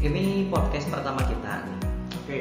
Ini 0.00 0.48
podcast 0.48 0.88
pertama 0.88 1.20
kita 1.28 1.60
nih. 1.68 1.78
Oke, 2.16 2.40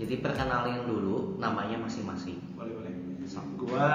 Jadi 0.00 0.14
perkenalin 0.24 0.88
dulu 0.88 1.36
namanya 1.36 1.76
masing-masing. 1.76 2.40
boleh 2.56 2.72
boleh. 2.72 2.92
So, 3.28 3.44
Gua 3.60 3.92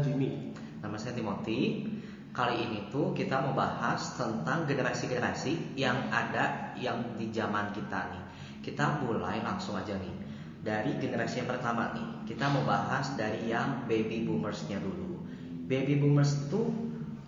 Jimmy. 0.00 0.56
Nama 0.80 0.96
saya 0.96 1.12
Timothy. 1.12 1.84
Kali 2.32 2.64
ini 2.64 2.88
tuh 2.88 3.12
kita 3.12 3.44
mau 3.44 3.52
bahas 3.52 4.16
tentang 4.16 4.64
generasi-generasi 4.64 5.76
yang 5.76 6.08
ada 6.08 6.72
yang 6.80 7.12
di 7.20 7.28
zaman 7.28 7.68
kita 7.76 8.08
nih. 8.08 8.24
Kita 8.64 9.04
mulai 9.04 9.44
langsung 9.44 9.76
aja 9.76 10.00
nih. 10.00 10.16
Dari 10.64 10.96
generasi 10.96 11.44
yang 11.44 11.52
pertama 11.52 11.92
nih, 11.92 12.24
kita 12.24 12.56
mau 12.56 12.64
bahas 12.64 13.12
dari 13.20 13.52
yang 13.52 13.84
baby 13.84 14.24
boomersnya 14.24 14.80
dulu. 14.80 15.28
Baby 15.68 16.00
boomers 16.00 16.48
tuh 16.48 16.72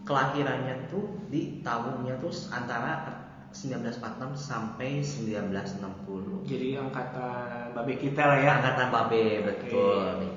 kelahirannya 0.09 0.89
tuh 0.89 1.05
di 1.29 1.61
tahunnya 1.61 2.17
tuh 2.17 2.33
antara 2.49 3.18
1946 3.53 4.37
sampai 4.37 5.01
1960. 5.01 6.45
Jadi 6.45 6.69
angkatan 6.77 7.73
babe 7.73 7.95
kita 7.97 8.23
lah 8.23 8.39
ya. 8.39 8.51
Angkatan 8.61 8.89
babe 8.93 9.25
betul 9.49 10.01
nih. 10.21 10.33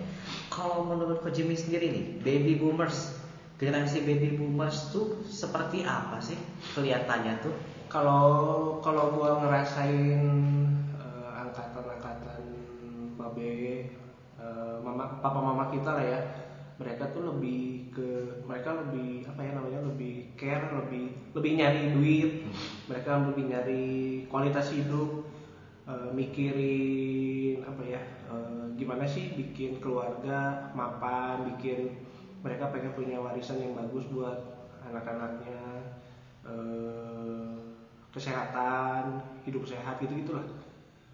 Kalau 0.51 0.83
menurut 0.83 1.23
Ko 1.23 1.31
Jimmy 1.31 1.55
sendiri 1.55 1.91
nih, 1.91 2.05
baby 2.23 2.59
boomers, 2.59 3.15
generasi 3.55 4.03
baby 4.03 4.35
boomers 4.35 4.91
tuh 4.91 5.23
seperti 5.27 5.87
apa 5.87 6.19
sih 6.19 6.35
kelihatannya 6.75 7.39
tuh? 7.39 7.55
Kalau 7.91 8.23
kalau 8.83 9.15
gua 9.15 9.43
ngerasain 9.43 10.23
eh, 10.95 11.29
angkatan-angkatan 11.35 12.43
babe 13.15 13.51
eh, 14.39 14.75
mama 14.83 15.19
papa 15.19 15.39
mama 15.39 15.71
kita 15.71 15.91
lah 15.91 16.05
ya. 16.05 16.21
Mereka 16.81 17.13
tuh 17.13 17.29
lebih 17.29 17.93
ke 17.93 18.09
mereka 18.41 18.73
lebih 18.73 19.23
apa 19.29 19.39
ya 19.45 19.51
namanya 19.53 19.85
lebih 19.85 20.33
care, 20.33 20.65
lebih 20.81 21.13
lebih 21.37 21.51
nyari 21.61 21.83
duit. 21.93 22.31
Mereka 22.91 23.31
lebih 23.31 23.47
nyari 23.47 23.85
kualitas 24.27 24.75
hidup, 24.75 25.23
eh, 25.87 26.09
mikirin 26.11 27.63
apa 27.63 27.83
ya 27.87 28.03
eh, 28.27 28.65
gimana 28.75 29.07
sih 29.07 29.31
bikin 29.31 29.79
keluarga 29.79 30.67
mapan, 30.75 31.47
bikin 31.55 31.95
mereka 32.43 32.67
pengen 32.67 32.91
punya 32.91 33.15
warisan 33.15 33.63
yang 33.63 33.71
bagus 33.79 34.03
buat 34.11 34.35
anak-anaknya, 34.83 35.63
eh, 36.43 37.55
kesehatan, 38.11 39.23
hidup 39.47 39.63
sehat 39.63 40.03
gitu 40.03 40.11
gitulah. 40.19 40.43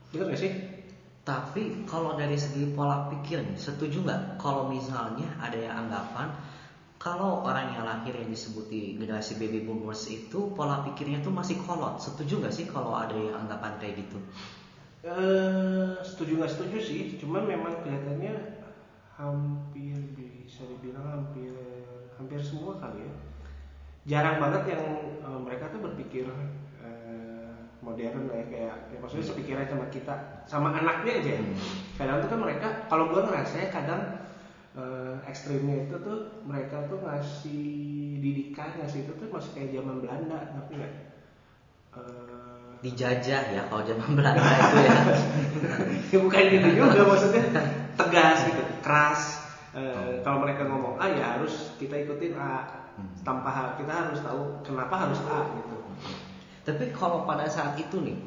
Bener 0.10 0.34
gak 0.34 0.42
sih? 0.42 0.52
Tapi 1.28 1.84
kalau 1.84 2.16
dari 2.16 2.40
segi 2.40 2.72
pola 2.72 3.12
pikir 3.12 3.44
setuju 3.60 4.00
nggak 4.08 4.40
kalau 4.40 4.72
misalnya 4.72 5.28
ada 5.44 5.60
yang 5.60 5.76
anggapan 5.86 6.32
kalau 6.98 7.46
orang 7.46 7.78
yang 7.78 7.86
lahir 7.86 8.14
yang 8.18 8.30
disebut 8.30 8.74
di 8.74 8.98
generasi 8.98 9.38
baby 9.38 9.62
boomers 9.62 10.10
itu 10.10 10.50
pola 10.58 10.82
pikirnya 10.82 11.22
tuh 11.22 11.30
masih 11.30 11.62
kolot. 11.62 12.02
Setuju 12.02 12.42
nggak 12.42 12.54
sih 12.54 12.66
kalau 12.66 12.98
ada 12.98 13.14
yang 13.14 13.46
anggapan 13.46 13.78
kayak 13.78 14.02
gitu? 14.02 14.18
Eh, 15.06 16.02
setuju 16.02 16.42
nggak 16.42 16.52
setuju 16.58 16.78
sih, 16.82 17.16
cuman 17.22 17.46
memang 17.46 17.86
kelihatannya 17.86 18.66
hampir 19.14 19.98
bisa 20.18 20.66
dibilang 20.66 21.06
hampir 21.06 21.54
hampir 22.18 22.42
semua 22.42 22.82
kali 22.82 23.06
ya. 23.06 23.14
Jarang 24.10 24.42
banget 24.42 24.74
yang 24.74 24.84
eh, 25.22 25.40
mereka 25.46 25.70
tuh 25.70 25.86
berpikir 25.86 26.26
eh, 26.82 27.54
modern 27.86 28.26
lah 28.26 28.42
ya 28.42 28.46
kayak 28.50 28.76
ya 28.90 28.98
maksudnya 28.98 29.26
sepikiran 29.30 29.70
sama 29.70 29.86
kita 29.94 30.16
sama 30.50 30.74
anaknya 30.74 31.22
aja. 31.22 31.32
ya. 31.38 31.42
Hmm. 31.46 31.58
Kadang 31.94 32.18
tuh 32.26 32.30
kan 32.34 32.40
mereka 32.42 32.68
kalau 32.90 33.14
gua 33.14 33.22
ngerasa 33.30 33.70
kadang 33.70 34.02
eh, 34.78 35.16
ekstrimnya 35.26 35.90
itu 35.90 35.96
tuh 36.06 36.46
mereka 36.46 36.86
tuh 36.86 37.02
ngasih 37.02 37.66
didikan 38.22 38.70
ngasih 38.78 39.10
itu 39.10 39.14
tuh 39.18 39.28
masih 39.34 39.52
kayak 39.58 39.70
zaman 39.82 39.96
Belanda, 40.06 40.40
ngerti 40.54 40.74
nggak? 40.78 40.94
Eh, 41.98 42.72
Dijajah 42.86 43.44
ya 43.58 43.62
kalau 43.74 43.82
zaman 43.82 44.10
Belanda 44.14 44.46
itu 44.46 44.78
ya. 44.86 44.96
ya 46.14 46.18
bukan 46.22 46.44
gitu 46.54 46.68
juga 46.78 47.02
maksudnya. 47.10 47.44
Tegas 47.98 48.40
gitu 48.54 48.62
keras. 48.86 49.22
Eh, 49.74 50.22
kalau 50.22 50.46
mereka 50.46 50.70
ngomong 50.70 51.02
A 51.02 51.10
ya 51.10 51.38
harus 51.38 51.74
kita 51.82 51.98
ikutin 52.06 52.38
A. 52.38 52.86
Hmm. 52.98 53.14
tanpa 53.22 53.78
kita 53.78 53.94
harus 53.94 54.26
tahu 54.26 54.66
kenapa 54.66 55.06
harus 55.06 55.22
A 55.30 55.46
gitu. 55.54 55.78
Tapi 56.66 56.90
kalau 56.98 57.30
pada 57.30 57.46
saat 57.46 57.78
itu 57.78 58.02
nih 58.02 58.18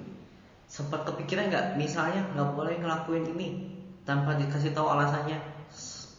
sempat 0.71 1.03
kepikiran 1.03 1.50
nggak? 1.50 1.67
Misalnya 1.75 2.22
nggak 2.31 2.55
boleh 2.55 2.78
ngelakuin 2.78 3.27
ini 3.34 3.67
tanpa 4.06 4.38
dikasih 4.38 4.71
tahu 4.71 4.87
alasannya 4.94 5.50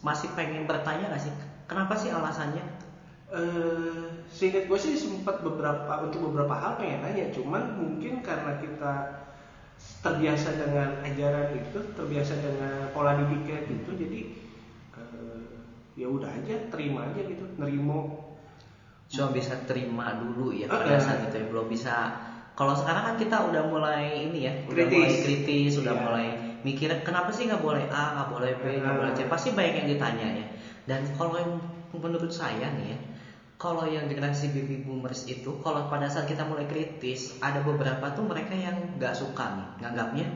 masih 0.02 0.30
pengen 0.34 0.66
bertanya 0.66 1.14
nggak 1.14 1.24
sih 1.24 1.34
kenapa 1.66 1.94
sih 1.96 2.10
alasannya? 2.10 2.66
eh 3.32 4.12
seingat 4.28 4.68
gue 4.68 4.76
sih 4.76 4.92
sempat 5.00 5.40
beberapa 5.40 6.04
untuk 6.04 6.20
beberapa 6.28 6.52
hal 6.52 6.76
pengen 6.76 7.00
nanya 7.00 7.32
cuman 7.32 7.80
mungkin 7.80 8.20
karena 8.20 8.60
kita 8.60 8.94
terbiasa 10.04 10.60
dengan 10.60 11.00
ajaran 11.00 11.56
itu 11.56 11.80
terbiasa 11.96 12.34
dengan 12.44 12.92
pola 12.92 13.16
didiknya 13.16 13.64
gitu 13.72 13.90
jadi 13.96 14.20
eh, 15.00 15.42
ya 15.96 16.08
udah 16.12 16.28
aja 16.28 16.56
terima 16.68 17.08
aja 17.08 17.22
gitu 17.24 17.46
nerimo 17.56 18.28
Cuma 19.12 19.36
bisa 19.36 19.60
terima 19.68 20.16
dulu 20.16 20.56
ya 20.56 20.72
pada 20.72 20.96
saat 20.96 21.28
itu 21.28 21.36
ya 21.36 21.46
belum 21.52 21.68
bisa. 21.68 22.16
Kalau 22.56 22.72
sekarang 22.80 23.12
kan 23.12 23.16
kita 23.20 23.44
udah 23.44 23.68
mulai 23.68 24.32
ini 24.32 24.48
ya, 24.48 24.54
udah 24.72 24.88
Kritis. 24.88 24.96
mulai 24.96 25.12
kritis, 25.20 25.72
udah 25.84 25.92
Iya. 25.92 26.04
mulai 26.08 26.28
mikir 26.68 26.90
kenapa 27.08 27.30
sih 27.32 27.50
nggak 27.50 27.64
boleh 27.64 27.86
A, 27.90 28.04
nggak 28.16 28.30
boleh 28.34 28.52
B, 28.58 28.64
nggak 28.82 28.96
boleh 28.98 29.12
C. 29.14 29.20
Pasti 29.26 29.50
banyak 29.52 29.76
yang 29.84 29.88
ditanya 29.90 30.28
ya. 30.42 30.46
Dan 30.90 31.02
kalau 31.18 31.36
yang 31.38 31.52
menurut 31.94 32.32
saya 32.32 32.72
nih 32.74 32.88
ya, 32.96 33.00
kalau 33.58 33.86
yang 33.86 34.10
generasi 34.10 34.50
baby 34.50 34.82
boomers 34.82 35.30
itu, 35.30 35.62
kalau 35.62 35.86
pada 35.86 36.10
saat 36.10 36.26
kita 36.26 36.44
mulai 36.44 36.66
kritis, 36.66 37.38
ada 37.40 37.62
beberapa 37.62 38.10
tuh 38.12 38.26
mereka 38.26 38.58
yang 38.58 38.98
nggak 38.98 39.14
suka 39.14 39.46
nih, 39.58 39.68
nganggapnya 39.82 40.28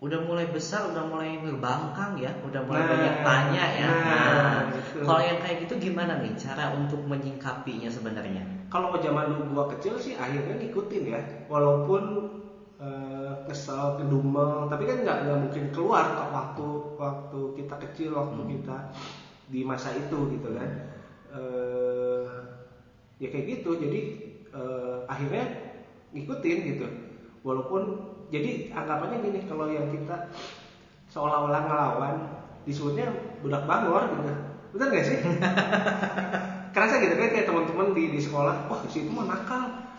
udah 0.00 0.20
mulai 0.24 0.48
besar, 0.48 0.88
udah 0.88 1.04
mulai 1.04 1.36
berbangkang 1.36 2.16
ya, 2.16 2.32
udah 2.40 2.62
mulai 2.64 2.80
Nah, 2.80 2.88
banyak 2.88 3.14
tanya 3.20 3.64
ya. 3.68 3.88
nah, 3.90 4.00
Nah, 4.08 4.62
kalau 5.04 5.20
yang 5.20 5.36
kayak 5.36 5.68
gitu 5.68 5.74
gimana 5.76 6.16
nih 6.24 6.32
cara 6.40 6.72
untuk 6.72 7.04
menyingkapinya 7.04 7.90
sebenarnya? 7.90 8.42
kalau 8.70 8.94
zaman 9.02 9.26
dulu 9.34 9.44
gua 9.50 9.64
kecil 9.66 9.98
sih 9.98 10.14
akhirnya 10.14 10.54
ngikutin 10.54 11.02
ya 11.10 11.20
walaupun 11.50 12.02
kesel 13.50 13.98
kedumel. 13.98 14.70
Tapi 14.70 14.86
kan 14.86 14.96
nggak 15.02 15.18
nggak 15.26 15.38
mungkin 15.42 15.64
keluar 15.74 16.04
kok 16.14 16.30
waktu 16.30 16.66
waktu 16.94 17.40
kita 17.58 17.74
kecil 17.90 18.10
waktu 18.14 18.38
Hmm. 18.38 18.50
kita 18.54 18.76
di 19.50 19.60
masa 19.66 19.90
itu 19.98 20.18
gitu 20.38 20.48
kan. 20.54 20.70
Eh, 21.34 22.26
ya 23.18 23.28
kayak 23.28 23.46
gitu. 23.58 23.70
Jadi 23.82 24.00
eh, 24.54 24.96
akhirnya 25.10 25.44
ngikutin 26.14 26.58
gitu. 26.74 26.86
Walaupun 27.42 27.82
jadi 28.30 28.70
anggapannya 28.70 29.26
gini 29.26 29.40
kalau 29.50 29.66
yang 29.66 29.90
kita 29.90 30.30
seolah-olah 31.10 31.62
ngelawan 31.66 32.16
disebutnya 32.62 33.10
budak 33.42 33.66
bangor 33.66 34.06
gitu. 34.14 34.32
Bener 34.78 34.86
gak 34.94 35.06
sih? 35.10 35.18
Kerasa 36.74 37.02
gitu 37.02 37.14
kan 37.18 37.28
kayak 37.34 37.46
teman-teman 37.50 37.90
di 37.98 38.14
di 38.14 38.20
sekolah 38.22 38.70
wah 38.70 38.80
si 38.86 39.02
itu 39.02 39.10
mah 39.10 39.26
nakal 39.26 39.90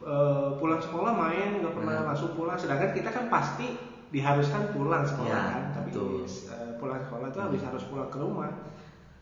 Eh, 0.00 0.48
pulang 0.56 0.80
sekolah 0.80 1.12
main 1.12 1.60
nggak 1.60 1.74
pernah 1.76 2.00
Hmm. 2.00 2.08
masuk 2.08 2.32
pulang 2.32 2.56
sedangkan 2.56 2.88
kita 2.96 3.12
kan 3.12 3.28
pasti 3.28 3.84
diharuskan 4.08 4.72
pulang 4.72 5.04
sekolah 5.04 5.28
Ya, 5.28 5.52
kan 5.52 5.62
tapi 5.76 5.92
betul. 5.92 6.24
eh, 6.48 6.72
pulang 6.80 7.04
sekolah 7.04 7.28
itu 7.28 7.36
habis 7.44 7.60
harus 7.60 7.84
pulang 7.84 8.08
ke 8.08 8.16
rumah 8.16 8.48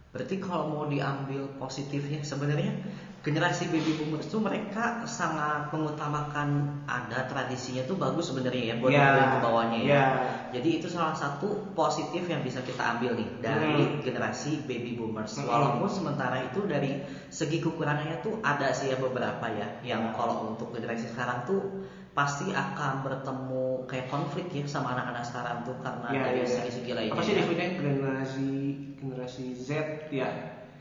Berarti 0.09 0.37
kalau 0.39 0.65
mau 0.67 0.85
diambil 0.85 1.53
positifnya 1.55 2.21
sebenarnya 2.23 2.73
generasi 3.19 3.67
baby 3.67 3.93
boomers 3.93 4.25
itu 4.25 4.39
mereka 4.39 5.05
sangat 5.05 5.69
mengutamakan 5.69 6.49
ada 6.87 7.27
tradisinya 7.27 7.83
tuh 7.83 7.99
bagus 7.99 8.31
sebenarnya 8.31 8.63
ya 8.65 8.75
buat 8.79 8.89
mobil 8.89 9.25
ke 9.27 9.39
bawahnya 9.39 9.81
ya. 9.81 9.91
ya. 9.91 10.05
Jadi 10.49 10.69
itu 10.75 10.87
salah 10.87 11.13
satu 11.13 11.49
positif 11.71 12.25
yang 12.25 12.41
bisa 12.41 12.63
kita 12.63 12.81
ambil 12.89 13.13
nih 13.13 13.29
dari 13.37 13.75
Hmm. 13.77 14.01
generasi 14.01 14.63
baby 14.63 14.95
boomers. 14.95 15.37
Hmm. 15.37 15.45
Walaupun 15.45 15.91
sementara 15.91 16.41
itu 16.41 16.65
dari 16.65 17.05
segi 17.29 17.59
kekurangannya 17.59 18.17
tuh 18.19 18.41
ada 18.41 18.71
sih 18.71 18.89
ya 18.89 18.97
beberapa 18.97 19.45
ya 19.51 19.77
yang 19.83 20.15
kalau 20.15 20.49
untuk 20.49 20.71
generasi 20.71 21.05
sekarang 21.07 21.45
tuh 21.45 21.85
pasti 22.11 22.51
akan 22.51 22.99
bertemu 22.99 23.87
kayak 23.87 24.07
konflik 24.09 24.51
ya 24.51 24.67
sama 24.67 24.91
anak-anak 24.91 25.23
sekarang 25.23 25.63
tuh 25.63 25.79
karena 25.79 26.09
Ya, 26.09 26.23
dari 26.25 26.41
ya, 26.41 26.47
ya. 26.47 26.55
segi-segi 26.57 26.91
lainnya. 26.91 27.15
apa 27.15 27.23
sih 27.23 27.31
ya. 27.31 27.39
definisinya 27.39 27.69
generasi 27.79 28.49
generasi 28.99 29.55
Z 29.55 29.71
ya 30.11 30.29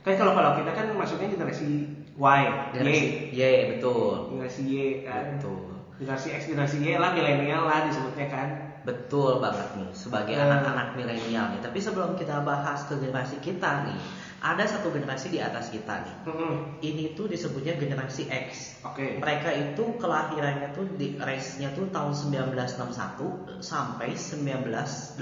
kan 0.02 0.14
kalau 0.16 0.34
kalau 0.34 0.52
kita 0.58 0.72
kan 0.72 0.88
maksudnya 0.94 1.28
generasi 1.30 1.70
Y 2.18 2.42
Generasi 2.74 3.06
Y 3.30 3.38
Y, 3.38 3.44
betul. 3.78 4.34
generasi 4.34 4.62
Y 4.66 4.76
kan 5.06 5.38
Betul. 5.38 5.78
generasi 5.98 6.28
X 6.34 6.42
generasi 6.50 6.78
Y 6.82 6.98
lah 6.98 7.12
milenial 7.14 7.64
lah 7.66 7.86
disebutnya 7.86 8.28
kan 8.28 8.50
Betul 8.88 9.44
banget 9.44 9.68
nih 9.76 9.92
sebagai 9.92 10.32
Hmm. 10.40 10.48
anak-anak 10.48 10.96
milenial 10.96 11.52
nih. 11.52 11.60
Tapi 11.60 11.76
sebelum 11.76 12.16
kita 12.16 12.40
bahas 12.40 12.88
ke 12.88 12.96
generasi 12.96 13.36
kita 13.44 13.84
nih, 13.84 14.00
ada 14.40 14.64
satu 14.64 14.96
generasi 14.96 15.28
di 15.28 15.44
atas 15.44 15.68
kita 15.68 16.08
nih. 16.08 16.16
Mm-mm. 16.24 16.80
Ini 16.80 17.12
tuh 17.12 17.28
disebutnya 17.28 17.76
generasi 17.76 18.32
X. 18.32 18.80
oke 18.88 19.20
Mereka 19.20 19.50
itu 19.52 19.84
kelahirannya 20.00 20.72
tuh 20.72 20.88
di 20.96 21.20
race-nya 21.20 21.76
tuh 21.76 21.92
tahun 21.92 22.16
1961 22.16 23.60
sampai 23.60 24.16
1980 24.16 25.20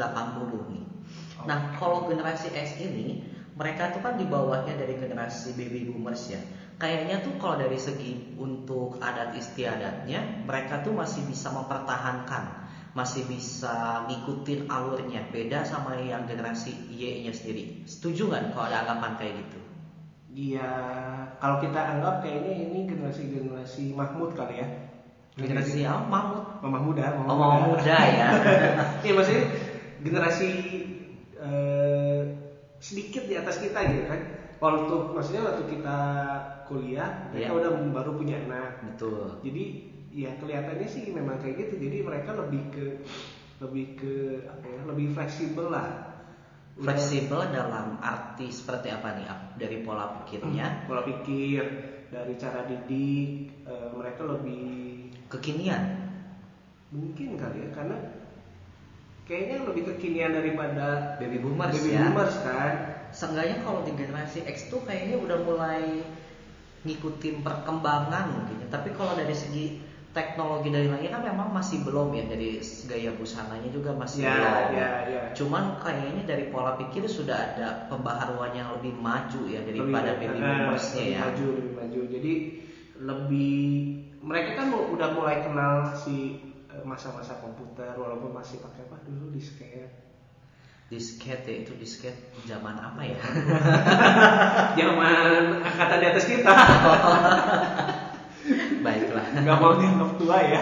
nih. 0.69 0.85
Nah, 1.45 1.77
kalau 1.77 2.09
generasi 2.09 2.49
X 2.53 2.81
ini 2.81 3.21
mereka 3.55 3.95
tuh 3.95 4.03
kan 4.03 4.19
di 4.19 4.27
bawahnya 4.27 4.75
dari 4.75 4.99
generasi 4.99 5.55
baby 5.55 5.87
boomers 5.87 6.27
ya. 6.27 6.41
Kayaknya 6.75 7.23
tuh 7.23 7.39
kalau 7.39 7.55
dari 7.55 7.79
segi 7.79 8.35
untuk 8.35 8.99
adat 8.99 9.31
istiadatnya, 9.31 10.43
mereka 10.43 10.83
tuh 10.83 10.91
masih 10.91 11.23
bisa 11.23 11.47
mempertahankan, 11.55 12.67
masih 12.91 13.23
bisa 13.31 14.03
ngikutin 14.11 14.67
alurnya. 14.67 15.23
Beda 15.31 15.63
sama 15.63 15.95
yang 15.95 16.27
generasi 16.27 16.75
Y-nya 16.91 17.31
sendiri. 17.31 17.87
Setuju 17.87 18.27
nggak 18.27 18.51
kalau 18.51 18.67
ada 18.67 18.83
anggapan 18.83 19.11
kayak 19.15 19.33
gitu? 19.47 19.59
Iya, 20.35 20.67
kalau 21.39 21.63
kita 21.63 21.79
anggap 21.79 22.19
kayaknya 22.19 22.53
ini 22.67 22.79
generasi-generasi 22.91 23.95
Mahmud 23.95 24.35
kali 24.35 24.59
ya. 24.59 24.67
Generasi 25.39 25.87
apa? 25.87 26.03
Mahmud. 26.11 26.43
Mama 26.59 26.79
muda, 26.83 27.05
mama 27.15 27.29
Oh, 27.31 27.37
mama 27.39 27.57
muda 27.71 27.95
ya. 28.03 28.27
Iya 29.05 29.13
maksudnya 29.15 29.43
generasi 30.03 30.49
eh, 31.45 32.21
sedikit 32.81 33.23
di 33.25 33.35
atas 33.37 33.61
kita 33.61 33.77
gitu 33.85 34.05
kan. 34.09 34.21
Waktu 34.57 34.95
maksudnya 35.13 35.43
waktu 35.45 35.63
kita 35.67 35.99
kuliah 36.65 37.29
mereka 37.29 37.53
Iya. 37.53 37.59
udah 37.61 37.71
baru 37.93 38.11
punya 38.17 38.41
anak. 38.49 38.81
Betul. 38.81 39.37
Jadi 39.45 39.63
ya 40.15 40.31
kelihatannya 40.39 40.87
sih 40.89 41.11
memang 41.13 41.37
kayak 41.37 41.55
gitu. 41.69 41.75
Jadi 41.77 41.97
mereka 42.01 42.33
lebih 42.33 42.61
ke 42.73 42.85
lebih 43.61 43.85
ke 43.95 44.13
apa 44.49 44.65
ya? 44.65 44.79
Lebih 44.89 45.07
fleksibel 45.13 45.69
lah. 45.69 46.17
Fleksibel 46.75 47.39
dalam 47.55 47.95
arti 48.03 48.51
seperti 48.51 48.91
apa 48.91 49.15
nih? 49.15 49.27
Dari 49.55 49.77
pola 49.79 50.19
pikirnya, 50.23 50.67
pola 50.91 51.07
pikir 51.07 51.63
dari 52.11 52.33
cara 52.35 52.67
didik 52.67 53.63
eh, 53.63 53.89
mereka 53.95 54.23
lebih 54.23 54.65
kekinian. 55.29 56.03
mungkin 56.95 57.35
kali 57.35 57.59
ya 57.65 57.69
karena 57.75 57.97
kayaknya 59.25 59.65
lebih 59.65 59.83
kekinian 59.87 60.31
daripada 60.31 61.17
Baby 61.17 61.37
boomers 61.39 61.73
baby 61.75 61.91
ya. 61.91 62.01
boomers 62.05 62.35
kan 62.39 62.73
Seenggaknya 63.09 63.63
kalau 63.63 63.81
di 63.81 63.91
generasi 63.91 64.43
X 64.43 64.67
tuh 64.67 64.83
kayaknya 64.83 65.15
udah 65.15 65.39
mulai 65.41 66.03
ngikutin 66.83 67.41
perkembangan 67.41 68.25
mungkin. 68.29 68.59
ya. 68.59 68.67
Tapi 68.69 68.91
kalau 68.91 69.15
dari 69.15 69.31
segi 69.31 69.65
teknologi 70.11 70.67
dari 70.67 70.87
lagi 70.87 71.07
kan 71.07 71.19
memang 71.19 71.47
masih 71.49 71.79
belum 71.81 72.11
ya 72.11 72.23
dari 72.23 72.59
gaya 72.85 73.11
busananya 73.11 73.67
juga 73.67 73.91
masih 73.91 74.19
Ya, 74.21 74.31
belum. 74.31 74.67
ya, 74.71 74.89
ya. 75.05 75.21
Cuman 75.33 75.75
kayaknya 75.77 76.23
dari 76.25 76.47
pola 76.47 76.75
pikir 76.75 77.03
sudah 77.05 77.35
ada 77.35 77.87
pembaharuan 77.87 78.51
yang 78.51 78.71
lebih 78.73 78.93
maju 78.93 79.41
ya 79.45 79.59
daripada 79.59 80.15
Lebih- 80.15 80.27
baby 80.27 80.37
eh, 80.37 80.43
boomersnya 80.45 81.03
ya. 81.05 81.19
maju 81.25 81.45
lebih 81.51 81.73
maju 81.73 81.99
jadi 82.05 82.33
lebih 82.95 83.59
mereka 84.21 84.49
kan 84.55 84.67
udah 84.71 85.09
mulai 85.11 85.37
kenal 85.39 85.75
si 85.93 86.15
eh, 86.15 86.54
masa-masa 86.85 87.41
komputer 87.41 87.97
walaupun 87.97 88.31
masih 88.31 88.61
pakai 88.61 88.85
apa 88.85 89.01
dulu 89.03 89.33
disket. 89.33 89.89
Disket 90.85 91.41
ya 91.49 91.65
itu 91.65 91.73
disket 91.81 92.13
zaman 92.45 92.77
apa 92.77 93.01
ya? 93.01 93.17
zaman 94.79 95.65
angkatan 95.65 95.97
di 95.97 96.07
atas 96.07 96.25
kita. 96.29 96.53
Baiklah. 98.85 99.25
nggak 99.41 99.57
mau 99.57 99.73
dianggap 99.81 100.11
tua 100.21 100.37
ya. 100.45 100.61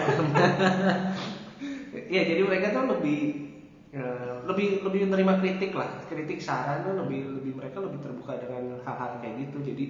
Ya 2.08 2.22
jadi 2.24 2.42
mereka 2.48 2.72
tuh 2.72 2.88
lebih 2.88 3.52
eh, 3.92 4.36
lebih 4.48 4.88
lebih 4.88 5.12
menerima 5.12 5.44
kritik 5.44 5.76
lah. 5.76 5.92
Kritik 6.08 6.40
saran 6.40 6.88
tuh 6.88 7.04
lebih 7.04 7.44
lebih 7.44 7.60
mereka 7.60 7.84
lebih 7.84 8.00
terbuka 8.00 8.40
dengan 8.40 8.80
hal-hal 8.88 9.20
kayak 9.20 9.52
gitu. 9.52 9.60
Jadi 9.60 9.86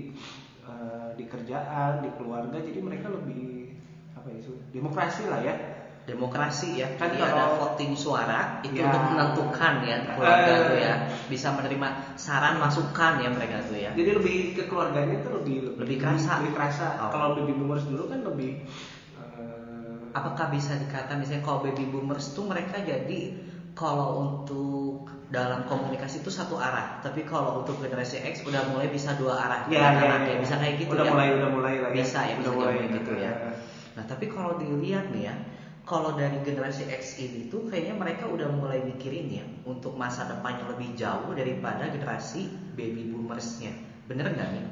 eh, 0.66 1.08
di 1.14 1.30
kerjaan 1.30 2.02
di 2.02 2.10
keluarga 2.18 2.58
jadi 2.58 2.82
mereka 2.82 3.14
lebih 3.14 3.78
apa 4.18 4.34
ya 4.34 4.38
itu 4.40 4.54
demokrasi 4.72 5.30
lah 5.30 5.44
ya 5.44 5.73
Demokrasi 6.04 6.84
ya, 6.84 6.92
Kan 6.92 7.08
jadi 7.08 7.24
kalau- 7.24 7.32
ada 7.32 7.46
voting 7.56 7.96
suara 7.96 8.60
itu 8.60 8.76
Ya. 8.76 8.92
untuk 8.92 9.04
menentukan 9.08 9.74
ya 9.80 9.98
keluarga 10.04 10.52
Eh. 10.52 10.60
tuh 10.66 10.78
ya 10.78 10.94
bisa 11.26 11.48
menerima 11.50 11.88
saran 12.14 12.60
masukan 12.60 13.14
ya 13.18 13.32
mereka 13.32 13.64
tuh 13.64 13.78
ya. 13.78 13.92
jadi 13.92 14.12
lebih 14.14 14.38
ke 14.52 14.64
keluarganya 14.66 15.16
tuh 15.18 15.40
lebih 15.40 15.80
Lebih 15.80 15.98
kerasa. 15.98 16.38
lebih 16.38 16.52
kerasa 16.54 16.86
Oh. 17.00 17.10
kalau 17.10 17.32
baby 17.34 17.56
boomers 17.56 17.88
dulu 17.88 18.04
kan 18.06 18.20
lebih 18.22 18.68
eh, 19.16 20.12
Apakah 20.14 20.46
bisa 20.48 20.76
dikatakan 20.76 21.18
misalnya 21.18 21.42
kalau 21.42 21.60
baby 21.60 21.88
boomers 21.88 22.30
tuh 22.30 22.46
mereka 22.46 22.78
jadi 22.78 23.34
kalau 23.74 24.22
untuk 24.22 25.10
dalam 25.26 25.66
komunikasi 25.66 26.22
itu 26.22 26.30
satu 26.30 26.62
arah, 26.62 27.02
tapi 27.02 27.24
kalau 27.24 27.58
untuk 27.58 27.82
generasi 27.82 28.22
X 28.22 28.46
udah 28.46 28.70
mulai 28.70 28.86
bisa 28.86 29.18
dua 29.18 29.34
arah. 29.40 29.62
ya, 29.66 29.82
ya, 29.82 29.90
anak-anaknya. 29.90 30.30
ya. 30.30 30.38
bisa 30.38 30.56
kayak 30.56 30.76
gitu 30.78 30.94
udah 30.94 31.06
ya. 31.06 31.10
mulai 31.10 31.28
udah 31.34 31.50
mulai 31.50 31.74
lah 31.80 31.90
ya 31.90 31.96
Bisa 31.98 32.20
ya, 32.22 32.36
bisa 32.36 32.42
udah 32.44 32.54
mulai 32.54 32.74
diomongin 32.76 32.94
gitu 32.94 33.12
ya. 33.16 33.32
Nah, 33.94 34.04
tapi 34.06 34.26
kalau 34.28 34.54
dilihat 34.54 35.10
nih 35.10 35.24
ya, 35.26 35.36
kalau 35.84 36.16
dari 36.16 36.40
generasi 36.42 36.88
X 36.88 37.20
ini 37.20 37.52
tuh 37.52 37.68
kayaknya 37.68 37.96
mereka 38.00 38.24
udah 38.32 38.48
mulai 38.56 38.80
mikirin 38.82 39.28
ya 39.28 39.46
untuk 39.68 40.00
masa 40.00 40.24
depannya 40.32 40.64
lebih 40.72 40.96
jauh 40.96 41.36
daripada 41.36 41.92
generasi 41.92 42.48
baby 42.74 43.12
boomersnya. 43.12 43.76
Bener 44.08 44.32
nggak 44.32 44.50
nih? 44.56 44.66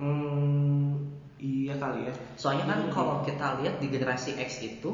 Hmm, 0.00 1.12
iya 1.36 1.76
kali 1.76 2.08
ya. 2.08 2.12
Soalnya 2.40 2.64
kan 2.68 2.80
Iya. 2.88 2.92
kalau 2.92 3.14
kita 3.20 3.60
lihat 3.60 3.80
di 3.80 3.86
generasi 3.88 4.36
X 4.40 4.64
itu 4.64 4.90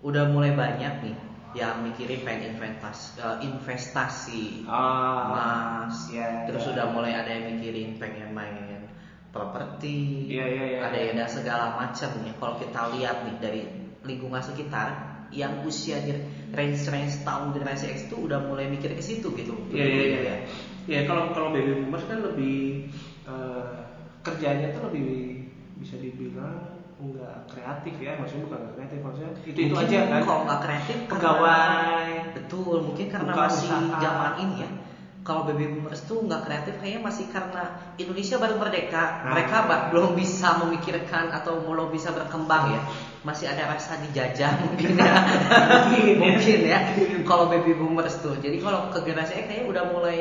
udah 0.00 0.24
mulai 0.28 0.56
banyak 0.56 0.94
nih 1.04 1.16
yang 1.54 1.84
mikirin 1.84 2.24
pengen 2.24 2.56
investasi, 2.58 3.20
eh, 3.20 3.36
investasi 3.46 4.66
Ah, 4.66 5.30
emas, 5.30 6.10
ya, 6.10 6.48
terus 6.50 6.66
ya. 6.66 6.70
udah 6.74 6.86
mulai 6.90 7.14
ada 7.14 7.30
yang 7.30 7.54
mikirin 7.54 7.94
pengen 7.94 8.34
main 8.34 8.88
properti, 9.30 10.28
Iya, 10.32 10.44
iya, 10.48 10.64
iya. 10.66 10.78
ada 10.82 10.96
yang 10.98 11.14
ada 11.14 11.26
segala 11.30 11.66
macam 11.78 12.10
ya. 12.26 12.32
Kalau 12.34 12.54
kita 12.58 12.80
lihat 12.98 13.16
nih 13.28 13.36
dari 13.38 13.60
lingkungan 14.04 14.40
sekitar 14.44 14.94
yang 15.34 15.66
usianya 15.66 16.14
range-range 16.54 17.26
tahun 17.26 17.50
generasi 17.50 17.90
X 17.90 18.06
itu 18.06 18.16
udah 18.20 18.38
mulai 18.46 18.70
mikir 18.70 18.94
ke 18.94 19.02
situ 19.02 19.34
gitu. 19.34 19.58
Iya 19.72 19.84
iya 19.84 20.02
iya. 20.06 20.20
ya. 20.22 20.36
Ya 20.84 21.00
kalau 21.08 21.32
kalau 21.34 21.50
baby 21.50 21.74
boomers 21.74 22.04
kan 22.06 22.22
lebih 22.22 22.86
eh, 23.26 23.74
kerjanya 24.22 24.70
tuh 24.70 24.86
lebih 24.92 25.42
bisa 25.80 25.98
dibilang 25.98 26.70
nggak 26.94 27.50
kreatif 27.50 27.98
ya, 27.98 28.14
maksudnya 28.14 28.46
bukan 28.46 28.58
nggak 28.62 28.74
kreatif 28.78 28.98
maksudnya 29.02 29.30
itu 29.42 29.58
itu 29.66 29.74
Mungkin 29.74 29.90
aja 29.90 29.98
kan. 30.06 30.20
Kalau 30.22 30.40
nggak 30.46 30.60
kreatif 30.62 30.96
Pegawai. 31.10 32.08
Betul, 32.38 32.76
mungkin 32.86 33.06
karena 33.10 33.32
Buka 33.34 33.42
masih 33.50 33.70
usaha. 33.74 33.98
zaman 33.98 34.32
ini 34.38 34.56
ya. 34.62 34.70
Kalau 35.24 35.42
baby 35.48 35.66
boomers 35.72 36.04
tuh 36.04 36.20
nggak 36.22 36.42
kreatif 36.46 36.74
kayaknya 36.78 37.00
masih 37.00 37.24
karena 37.32 37.62
Indonesia 37.96 38.36
baru 38.36 38.54
merdeka, 38.60 39.04
Nah. 39.24 39.32
mereka 39.34 39.56
belum 39.90 40.12
bisa 40.14 40.48
memikirkan 40.60 41.32
atau 41.32 41.58
belum 41.64 41.88
bisa 41.90 42.12
berkembang 42.14 42.76
ya. 42.76 42.80
Masih 43.24 43.48
ada 43.48 43.72
rasa 43.72 43.96
dijajah 44.04 44.52
mungkin 44.68 45.00
ya. 45.00 45.14
Mungkin 45.88 46.04
ya. 46.06 46.16
mungkin 46.20 46.58
ya. 46.62 46.78
Kalau 47.24 47.48
baby 47.48 47.72
boomers 47.72 48.20
tuh. 48.20 48.36
Jadi 48.36 48.60
kalau 48.60 48.92
ke 48.92 49.00
generasi 49.02 49.32
X 49.40 49.44
kayaknya 49.48 49.66
udah 49.72 49.84
mulai 49.88 50.18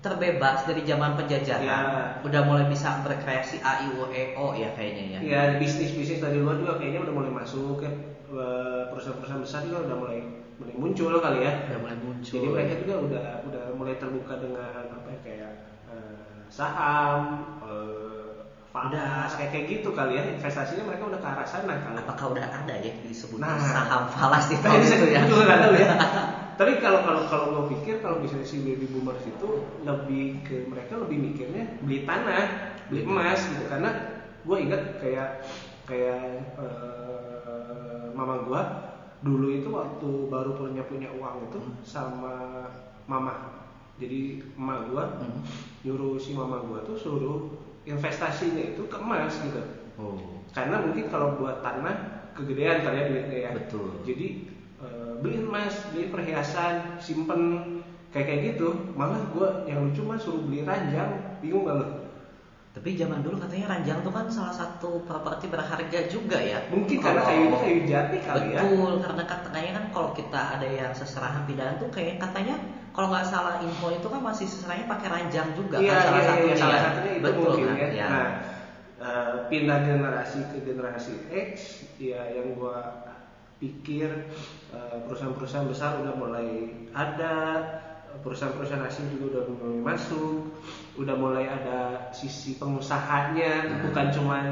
terbebas 0.00 0.64
dari 0.64 0.80
zaman 0.86 1.18
penjajahan. 1.18 1.66
Ya. 1.66 1.80
Udah 2.24 2.40
mulai 2.46 2.70
bisa 2.70 3.02
berkreasi 3.04 3.60
A 3.60 3.84
I 3.84 3.92
U 3.92 4.08
E 4.08 4.32
O 4.38 4.54
ya 4.56 4.72
kayaknya 4.72 5.18
ya. 5.18 5.20
Ya 5.20 5.40
bisnis 5.58 5.92
bisnis 5.92 6.22
dari 6.22 6.40
luar 6.40 6.56
juga 6.56 6.80
kayaknya 6.80 7.04
udah 7.04 7.14
mulai 7.14 7.32
masuk 7.34 7.82
ya 7.84 7.92
perusahaan-perusahaan 8.94 9.42
besar 9.42 9.60
juga 9.66 9.90
udah 9.90 9.96
mulai 9.98 10.18
mulai 10.56 10.74
muncul 10.78 11.12
kali 11.18 11.38
ya. 11.44 11.52
Udah 11.68 11.78
mulai 11.82 11.96
muncul. 11.98 12.36
Jadi 12.38 12.46
mereka 12.48 12.72
juga 12.78 12.94
udah 13.02 13.24
udah 13.50 13.64
mulai 13.74 13.94
terbuka 13.98 14.34
dengan 14.38 14.86
apa 14.86 15.08
ya 15.10 15.18
kayak 15.26 15.50
eh, 15.90 16.40
saham, 16.46 17.44
falas 18.70 19.30
kayak 19.34 19.50
kayak 19.50 19.66
gitu 19.66 19.90
kali 19.90 20.14
ya 20.14 20.22
investasinya 20.30 20.86
mereka 20.86 21.10
udah 21.10 21.18
ke 21.18 21.26
arah 21.26 21.46
sana 21.46 21.74
kali. 21.82 21.98
Apakah 21.98 22.26
udah 22.30 22.46
ada 22.46 22.74
ya 22.78 22.92
disebut 23.02 23.38
Nah. 23.42 23.58
saham 23.58 24.06
falas 24.06 24.46
di 24.46 24.56
Nah, 24.56 24.62
tahun 24.70 24.80
itu 24.86 25.06
ya? 25.10 25.20
itu 25.26 25.34
nggak 25.34 25.58
tahu 25.58 25.74
ya. 25.74 25.88
Tapi 26.60 26.72
kalau 26.78 27.00
kalau 27.02 27.22
kalau 27.26 27.46
lo 27.50 27.62
pikir 27.66 27.98
kalau 27.98 28.20
misalnya 28.20 28.44
si 28.44 28.60
baby 28.60 28.84
boomers 28.86 29.24
itu 29.24 29.48
lebih 29.80 30.44
ke 30.44 30.68
mereka 30.68 31.00
lebih 31.00 31.18
mikirnya 31.18 31.64
beli 31.80 32.04
tanah, 32.04 32.76
beli 32.86 33.02
emas 33.02 33.48
gitu 33.48 33.64
karena 33.64 33.90
gue 34.40 34.56
ingat 34.60 34.82
kayak 35.00 35.28
kayak 35.88 36.20
eh, 36.54 38.06
mama 38.12 38.44
gue 38.44 38.60
dulu 39.20 39.46
itu 39.50 39.68
waktu 39.68 40.08
baru 40.28 40.52
punya 40.54 40.84
punya 40.84 41.08
uang 41.12 41.48
itu 41.48 41.58
Hmm. 41.58 41.74
sama 41.82 42.34
mama. 43.04 43.34
Jadi 43.96 44.40
emak 44.54 44.78
gue 44.88 45.04
Hmm. 45.20 45.40
nyuruh 45.82 46.16
si 46.16 46.32
mama 46.32 46.60
gue 46.60 46.78
tuh 46.84 46.96
suruh 46.96 47.40
investasinya 47.88 48.76
itu 48.76 48.82
ke 48.86 48.96
emas 49.00 49.32
gitu. 49.40 49.60
Oh. 49.96 50.18
Karena 50.52 50.82
mungkin 50.82 51.08
kalau 51.08 51.38
buat 51.40 51.64
tanah 51.64 52.26
kegedean 52.36 52.84
kali 52.84 52.96
ya 52.96 53.04
duitnya 53.08 53.38
ya. 53.38 53.50
Betul. 53.56 53.88
Jadi 54.04 54.26
eh, 54.82 55.12
beli 55.20 55.38
emas, 55.40 55.74
beli 55.92 56.08
perhiasan, 56.12 57.00
simpen 57.00 57.40
kayak 58.10 58.26
kayak 58.26 58.40
gitu. 58.56 58.92
Malah 58.96 59.20
gue 59.32 59.48
yang 59.70 59.88
lucu 59.88 60.02
mah 60.04 60.18
suruh 60.18 60.42
beli 60.44 60.66
ranjang, 60.66 61.38
bingung 61.40 61.64
gak 61.68 61.76
lo? 61.78 61.86
Tapi 62.70 62.94
zaman 62.94 63.26
dulu 63.26 63.34
katanya 63.34 63.74
ranjang 63.74 63.98
tuh 64.06 64.14
kan 64.14 64.30
salah 64.30 64.54
satu 64.54 65.02
properti 65.02 65.50
berharga 65.50 66.00
juga 66.06 66.38
ya. 66.38 66.62
Mungkin 66.70 67.02
karena 67.02 67.22
Kalau- 67.26 67.34
kayu 67.34 67.46
kayu 67.58 67.80
jati 67.82 68.16
kali 68.22 68.46
ya. 68.54 68.62
Betul, 68.62 68.92
karena 69.02 69.22
katanya 69.26 69.70
kan 69.74 69.84
kalau 69.90 70.10
kita 70.14 70.40
ada 70.58 70.68
yang 70.70 70.92
seserahan 70.94 71.42
pindahan 71.50 71.82
tuh 71.82 71.90
kayak 71.90 72.22
katanya 72.22 72.54
kalau 72.90 73.06
nggak 73.08 73.26
salah 73.26 73.54
info 73.60 73.86
itu 73.90 74.06
kan 74.06 74.20
masih 74.20 74.46
seserahannya 74.46 74.86
pakai 74.86 75.08
ranjang 75.08 75.48
juga 75.54 75.76
Iya, 75.78 75.90
kan 75.90 76.02
salah 76.02 76.20
iya, 76.20 76.24
iya, 76.24 76.28
satunya. 76.28 76.56
salah 76.58 76.78
satunya 76.80 77.12
itu 77.16 77.24
Betul 77.24 77.42
mungkin 77.46 77.66
kan? 77.66 77.76
ya. 77.76 77.88
Ya. 77.90 78.06
Nah, 78.08 78.28
eh, 79.00 79.34
pindah 79.48 79.78
generasi 79.80 80.38
ke 80.46 80.58
generasi 80.60 81.14
X, 81.28 81.52
ya 81.96 82.20
yang 82.28 82.52
gua 82.52 82.76
pikir 83.56 84.08
eh, 84.72 84.96
perusahaan-perusahaan 85.04 85.68
besar 85.68 86.00
udah 86.00 86.14
mulai 86.16 86.48
ada, 86.90 87.34
perusahaan-perusahaan 88.20 88.82
asing 88.82 89.06
juga 89.08 89.38
udah 89.38 89.44
mulai 89.46 89.78
masuk 89.80 90.42
udah 90.92 91.14
mulai 91.14 91.44
ada 91.46 91.78
sisi 92.10 92.58
pengusahanya 92.58 93.52
Nah. 93.62 93.78
bukan 93.86 94.06
cuman 94.10 94.44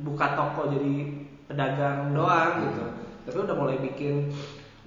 buka 0.00 0.32
toko 0.32 0.70
jadi 0.70 1.10
pedagang 1.44 2.14
doang 2.14 2.62
gitu 2.62 2.86
tapi 3.20 3.36
udah 3.42 3.56
mulai 3.58 3.76
bikin 3.82 4.30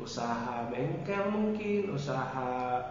usaha 0.01 0.67
bengkel 0.73 1.29
mungkin 1.29 1.93
usaha 1.93 2.81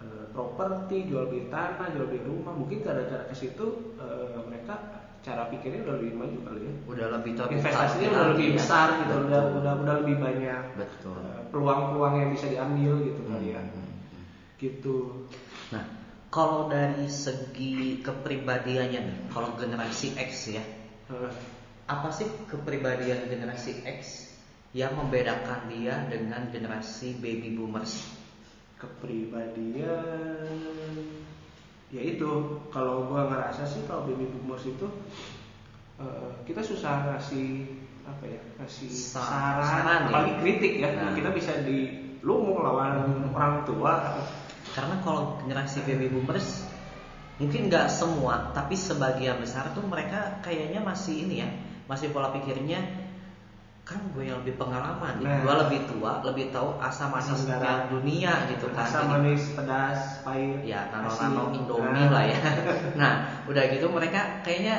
eh, 0.00 0.24
properti 0.32 1.08
jual 1.08 1.28
beli 1.28 1.48
tanah 1.48 1.88
jual 1.92 2.06
beli 2.08 2.20
rumah 2.24 2.52
mungkin 2.52 2.84
gara-gara 2.84 3.24
ke 3.28 3.34
situ 3.34 3.96
eh, 3.96 4.36
mereka 4.44 5.04
cara 5.24 5.48
pikirnya 5.48 5.88
udah 5.88 5.94
lebih 6.04 6.12
maju 6.20 6.38
kali 6.44 6.60
ya 6.68 6.72
udah 6.84 7.06
lebih 7.16 7.32
terbuka 7.32 7.56
investasinya 7.56 8.08
udah 8.12 8.26
lebih 8.36 8.48
ya. 8.52 8.54
besar 8.60 8.88
gitu 9.00 9.14
udah 9.24 9.40
Betul. 9.40 9.56
udah 9.56 9.72
udah 9.80 9.94
lebih 10.04 10.16
banyak 10.20 10.62
betul 10.76 11.16
eh, 11.24 11.42
peluang-peluang 11.48 12.14
yang 12.20 12.30
bisa 12.36 12.46
diambil 12.52 12.92
gitu 13.00 13.20
kali 13.24 13.48
ya 13.56 13.60
Hmm, 13.64 13.72
hmm, 13.72 13.88
hmm. 14.12 14.24
gitu 14.60 14.96
Nah, 15.72 15.80
kalau 16.28 16.68
dari 16.70 17.08
segi 17.08 17.98
kepribadiannya 18.04 19.00
nih, 19.00 19.18
kalau 19.32 19.56
generasi 19.58 20.12
X 20.14 20.54
ya, 20.54 20.62
Eh, 21.04 21.32
apa 21.84 22.08
sih 22.08 22.24
kepribadian 22.48 23.28
generasi 23.28 23.84
X 23.84 24.23
yang 24.74 24.92
membedakan 24.92 25.70
dia 25.70 26.02
dengan 26.06 26.50
generasi 26.50 27.14
baby 27.16 27.54
boomers? 27.54 28.10
kepribadian 28.74 30.60
ya 31.88 32.02
itu 32.02 32.30
kalau 32.68 33.06
gua 33.08 33.30
ngerasa 33.30 33.64
sih 33.64 33.86
kalau 33.86 34.04
baby 34.04 34.26
boomers 34.28 34.66
itu 34.66 34.86
eh, 35.96 36.30
kita 36.44 36.60
susah 36.60 37.06
ngasih 37.08 37.70
apa 38.04 38.24
ya 38.26 38.40
ngasih 38.58 38.88
Sa- 38.90 39.24
saran, 39.24 39.64
saran 39.64 40.00
ya. 40.04 40.08
apalagi 40.10 40.34
kritik 40.42 40.72
ya 40.76 40.88
Nah. 40.90 41.14
kita 41.14 41.30
bisa 41.32 41.52
di 41.62 41.88
lu 42.20 42.44
mau 42.44 42.60
lawan 42.60 43.24
orang 43.32 43.64
tua 43.64 44.20
Karena 44.74 44.98
kalau 45.00 45.38
generasi 45.40 45.86
baby 45.86 46.10
boomers 46.10 46.66
mungkin 47.38 47.66
nggak 47.66 47.86
semua, 47.86 48.50
tapi 48.50 48.74
sebagian 48.74 49.38
besar 49.38 49.70
tuh 49.70 49.86
mereka 49.86 50.42
kayaknya 50.42 50.82
masih 50.82 51.26
ini 51.26 51.40
ya, 51.40 51.48
masih 51.86 52.10
pola 52.10 52.34
pikirnya 52.34 52.82
kan 53.84 54.00
gue 54.16 54.24
yang 54.24 54.40
lebih 54.40 54.56
pengalaman. 54.56 55.20
Nah. 55.20 55.44
gue 55.44 55.54
lebih 55.68 55.80
tua, 55.84 56.24
lebih 56.24 56.48
tahu 56.48 56.80
asam 56.80 57.12
Asam 57.12 57.36
manisnya 57.36 57.56
garam. 57.60 57.92
dunia 57.92 58.32
gitu 58.48 58.66
kan. 58.72 58.88
asam 58.88 59.04
manis 59.12 59.52
pedas 59.52 60.00
pahit 60.24 60.64
ya 60.64 60.88
asin. 60.88 61.04
nano-nano 61.04 61.42
Nah, 61.44 61.56
Indomie 61.60 62.06
lah 62.08 62.24
ya. 62.24 62.40
Nah, 63.00 63.12
udah 63.44 63.62
gitu 63.68 63.86
mereka 63.88 64.40
kayaknya 64.40 64.76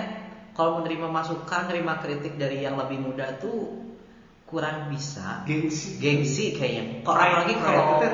kalau 0.58 0.82
menerima 0.82 1.06
masukan, 1.06 1.70
menerima 1.70 1.94
kritik 2.02 2.34
dari 2.36 2.66
yang 2.66 2.76
lebih 2.76 2.98
muda 2.98 3.38
tuh 3.38 3.78
kurang 4.46 4.90
bisa. 4.90 5.46
gengsi 5.46 6.02
Gengsi 6.02 6.46
kayaknya. 6.52 7.06
Kok 7.06 7.14
apalagi 7.14 7.54
kalau 7.58 8.02
ter, 8.02 8.14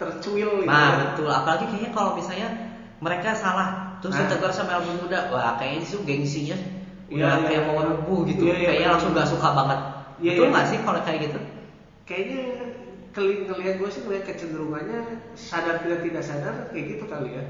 tercuil 0.00 0.64
gitu 0.64 0.68
Nah, 0.68 0.88
ya. 0.88 0.96
betul. 1.04 1.28
Apalagi 1.28 1.64
kayaknya 1.68 1.92
kalau 1.92 2.16
misalnya 2.16 2.48
mereka 2.96 3.36
salah 3.36 4.00
terus 4.00 4.16
Nah. 4.16 4.24
ditegur 4.24 4.48
sama 4.48 4.72
yang 4.72 4.88
lebih 4.88 5.04
muda, 5.04 5.28
wah 5.28 5.52
kayaknya 5.60 5.80
itu 5.84 5.96
gengsinya 6.00 6.56
Iya, 7.04 7.20
udah 7.20 7.32
iya, 7.36 7.44
kayak 7.44 7.60
iya. 7.60 7.68
mau 7.68 7.78
rubuh 7.84 8.20
gitu. 8.24 8.42
Iya, 8.48 8.56
iya, 8.56 8.66
kayaknya 8.72 8.88
langsung 8.96 9.12
gak 9.12 9.28
suka 9.28 9.48
banget. 9.52 9.80
Iya, 10.24 10.30
betul 10.32 10.46
iya. 10.46 10.52
nggak 10.56 10.66
sih 10.66 10.78
kalau 10.80 11.00
kayak 11.04 11.20
gitu? 11.22 11.38
kayaknya 12.04 12.40
keli 13.12 13.34
ngelihat 13.44 13.74
gue 13.78 13.88
sih 13.88 14.00
ngelihat 14.02 14.24
kecenderungannya 14.26 15.00
sadar 15.36 15.80
tidak 15.80 16.00
tidak 16.02 16.24
sadar 16.24 16.54
kayak 16.72 16.86
gitu 16.96 17.04
kali 17.04 17.30
ya 17.32 17.44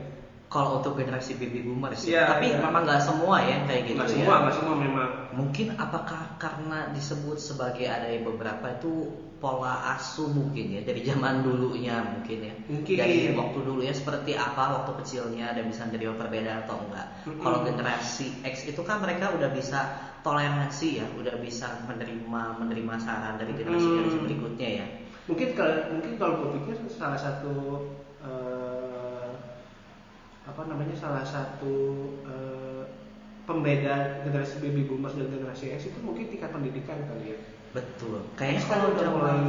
Kalau 0.45 0.79
untuk 0.79 0.95
generasi 0.95 1.35
baby 1.35 1.67
boomers, 1.67 2.07
Iya, 2.07 2.15
ya. 2.15 2.25
tapi 2.31 2.55
iya. 2.55 2.63
memang 2.63 2.87
nggak 2.87 3.03
semua 3.03 3.43
ya 3.43 3.67
kayak 3.67 3.91
gitu 3.91 3.99
nggak 3.99 4.07
ya. 4.07 4.15
semua 4.15 4.35
nggak 4.39 4.55
semua 4.55 4.75
memang 4.79 5.11
Mungkin 5.35 5.67
apakah 5.75 6.21
karena 6.39 6.79
disebut 6.95 7.43
sebagai 7.43 7.91
ada 7.91 8.07
yang 8.07 8.23
beberapa 8.23 8.71
itu 8.71 9.11
pola 9.43 9.99
asuh 9.99 10.31
mungkin 10.31 10.79
ya 10.79 10.87
dari 10.87 11.03
zaman 11.03 11.43
dulunya 11.43 12.07
mungkin 12.07 12.39
ya. 12.39 12.55
Mungkin. 12.71 12.95
Dari 12.95 13.35
waktu 13.35 13.59
dulu 13.67 13.83
ya 13.83 13.91
seperti 13.91 14.39
apa 14.39 14.79
waktu 14.79 14.95
kecilnya 15.03 15.59
dan 15.59 15.67
bisa 15.67 15.91
menerima 15.91 16.15
perbedaan 16.15 16.63
atau 16.63 16.79
enggak. 16.87 17.07
Mm-mm. 17.27 17.43
Kalau 17.43 17.59
generasi 17.67 18.27
X 18.47 18.63
itu 18.65 18.81
kan 18.87 19.03
mereka 19.03 19.35
udah 19.35 19.51
bisa 19.51 19.81
toleransi 20.25 20.89
ya, 20.99 21.07
udah 21.15 21.37
bisa 21.39 21.85
menerima 21.85 22.43
menerima 22.59 22.95
saran 22.99 23.37
dari 23.37 23.53
generasi 23.53 23.85
generasi 23.85 24.17
Mm. 24.19 24.25
berikutnya 24.25 24.69
ya. 24.81 24.87
mungkin 25.25 25.49
kalau 25.53 25.77
mungkin 25.93 26.13
kalau 26.17 26.33
gue 26.37 26.49
pikir 26.59 26.75
salah 26.91 27.17
satu 27.17 27.53
eh, 28.21 29.31
apa 30.45 30.61
namanya 30.65 30.93
salah 30.97 31.25
satu 31.25 31.73
eh, 32.25 32.85
pembeda 33.45 34.25
generasi 34.25 34.61
baby 34.61 34.85
boomers 34.85 35.17
dan 35.17 35.29
generasi 35.29 35.73
X 35.77 35.93
itu 35.93 35.99
mungkin 36.01 36.29
tingkat 36.29 36.49
pendidikan 36.49 36.97
kali 37.05 37.37
ya 37.37 37.39
Betul. 37.75 38.23
Kayaknya 38.39 38.63
kalau 38.71 38.87
udah 38.95 39.09
mulai 39.11 39.45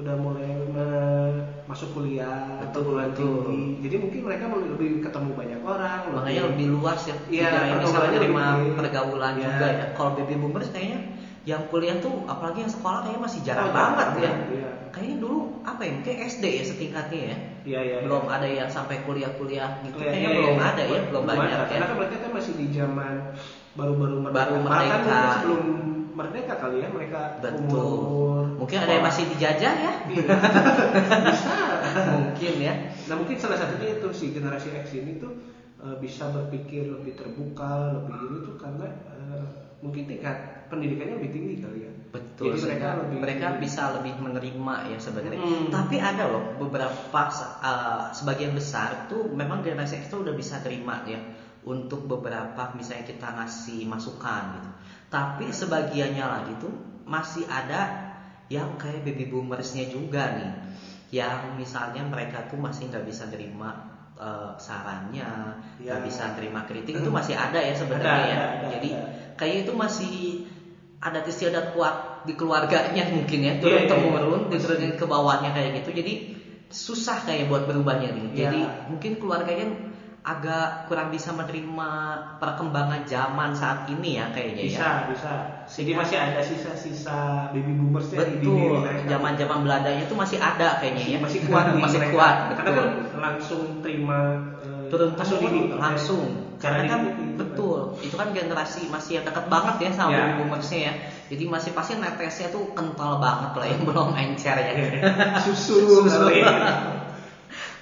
udah 0.00 0.14
mulai 0.16 0.50
masuk 1.64 1.88
kuliah 1.92 2.58
perguruan 2.66 3.10
betul. 3.10 3.46
tinggi 3.46 3.62
jadi 3.80 3.96
mungkin 3.98 4.20
mereka 4.24 4.44
lebih 4.50 4.90
ketemu 5.00 5.30
banyak 5.32 5.60
orang 5.60 6.00
makanya 6.10 6.42
lebih 6.48 6.66
luas 6.72 7.00
ya 7.04 7.16
Iya, 7.26 7.48
pergaulannya 7.76 8.10
menerima 8.10 8.44
lebih- 8.50 8.76
pergaulan 8.76 9.32
Iya. 9.32 9.44
juga 9.44 9.66
ya 9.70 9.84
kalau 9.92 10.10
baby 10.12 10.34
boomers 10.34 10.68
kayaknya 10.68 11.00
yang 11.42 11.62
kuliah 11.66 11.96
tuh 11.98 12.14
apalagi 12.24 12.58
yang 12.60 12.68
sekolah 12.70 12.98
kayaknya 13.00 13.22
masih 13.22 13.40
jarang 13.42 13.68
Oh, 13.68 13.72
banget 13.72 14.08
ya 14.18 14.32
iya. 14.50 14.70
kayaknya 14.90 15.16
dulu 15.18 15.38
apa 15.62 15.80
ya 15.80 15.90
mungkin 15.94 16.14
SD 16.18 16.44
ya 16.50 16.64
setingkatnya 16.64 17.20
ya 17.22 17.36
Iya, 17.60 17.80
iya, 17.82 17.96
belum 18.00 18.24
ada 18.26 18.48
yang 18.48 18.66
sampai 18.66 19.04
kuliah-kuliah 19.04 19.84
gitu 19.84 20.00
Iya, 20.00 20.06
kayaknya 20.06 20.26
iya, 20.26 20.38
belum 20.38 20.56
iya. 20.56 20.64
ada 20.66 20.82
ya 20.82 21.00
belum, 21.02 21.22
banyak 21.22 21.44
ada. 21.46 21.60
ya 21.60 21.68
Karena 21.70 21.86
kan 21.86 21.96
mereka 21.98 22.16
kan 22.18 22.30
masih 22.32 22.52
di 22.54 22.66
zaman 22.70 23.14
baru-baru 23.70 24.16
merdeka. 24.18 24.40
Baru 24.40 24.56
merdeka. 24.58 24.96
mungkin 24.96 25.28
sebelum 25.30 25.62
merdeka 26.20 26.54
kali 26.60 26.84
ya 26.84 26.88
mereka 26.92 27.40
betul 27.40 27.80
umur 27.80 28.44
mungkin 28.60 28.76
ada 28.84 28.92
yang 28.92 29.06
masih 29.08 29.24
dijajah 29.32 29.74
ya 29.80 29.94
Iya. 30.10 30.26
bisa. 31.24 31.56
mungkin 32.12 32.54
ya 32.60 32.74
Nah 33.10 33.18
mungkin 33.18 33.36
salah 33.42 33.58
satunya 33.58 33.98
itu 33.98 34.06
si 34.14 34.30
generasi 34.30 34.70
X 34.86 34.94
ini 34.94 35.18
tuh 35.18 35.34
eh, 35.82 35.98
bisa 35.98 36.30
berpikir 36.30 36.86
lebih 36.86 37.18
terbuka, 37.18 37.90
lebih 37.98 38.14
ini 38.22 38.38
tuh 38.46 38.54
karena 38.54 38.86
eh, 38.86 39.44
mungkin 39.82 40.06
tingkat 40.06 40.70
pendidikannya 40.70 41.18
lebih 41.18 41.30
tinggi 41.34 41.54
kali 41.58 41.78
ya. 41.90 41.92
Betul, 42.14 42.54
Jadi 42.54 42.70
mereka 42.70 42.88
lebih 43.02 43.16
mereka 43.18 43.46
bisa 43.58 43.82
lebih 43.98 44.14
menerima 44.22 44.74
ya 44.94 44.98
sebenarnya. 45.02 45.42
Mm. 45.42 45.66
Tapi 45.74 45.96
ada 45.98 46.30
loh 46.30 46.54
beberapa 46.62 47.22
uh, 47.26 48.14
sebagian 48.14 48.54
besar 48.54 49.10
tuh 49.10 49.26
memang 49.34 49.66
generasi 49.66 49.98
X 50.06 50.14
tuh 50.14 50.22
udah 50.22 50.34
bisa 50.38 50.62
terima 50.62 51.02
ya 51.10 51.18
untuk 51.66 52.06
beberapa 52.06 52.70
misalnya 52.78 53.10
kita 53.10 53.26
ngasih 53.42 53.90
masukan 53.90 54.42
gitu. 54.58 54.70
Tapi 55.10 55.50
sebagiannya 55.50 56.22
lagi 56.22 56.52
tuh 56.56 56.70
masih 57.04 57.42
ada 57.50 58.14
yang 58.46 58.78
kayak 58.78 59.02
baby 59.02 59.26
boomersnya 59.26 59.90
juga 59.90 60.30
nih, 60.38 60.50
yang 61.10 61.58
misalnya 61.58 62.06
mereka 62.06 62.46
tuh 62.46 62.58
masih 62.58 62.86
nggak 62.86 63.02
bisa 63.04 63.26
terima 63.26 63.70
uh, 64.14 64.54
sarannya, 64.54 65.26
nggak 65.82 65.98
Ya. 65.98 66.06
bisa 66.06 66.30
terima 66.38 66.62
kritik 66.62 66.94
itu 66.94 67.10
masih 67.10 67.34
ada 67.34 67.58
ya 67.58 67.74
sebenarnya 67.74 68.22
ya. 68.26 68.38
ada, 68.38 68.66
Jadi 68.70 68.90
ada. 68.94 69.34
kayak 69.34 69.56
itu 69.66 69.72
masih 69.74 70.14
adat 71.00 71.24
istiadat 71.26 71.66
kuat 71.74 71.94
di 72.22 72.36
keluarganya 72.36 73.08
mungkin 73.10 73.38
ya 73.40 73.56
turun 73.58 73.82
Iya, 73.82 73.82
iya, 73.82 73.90
temurun 73.90 74.40
iya. 74.46 74.50
diturunin 74.52 74.92
ke 74.94 75.04
bawahnya 75.08 75.50
kayak 75.50 75.70
gitu 75.80 75.90
jadi 75.96 76.12
susah 76.70 77.24
kayak 77.24 77.48
buat 77.48 77.64
berubahnya 77.66 78.12
nih 78.12 78.26
Iya. 78.28 78.34
jadi 78.36 78.60
mungkin 78.86 79.12
keluarganya 79.16 79.66
agak 80.20 80.84
kurang 80.84 81.08
bisa 81.08 81.32
menerima 81.32 81.90
perkembangan 82.36 83.00
zaman 83.08 83.50
saat 83.56 83.88
ini 83.88 84.20
ya 84.20 84.28
kayaknya 84.28 84.62
bisa 84.68 84.76
ya 84.76 84.92
bisa. 85.08 85.32
Jadi 85.70 85.90
masih 85.94 86.18
ada 86.18 86.40
sisa-sisa 86.42 87.46
baby 87.54 87.72
boomersnya 87.78 88.26
di 88.26 88.42
diri 88.42 88.42
betul 88.42 88.74
mereka. 88.82 89.06
zaman 89.06 89.32
zaman 89.38 89.58
Belandanya 89.62 90.02
itu 90.02 90.14
masih 90.18 90.38
ada 90.42 90.76
kayaknya 90.76 91.04
ya 91.14 91.18
masih 91.22 91.40
kuat 91.46 91.64
masih 91.84 92.00
mereka. 92.02 92.12
kuat 92.12 92.34
karena 92.58 92.70
betul 92.70 92.74
kan 92.74 92.88
langsung 93.16 93.62
terima 93.80 94.18
eh, 94.58 94.84
turun 94.90 95.10
temurun 95.14 95.40
didik 95.46 95.66
langsung 95.78 96.26
karena 96.58 96.82
kan 96.84 96.98
didik 97.06 97.30
betul 97.38 97.78
itu 98.02 98.14
kan 98.18 98.28
generasi 98.34 98.80
masih 98.90 99.10
yang 99.20 99.24
dekat 99.24 99.44
banget 99.46 99.74
ya 99.78 99.90
sama 99.94 100.10
Ya. 100.10 100.18
baby 100.26 100.32
boomersnya 100.36 100.78
ya 100.84 100.92
jadi 101.30 101.44
masih 101.46 101.70
pasti 101.70 101.92
netesnya 101.94 102.46
tuh 102.50 102.74
kental 102.74 103.16
banget 103.16 103.50
lah 103.54 103.66
yang 103.70 103.82
belum 103.88 104.08
encer 104.18 104.56
ya 104.58 104.72
susu, 105.38 106.02
Susu. 106.02 106.18
kali. 106.18 106.42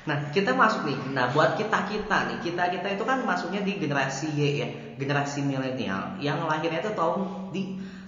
Nah, 0.09 0.19
kita 0.35 0.51
masuk 0.63 0.83
nih. 0.89 0.99
Nah, 1.17 1.27
buat 1.35 1.51
kita-kita 1.61 2.17
nih, 2.29 2.39
kita-kita 2.47 2.89
itu 2.97 3.05
kan 3.11 3.19
masuknya 3.31 3.61
di 3.69 3.73
generasi 3.83 4.27
Y 4.33 4.41
ya, 4.63 4.69
generasi 5.01 5.39
milenial 5.51 6.03
yang 6.27 6.39
lahirnya 6.51 6.81
itu 6.85 6.93
tahun 7.01 7.19
di 7.55 7.63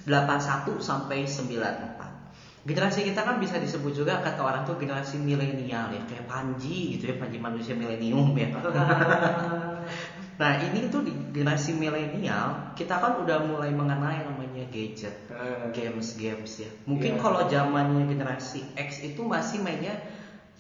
81 0.09 0.81
sampai 0.89 1.19
94. 1.29 2.11
Generasi 2.69 3.01
kita 3.09 3.21
kan 3.29 3.37
bisa 3.45 3.57
disebut 3.65 3.93
juga 4.01 4.21
kata 4.21 4.41
orang 4.45 4.63
tuh 4.69 4.77
generasi 4.83 5.17
milenial 5.29 5.87
ya, 5.97 6.03
kayak 6.09 6.25
Panji 6.29 6.97
gitu 6.97 7.05
ya, 7.11 7.15
Panji 7.21 7.37
manusia 7.41 7.75
milenium 7.77 8.33
ya. 8.37 8.49
Nah, 10.41 10.57
ini 10.57 10.89
tuh 10.89 11.05
di 11.05 11.13
generasi 11.37 11.77
milenial, 11.77 12.73
kita 12.73 12.97
kan 12.97 13.13
udah 13.21 13.45
mulai 13.45 13.77
mengenal 13.77 14.09
yang 14.17 14.27
namanya 14.33 14.65
gadget 14.73 15.29
Eh, 15.29 15.69
games-games 15.77 16.53
ya. 16.65 16.71
Mungkin 16.89 17.13
Iya. 17.17 17.21
kalau 17.21 17.41
zamannya 17.45 18.09
generasi 18.09 18.73
X 18.73 19.05
itu 19.05 19.21
masih 19.25 19.61
mainnya 19.61 20.01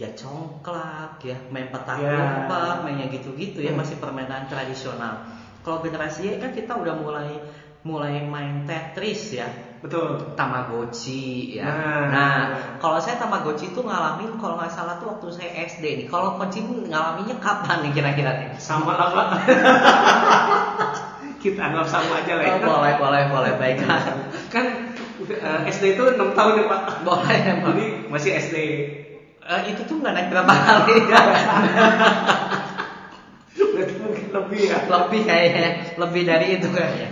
ya 0.00 0.08
congklak 0.10 1.20
ya, 1.20 1.36
main 1.46 1.68
petak 1.68 2.00
Iya. 2.00 2.16
umpet, 2.16 2.76
mainnya 2.80 3.06
gitu-gitu 3.06 3.60
ya, 3.60 3.70
Hmm. 3.70 3.78
masih 3.78 4.00
permainan 4.00 4.48
tradisional. 4.48 5.28
Kalau 5.60 5.78
generasi 5.78 6.24
Y 6.26 6.40
kan 6.40 6.50
kita 6.50 6.72
udah 6.72 6.96
mulai 6.96 7.36
mulai 7.80 8.20
main 8.22 8.64
Tetris 8.64 9.32
ya 9.34 9.48
betul 9.80 10.32
Tamagotchi 10.32 11.56
ya. 11.56 11.64
Nah. 11.64 12.04
Nah, 12.08 12.36
kalau 12.76 12.96
saya 12.96 13.16
Tamagotchi 13.16 13.68
itu 13.68 13.80
ngalamin 13.80 14.36
kalau 14.36 14.56
nggak 14.56 14.68
salah 14.68 14.96
tuh 14.96 15.08
waktu 15.10 15.28
saya 15.30 15.50
SD 15.66 15.84
nih. 15.96 16.06
Kalau 16.06 16.32
Koji 16.34 16.60
ngalaminnya 16.86 17.36
kapan 17.36 17.80
nih 17.82 17.92
kira-kira 17.94 18.32
nih? 18.36 18.48
sama 18.56 18.92
lah 18.92 19.08
pak 19.10 19.26
kita 21.40 21.60
anggap 21.62 21.86
sama 21.86 22.20
aja 22.20 22.32
lah 22.36 22.44
ya 22.46 22.54
Oh, 22.58 22.76
boleh, 22.76 22.92
boleh, 22.96 23.22
boleh, 23.28 23.52
baik. 23.56 23.76
kan 24.48 24.64
eh, 25.22 25.60
SD 25.66 25.96
itu 25.96 26.04
6 26.10 26.36
tahun 26.36 26.52
ya 26.56 26.64
pak 26.66 26.80
boleh, 27.00 27.36
Pak. 27.40 27.64
jadi 27.66 27.84
masih 28.08 28.30
SD 28.38 28.56
Eh, 29.40 29.62
itu 29.72 29.82
tuh 29.88 29.96
nggak 30.00 30.12
naik 30.12 30.28
berapa 30.28 30.52
kali 30.52 30.94
ya? 31.08 31.18
berarti 33.70 33.94
mungkin 34.02 34.26
lebih 34.34 34.60
ya 34.66 34.78
lebih 34.88 35.20
kayaknya, 35.26 35.68
lebih 35.94 36.22
dari 36.26 36.46
itu 36.58 36.68
kayaknya. 36.70 37.08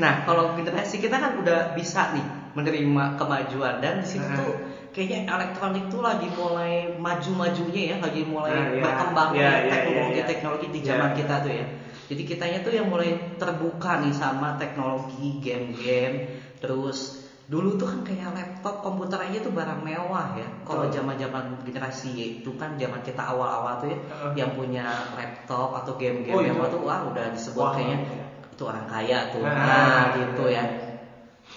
Nah, 0.00 0.24
kalau 0.24 0.56
generasi 0.56 0.96
kita 0.98 1.16
kan 1.20 1.38
udah 1.38 1.76
bisa 1.76 2.10
nih 2.16 2.24
menerima 2.56 3.04
kemajuan 3.14 3.78
dan 3.78 4.02
di 4.02 4.06
situ 4.10 4.26
Nah. 4.26 4.36
tuh 4.36 4.52
kayaknya 4.90 5.30
elektronik 5.30 5.86
tuh 5.86 6.02
lagi 6.02 6.26
mulai 6.34 6.90
maju-majunya 6.98 7.82
ya, 7.94 7.96
lagi 8.02 8.22
mulai 8.26 8.50
Nah, 8.50 8.66
ya. 8.74 8.82
berkembangnya 8.82 9.38
Ya, 9.38 9.52
ya, 9.62 9.70
teknologi-teknologi 9.70 10.66
ya, 10.66 10.70
ya. 10.70 10.74
di 10.74 10.80
zaman 10.82 11.10
Ya. 11.10 11.16
kita 11.22 11.34
tuh 11.46 11.52
ya. 11.54 11.66
Jadi 12.10 12.22
kitanya 12.26 12.58
tuh 12.66 12.72
yang 12.74 12.86
mulai 12.90 13.10
terbuka 13.38 14.02
nih 14.02 14.10
sama 14.10 14.58
teknologi 14.58 15.38
game-game. 15.38 16.26
Terus 16.58 17.19
dulu 17.52 17.68
tuh 17.80 17.86
kan 17.90 18.00
kayak 18.08 18.28
laptop, 18.36 18.74
komputer 18.86 19.18
aja 19.26 19.38
tuh 19.46 19.52
barang 19.58 19.80
mewah 19.88 20.26
ya. 20.40 20.46
Kalau 20.66 20.84
Betul. 20.86 20.94
zaman-zaman 20.96 21.44
generasi 21.66 22.06
Y 22.14 22.22
itu 22.38 22.50
kan 22.60 22.70
zaman 22.82 23.00
kita 23.08 23.22
awal-awal 23.32 23.72
tuh 23.82 23.88
ya, 23.92 23.98
Heeh. 24.10 24.32
yang 24.38 24.50
punya 24.58 24.84
laptop 25.18 25.68
atau 25.78 25.92
game-game 26.00 26.36
Oh, 26.36 26.40
itu. 26.42 26.48
mewah 26.54 26.66
tuh 26.74 26.80
wah 26.88 27.00
udah 27.10 27.24
disebut 27.34 27.60
Wah, 27.60 27.72
kayaknya 27.74 27.98
iya. 28.06 28.24
itu 28.54 28.62
orang 28.70 28.86
kaya 28.92 29.18
tuh. 29.32 29.42
Nah, 29.44 29.66
Nah, 29.66 30.00
gitu 30.14 30.42
iya. 30.46 30.62
ya. 30.62 30.64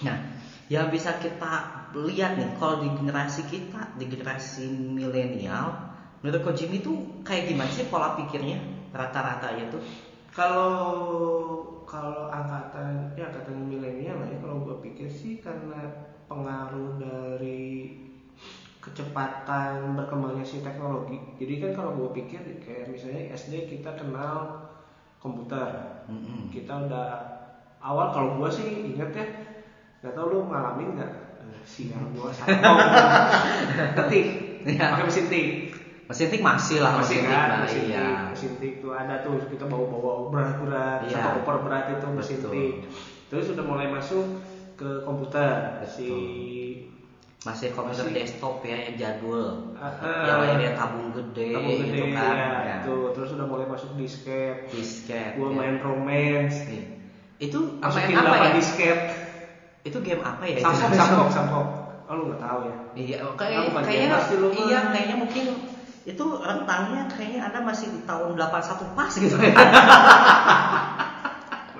Nah, 0.06 0.18
yang 0.74 0.88
bisa 0.90 1.12
kita 1.24 1.54
lihat 1.94 2.32
nih 2.40 2.50
kalau 2.58 2.76
di 2.82 2.90
generasi 2.98 3.42
kita, 3.46 3.78
di 3.94 4.06
generasi 4.10 4.66
milenial, 4.98 5.66
menurut 6.24 6.40
Ko 6.42 6.50
Jimmy 6.58 6.78
tuh 6.82 6.98
kayak 7.28 7.44
gimana 7.46 7.70
sih 7.70 7.86
pola 7.86 8.10
pikirnya 8.18 8.58
rata-rata 8.94 9.48
ya 9.54 9.66
tuh? 9.70 9.84
kalau 10.34 10.66
kalau 11.86 12.26
angkatan 12.28 12.88
ya 13.14 13.22
angkatan 13.30 13.56
milenial 13.70 13.93
kecepatan 18.94 19.98
berkembangnya 19.98 20.46
si 20.46 20.62
teknologi 20.62 21.18
jadi 21.36 21.54
kan 21.60 21.72
kalau 21.74 21.92
gue 21.98 22.10
pikir 22.14 22.62
kayak 22.62 22.94
misalnya 22.94 23.34
SD 23.34 23.66
kita 23.68 23.98
kenal 23.98 24.70
komputer 25.18 26.06
Mm-mm. 26.06 26.54
kita 26.54 26.86
udah 26.86 27.10
awal 27.82 28.14
kalau 28.14 28.30
gue 28.38 28.50
sih 28.54 28.94
inget 28.94 29.10
ya 29.12 29.26
nggak 30.00 30.14
tahu 30.14 30.26
lu 30.30 30.40
ngalamin 30.46 30.94
nggak 30.94 31.12
siang 31.66 32.14
gue 32.14 32.30
sama 32.30 32.78
ketik 33.98 34.28
Iya. 34.64 34.96
pakai 34.96 35.06
mesin 35.10 35.26
tik 35.28 35.50
Mesin 36.04 36.28
tik 36.30 36.40
masih 36.40 36.78
lah 36.80 36.96
masih 36.96 37.20
mesin 37.20 37.24
tik 37.24 37.32
kan 37.32 37.48
mah, 37.50 37.60
mesin 37.68 37.82
iya. 37.84 38.00
tik 38.00 38.16
mesin 38.32 38.52
tik 38.64 38.74
tuh 38.80 38.92
ada 38.94 39.16
tuh 39.20 39.36
kita 39.50 39.66
bawa 39.68 39.86
bawa 39.90 40.12
berat-berat 40.30 41.00
Iya. 41.04 41.20
satu 41.20 41.42
koper 41.42 41.58
berat 41.66 41.86
itu 41.92 42.08
mesin 42.14 42.38
Betul. 42.40 42.52
tik 42.54 42.76
terus 43.28 43.46
sudah 43.52 43.66
mulai 43.66 43.88
masuk 43.90 44.24
ke 44.76 45.04
komputer 45.04 45.82
Betul. 45.82 45.90
si 45.90 46.10
Masih 47.44 47.68
komputer 47.70 48.08
Masih. 48.08 48.16
desktop 48.16 48.64
ya 48.64 48.78
yang 48.82 48.96
jadul. 48.96 49.76
Ah. 49.76 49.92
yang 50.24 50.38
layarnya 50.40 50.72
tabung 50.74 51.12
gede, 51.12 51.52
tabung 51.52 51.76
gede 51.76 51.92
gitu 51.92 52.06
kan. 52.10 52.34
ya, 52.34 52.52
Ya. 52.64 52.76
itu 52.80 52.96
terus 53.12 53.28
sudah 53.30 53.44
mulai 53.44 53.68
masuk 53.68 53.92
disket 53.96 54.72
Disket. 54.72 55.36
gua 55.36 55.48
ya. 55.48 55.54
main 55.54 55.76
romance 55.78 56.56
Nih. 56.66 56.86
Itu 57.38 57.60
main 57.78 57.84
masukin 57.84 58.16
apa 58.16 58.32
8 58.34 58.40
ya? 58.40 58.52
disket 58.56 59.00
Itu 59.84 59.98
game 60.00 60.24
apa 60.24 60.44
ya? 60.46 60.56
itu? 60.56 60.66
samsok 60.66 60.90
samsok 60.94 61.28
samsok 61.30 61.66
oh 62.04 62.14
lu 62.14 62.24
nggak 62.30 62.42
tahu 62.42 62.60
ya 62.64 62.76
Iya, 62.94 63.18
Kamu 63.22 63.36
kayak, 63.36 63.62
kayaknya 63.82 64.18
iya 64.54 64.80
kayaknya 64.88 65.16
mungkin 65.18 65.44
itu 66.04 66.26
rentangnya 66.38 67.02
kayaknya 67.10 67.40
Anda 67.44 67.60
masih 67.62 67.88
di 67.90 68.00
tahun 68.04 68.36
81 68.36 68.92
pas 68.94 69.12
gitu 69.12 69.36
ya. 69.36 69.52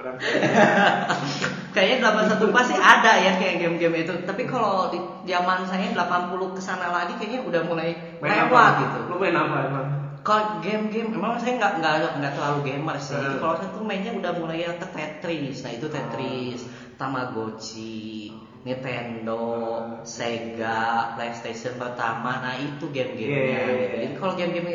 Kayaknya 1.74 1.98
81 2.38 2.54
pas 2.54 2.66
sih 2.70 2.78
ada 2.78 3.12
ya 3.18 3.34
kayak 3.42 3.56
game-game 3.58 4.06
itu. 4.06 4.14
Tapi 4.24 4.46
kalau 4.46 4.94
di 4.94 5.02
zaman 5.26 5.66
saya 5.66 5.90
80 5.90 6.56
ke 6.56 6.62
sana 6.62 6.94
lagi 6.94 7.18
kayaknya 7.18 7.42
udah 7.44 7.62
mulai 7.66 7.98
main 8.22 8.46
lewat 8.46 8.54
apa 8.54 8.80
gitu. 8.86 8.98
lu 9.10 9.16
main 9.18 9.36
apa 9.36 9.58
emang 9.68 9.88
Kalau 10.24 10.64
game-game 10.64 11.12
emang 11.12 11.36
saya 11.36 11.60
nggak 11.60 11.84
nggak 11.84 11.94
nggak 12.22 12.34
terlalu 12.38 12.60
gamer 12.64 12.96
sih. 13.02 13.18
Hmm. 13.18 13.42
kalau 13.42 13.60
saya 13.60 13.70
tuh 13.76 13.84
mainnya 13.84 14.14
udah 14.16 14.32
mulai 14.40 14.64
ya 14.64 14.72
Tetris. 14.78 15.66
Nah 15.66 15.72
itu 15.76 15.88
Tetris, 15.92 16.62
Tamagotchi, 16.96 18.32
Nintendo, 18.66 19.32
Hmm. 19.84 20.04
Sega, 20.16 20.68
PlayStation 21.16 21.74
pertama. 21.82 22.30
Nah 22.44 22.54
itu 22.66 22.84
game-gamenya. 22.96 23.58
Iya, 23.60 23.60
iya, 23.60 23.60
gitu. 23.64 23.70
iya. 23.80 23.88
Jadi 24.04 24.14
kalau 24.20 24.34
game-game 24.40 24.70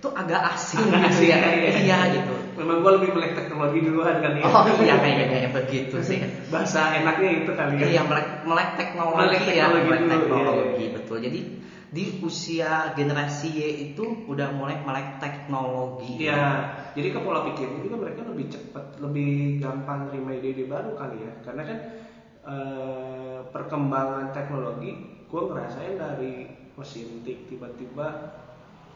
itu 0.00 0.06
agak 0.20 0.40
asing 0.52 0.86
gitu 1.04 1.18
ya. 1.32 1.36
iya, 1.40 1.48
iya. 1.60 1.70
Iya 1.80 1.96
gitu. 2.14 2.30
memang 2.60 2.76
gua 2.82 2.92
lebih 2.96 3.10
melek 3.14 3.32
teknologi 3.38 3.78
duluan 3.86 4.16
kan 4.24 4.32
ya 4.40 4.46
Oh 4.46 4.64
iya 4.84 4.92
kayaknya 5.02 5.24
kayak 5.32 5.48
begitu 5.56 5.96
sih. 6.08 6.18
bahasa 6.52 6.78
enaknya 6.98 7.28
itu 7.40 7.50
kali 7.60 7.74
ya 7.80 7.84
Iya 7.90 8.00
melek, 8.08 8.26
melek 8.48 8.68
teknologi 8.78 9.18
Melek 9.18 9.40
ya, 9.58 9.64
teknologi 9.64 9.88
melek 9.88 10.02
dulu, 10.02 10.12
teknologi 10.12 10.82
iya, 10.82 10.84
iya. 10.84 10.94
betul. 10.96 11.16
Jadi 11.26 11.38
di 11.96 12.02
usia 12.28 12.70
generasi 12.98 13.46
Y 13.60 13.62
itu 13.84 14.02
udah 14.32 14.48
mulai 14.58 14.76
melek 14.86 15.06
teknologi. 15.22 16.10
Iya, 16.20 16.32
jadi 16.96 17.08
ke 17.14 17.18
pola 17.24 17.40
pikirnya 17.46 17.78
juga 17.84 17.96
mereka 18.02 18.20
lebih 18.30 18.46
cepat, 18.54 18.84
lebih 19.04 19.24
gampang 19.62 19.98
terima 20.08 20.30
ide-ide 20.36 20.62
baru 20.74 20.90
kali 21.00 21.16
ya. 21.26 21.30
Karena 21.44 21.62
kan 21.68 21.78
eh, 22.44 23.38
perkembangan 23.48 24.32
teknologi, 24.32 25.24
gue 25.28 25.42
ngerasain 25.50 25.96
dari 25.96 26.48
mesin 26.74 27.22
tik 27.24 27.48
tiba-tiba 27.48 28.38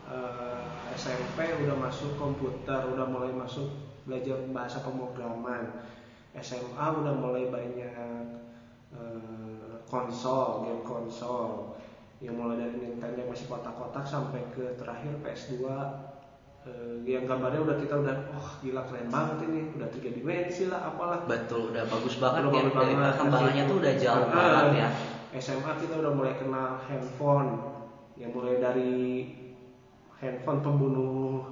eh, 0.08 0.64
SMP 0.96 1.44
udah 1.64 1.76
masuk 1.76 2.16
komputer, 2.16 2.84
udah 2.92 3.06
mulai 3.08 3.32
masuk 3.32 3.68
belajar 4.08 4.40
bahasa 4.52 4.80
pemrograman. 4.80 5.84
SMA 6.38 6.87
udah 7.02 7.14
mulai 7.18 7.50
banyak 7.50 8.24
eh, 8.94 9.74
konsol, 9.88 10.68
game 10.68 10.84
konsol 10.84 11.76
yang 12.18 12.34
mulai 12.34 12.58
dari 12.58 12.76
Nintendo 12.82 13.30
masih 13.30 13.46
kotak-kotak 13.46 14.02
sampai 14.02 14.42
ke 14.50 14.74
terakhir 14.74 15.22
PS2 15.22 15.62
eh, 16.64 16.94
yang 17.04 17.24
gambarnya 17.24 17.60
udah 17.60 17.76
kita 17.76 17.94
udah 17.96 18.16
wah 18.28 18.50
gila 18.58 18.82
keren 18.84 19.08
banget 19.08 19.38
ini 19.44 19.60
udah 19.72 19.88
tiga 19.90 20.10
dimensi 20.10 20.66
lah 20.66 20.80
apalah 20.84 21.22
Betul, 21.24 21.70
udah 21.70 21.84
bagus 21.84 22.14
banget 22.16 22.40
Udah 22.42 22.50
ya. 22.50 22.62
bagus 22.64 22.74
Dari 22.74 22.94
perkembangannya 22.96 23.62
tuh 23.64 23.76
udah 23.76 23.92
jauh 23.94 24.18
Eh, 24.18 24.28
banget 24.28 24.66
ya. 24.74 24.88
SMA 25.36 25.72
kita 25.76 25.94
udah 25.96 26.12
mulai 26.12 26.34
kenal 26.34 26.68
handphone 26.80 27.50
yang 28.14 28.32
mulai 28.32 28.56
dari 28.56 29.28
handphone 30.16 30.60
pembunuh 30.60 31.46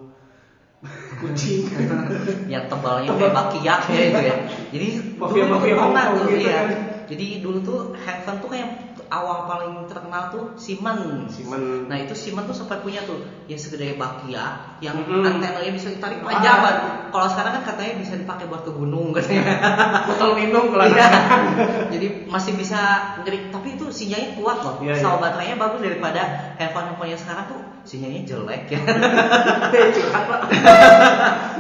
kucing 1.20 1.66
Yang 2.52 2.64
tebalnya 2.68 3.10
kayak 3.10 3.32
bakiak 3.32 3.80
ya 3.88 4.00
itu 4.02 4.22
ya. 4.22 4.36
Jadi 4.70 4.88
Mafia- 5.16 5.48
mafia 5.48 5.74
tuh 6.12 6.28
iya. 6.30 6.60
Jadi 7.06 7.40
dulu 7.40 7.58
tuh 7.62 7.80
handphone 7.96 8.38
tuh 8.38 8.50
kayak 8.50 8.68
awal 9.06 9.46
paling 9.46 9.86
terkenal 9.86 10.28
tuh 10.28 10.44
Siemens. 10.58 11.30
Siemens. 11.30 11.86
Nah 11.86 11.96
itu 11.96 12.12
Siemens 12.12 12.50
tuh 12.50 12.56
sempat 12.58 12.82
punya 12.82 13.00
tuh 13.06 13.22
yang 13.46 13.56
segede 13.56 13.94
bakia, 13.94 14.74
yang 14.82 14.98
Mm-mm. 14.98 15.22
antenanya 15.22 15.70
bisa 15.70 15.88
ditarik 15.88 16.20
Ah. 16.20 16.26
panjang 16.26 16.58
banget. 16.58 16.76
Kalau 17.14 17.26
sekarang 17.30 17.52
kan 17.54 17.62
katanya 17.64 17.92
bisa 17.96 18.12
dipakai 18.18 18.44
buat 18.50 18.66
ke 18.66 18.72
gunung 18.74 19.14
katanya. 19.14 19.44
botol 20.10 20.34
minum 20.34 20.68
kalau 20.68 20.84
Iya. 20.84 21.08
Jadi 21.88 22.06
masih 22.26 22.52
bisa 22.58 22.80
jadi 23.22 23.48
tapi 23.48 23.78
itu 23.78 23.86
sinyalnya 23.88 24.36
kuat 24.36 24.58
loh. 24.60 24.76
Iya, 24.82 24.98
Sama 24.98 25.16
iya. 25.16 25.22
baterainya 25.22 25.56
bagus 25.56 25.80
daripada 25.80 26.22
handphone-handphone 26.58 27.10
yang 27.14 27.20
sekarang 27.22 27.44
tuh 27.46 27.60
sinyalnya 27.86 28.22
jelek 28.26 28.62
ya. 28.74 28.80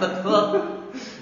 Betul. 0.02 0.42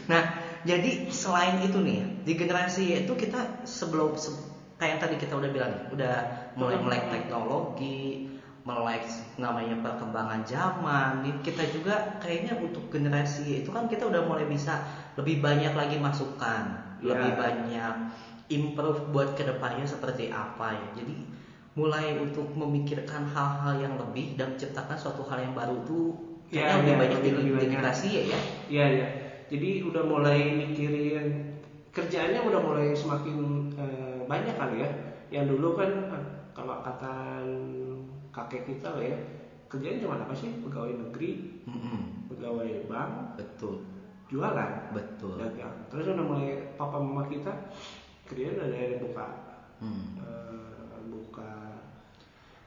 Nah, 0.05 0.23
jadi 0.65 0.91
selain 1.13 1.61
itu 1.61 1.79
nih, 1.81 2.01
di 2.27 2.33
generasi 2.41 2.83
itu 3.05 3.13
kita 3.13 3.65
sebelum 3.69 4.17
se- 4.17 4.33
kayak 4.81 4.91
yang 4.97 5.03
tadi 5.05 5.17
kita 5.23 5.35
udah 5.41 5.51
bilang, 5.55 5.71
nih, 5.77 5.83
udah 5.95 6.15
mulai 6.59 6.77
melek 6.81 7.05
teknologi, 7.13 8.25
melek 8.65 9.05
namanya 9.37 9.77
perkembangan 9.85 10.41
zaman. 10.49 11.21
Nih, 11.25 11.35
Kita 11.45 11.63
juga 11.69 12.17
kayaknya 12.23 12.57
untuk 12.57 12.89
generasi 12.89 13.61
itu 13.61 13.69
kan 13.69 13.85
kita 13.93 14.09
udah 14.09 14.25
mulai 14.25 14.49
bisa 14.49 14.81
lebih 15.21 15.37
banyak 15.45 15.73
lagi 15.77 15.97
masukan, 16.01 16.63
Iya. 16.99 17.07
lebih 17.13 17.31
banyak 17.37 17.95
improve 18.49 19.01
buat 19.13 19.29
ke 19.37 19.45
depannya 19.45 19.85
seperti 19.85 20.29
apa 20.33 20.77
ya. 20.81 20.89
Jadi 20.97 21.17
mulai 21.75 22.15
untuk 22.15 22.55
memikirkan 22.55 23.27
hal-hal 23.27 23.75
yang 23.83 23.95
lebih 23.99 24.39
dan 24.39 24.55
menciptakan 24.55 24.95
suatu 24.95 25.27
hal 25.27 25.43
yang 25.43 25.55
baru 25.59 25.83
tuh 25.83 26.05
kayaknya 26.49 26.77
Iya, 26.79 26.81
lebih 26.81 26.93
iya, 26.95 27.03
banyak 27.03 27.19
di, 27.25 27.31
generasi 27.67 28.07
ya 28.15 28.23
ya. 28.33 28.39
Iya 28.71 28.85
iya. 28.95 29.07
Jadi 29.55 29.87
udah 29.87 30.03
mulai 30.03 30.59
mikirin 30.59 31.55
kerjaannya 31.95 32.43
udah 32.43 32.59
mulai 32.59 32.91
semakin 32.91 33.71
eh, 33.79 34.27
banyak 34.27 34.59
kali 34.59 34.83
ya. 34.83 34.91
Yang 35.31 35.55
dulu 35.55 35.79
kan 35.79 35.91
eh, 36.11 36.25
kalau 36.51 36.83
kata 36.83 37.15
kakek 38.35 38.67
kita 38.67 38.99
lah 38.99 39.15
ya, 39.15 39.19
kerjaan 39.71 40.03
cuma 40.03 40.19
apa 40.19 40.35
sih? 40.35 40.51
Pegawai 40.59 40.91
negeri, 40.91 41.63
Mm-mm. 41.71 42.27
pegawai 42.35 42.91
bank, 42.91 43.39
Betul, 43.39 43.87
jualan, 44.27 44.91
betul. 44.91 45.39
dagang. 45.39 45.87
Terus 45.87 46.11
udah 46.19 46.27
mulai 46.27 46.75
papa 46.75 46.99
mama 46.99 47.31
kita 47.31 47.55
kerjaan 48.27 48.59
udah 48.59 48.69
dari 48.75 48.97
buka 48.99 49.27
hmm. 49.79 50.24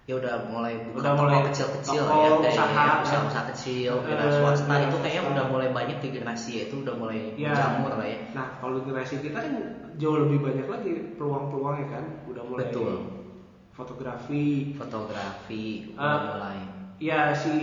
Eh, 0.07 0.09
ya 0.09 0.15
udah 0.15 0.35
mulai 0.41 0.73
buka 0.79 1.03
Udah 1.03 1.13
mulai 1.13 1.39
kecil-kecil 1.43 1.99
ya 1.99 2.31
kayak 2.39 2.39
usaha, 2.39 2.71
ya, 2.71 2.87
kan. 2.87 2.97
usaha-usaha 3.03 3.43
kecil 3.51 3.91
Eh, 3.93 4.05
wira 4.07 4.25
swasta 4.31 4.63
wira 4.65 4.85
itu 4.87 4.97
kayaknya 4.97 5.23
udah 5.27 5.45
mulai 5.45 5.69
banyak 5.69 5.97
di 5.99 6.07
generasi 6.09 6.49
ya 6.49 6.61
itu 6.63 6.75
udah 6.79 6.95
mulai 6.95 7.19
Ya. 7.35 7.51
jamur 7.53 7.91
lah 7.91 8.07
ya 8.07 8.19
Nah, 8.31 8.47
kalau 8.57 8.79
generasi 8.79 9.19
kita 9.19 9.37
kan 9.37 9.53
jauh 9.93 10.17
lebih 10.17 10.39
banyak 10.39 10.65
lagi 10.65 10.91
peluang-peluangnya 11.13 11.85
kan. 11.89 12.03
Udah 12.23 12.43
mulai 12.45 12.63
Betul. 12.65 12.93
fotografi. 13.69 14.71
fotografi 14.73 15.65
udah 15.91 15.99
Ah, 15.99 16.19
mulai 16.25 16.59
Ya 16.97 17.29
si 17.31 17.53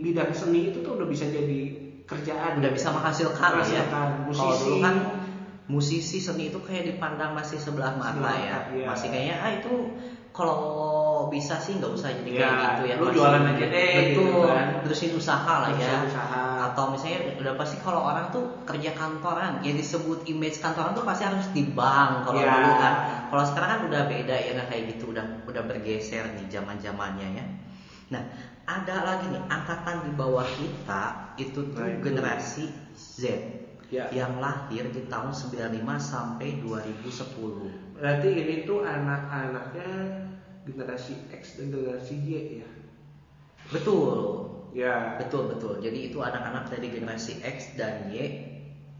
bidang 0.00 0.32
seni 0.32 0.72
itu 0.72 0.80
tuh 0.80 0.96
udah 0.96 1.06
bisa 1.06 1.28
jadi 1.28 1.60
kerjaan. 2.02 2.58
udah 2.58 2.70
bisa 2.72 2.88
menghasilkan 2.90 3.62
ya 3.62 3.84
Menghasilkan. 3.84 4.08
kalau 4.10 4.26
Musisi. 4.26 4.58
dulu 4.64 4.76
kan 4.80 4.96
musisi 5.64 6.18
seni 6.18 6.50
itu 6.50 6.58
kayak 6.58 6.90
dipandang 6.90 7.32
masih 7.32 7.56
sebelah 7.56 7.94
mata 7.94 8.10
Sebelah 8.12 8.34
ya 8.36 8.56
iya. 8.68 8.84
masih 8.84 9.06
kayaknya 9.08 9.36
ah 9.38 9.50
itu 9.54 9.72
kalau 10.32 10.58
bisa 11.28 11.56
sih 11.56 11.76
nggak 11.76 11.92
usah 11.92 12.08
jadi 12.10 12.24
kayak 12.26 12.40
Ya, 12.42 12.60
gitu 12.66 12.82
ya 12.84 12.94
lu 12.96 13.06
jualan 13.08 13.42
aja 13.46 13.66
deh, 13.66 13.92
betul 13.94 14.26
gitu 14.26 14.48
kan. 14.48 14.66
terusin 14.80 15.12
usaha 15.12 15.52
lah 15.60 15.70
ya 15.72 16.02
usaha. 16.02 16.42
atau 16.66 16.84
misalnya 16.88 17.18
udah 17.36 17.54
pasti 17.54 17.76
kalau 17.78 18.00
orang 18.02 18.26
tuh 18.28 18.44
kerja 18.64 18.90
kantoran 18.92 19.60
yang 19.60 19.74
disebut 19.74 20.24
image 20.26 20.56
kantoran 20.58 20.92
tuh 20.92 21.02
pasti 21.02 21.22
harus 21.22 21.44
di 21.50 21.62
bank 21.66 22.24
kalau 22.24 22.40
Ya. 22.40 22.48
dulu 22.50 22.72
kan 22.74 22.94
kalau 23.28 23.44
sekarang 23.44 23.68
kan 23.70 23.80
udah 23.86 24.02
beda 24.04 24.34
ya 24.34 24.50
nggak 24.52 24.68
kayak 24.68 24.84
gitu 24.90 25.04
udah 25.08 25.24
udah 25.44 25.62
bergeser 25.62 26.24
nih 26.32 26.46
zaman 26.48 26.76
zamannya 26.78 27.28
ya 27.34 27.44
nah 28.08 28.22
ada 28.64 28.96
lagi 29.04 29.28
nih 29.28 29.42
angkatan 29.46 29.96
di 30.02 30.12
bawah 30.12 30.44
kita 30.46 31.02
itu 31.36 31.60
tuh 31.66 31.76
Nah, 31.76 31.88
itu. 31.90 32.02
generasi 32.02 32.64
Z 32.92 33.20
Ya. 33.88 34.08
yang 34.08 34.36
lahir 34.38 34.88
di 34.88 35.04
tahun 35.04 35.28
95 35.28 35.68
sampai 35.98 36.56
2010 36.56 37.81
Berarti 38.02 38.28
ini 38.34 38.54
tuh 38.66 38.82
anak-anaknya 38.82 39.90
generasi 40.66 41.30
X 41.30 41.54
dan 41.58 41.70
generasi 41.70 42.14
Y 42.18 42.30
ya. 42.58 42.68
betul 43.70 44.18
Ya. 44.72 45.20
betul 45.20 45.52
betul 45.52 45.84
jadi 45.84 46.08
itu 46.08 46.18
anak-anak 46.24 46.72
dari 46.72 46.88
generasi 46.88 47.44
X 47.44 47.76
dan 47.76 48.08
Y 48.08 48.16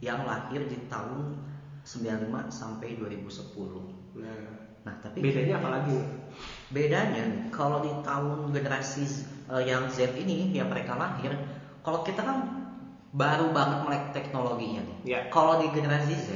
yang 0.05 0.23
lahir 0.29 0.69
di 0.69 0.77
tahun 0.87 1.41
95 1.83 2.53
sampai 2.53 2.95
2010 3.01 3.89
Nah, 4.13 4.39
nah 4.85 4.95
tapi 5.01 5.19
bedanya 5.25 5.57
apa 5.59 5.69
lagi? 5.81 5.97
bedanya 6.69 7.25
kalau 7.49 7.81
di 7.81 7.93
tahun 8.05 8.53
generasi 8.53 9.05
eh, 9.49 9.63
yang 9.65 9.89
Z 9.89 10.13
ini 10.15 10.53
yang 10.53 10.69
mereka 10.69 10.95
lahir 10.95 11.33
kalau 11.81 12.05
kita 12.05 12.21
kan 12.23 12.39
baru 13.13 13.49
banget 13.53 13.79
melek 13.85 14.05
teknologinya 14.13 14.85
Ya. 15.05 15.25
kalau 15.29 15.57
di 15.57 15.69
generasi 15.73 16.15
Z 16.17 16.31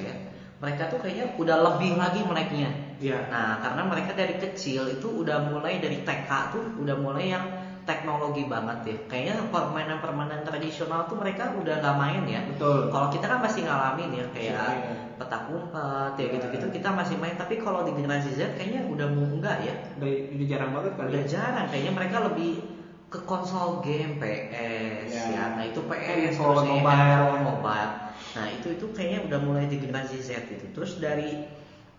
mereka 0.57 0.89
tuh 0.89 0.99
kayaknya 1.05 1.27
udah 1.37 1.57
lebih 1.73 1.93
lagi 2.01 2.21
meleknya 2.25 2.71
Ya. 2.97 3.29
Nah, 3.29 3.61
karena 3.61 3.85
mereka 3.85 4.17
dari 4.17 4.41
kecil 4.41 4.89
itu 4.89 5.05
udah 5.05 5.45
mulai 5.45 5.77
dari 5.77 6.01
TK 6.01 6.49
tuh 6.49 6.65
udah 6.81 6.97
mulai 6.97 7.29
yang 7.29 7.45
teknologi 7.85 8.49
banget 8.49 8.79
ya. 8.89 8.97
Kayaknya 9.05 9.53
permainan-permainan 9.53 10.41
tradisional 10.43 11.05
tuh 11.05 11.21
mereka 11.21 11.53
udah 11.53 11.77
nggak 11.77 11.97
main 12.01 12.23
ya. 12.25 12.41
Betul. 12.49 12.89
Kalau 12.89 13.09
kita 13.13 13.29
kan 13.29 13.39
masih 13.45 13.69
ngalamin 13.69 14.11
ya 14.17 14.27
kayak 14.33 14.69
Iya. 14.81 14.97
petak 15.21 15.45
umpet 15.45 16.13
ya 16.17 16.25
Iya. 16.25 16.33
gitu-gitu 16.41 16.67
kita 16.73 16.89
masih 16.89 17.21
main. 17.21 17.37
Tapi 17.37 17.61
kalau 17.61 17.85
di 17.85 17.93
generasi 17.93 18.33
Z 18.33 18.57
kayaknya 18.57 18.89
udah 18.89 19.07
mau 19.13 19.29
enggak 19.29 19.61
ya. 19.61 19.75
Udah, 20.01 20.09
udah 20.33 20.47
jarang 20.49 20.71
banget 20.73 20.93
kali. 20.97 21.09
Udah 21.13 21.23
ya. 21.23 21.29
jarang. 21.29 21.67
Kayaknya 21.69 21.93
mereka 21.93 22.17
lebih 22.25 22.51
ke 23.07 23.19
konsol 23.23 23.79
game 23.85 24.17
PS 24.19 25.13
Ya. 25.13 25.25
ya. 25.31 25.45
Nah 25.53 25.65
itu 25.69 25.85
PS 25.85 26.33
terus 26.33 26.65
ya, 26.65 26.71
mobile. 26.81 27.45
mobile. 27.45 27.93
Nah 28.37 28.47
itu 28.47 28.69
itu 28.71 28.87
kayaknya 28.93 29.21
udah 29.27 29.41
mulai 29.41 29.65
di 29.65 29.77
generasi 29.77 30.21
Z 30.21 30.47
itu. 30.47 30.67
Terus 30.71 30.97
dari 30.97 31.43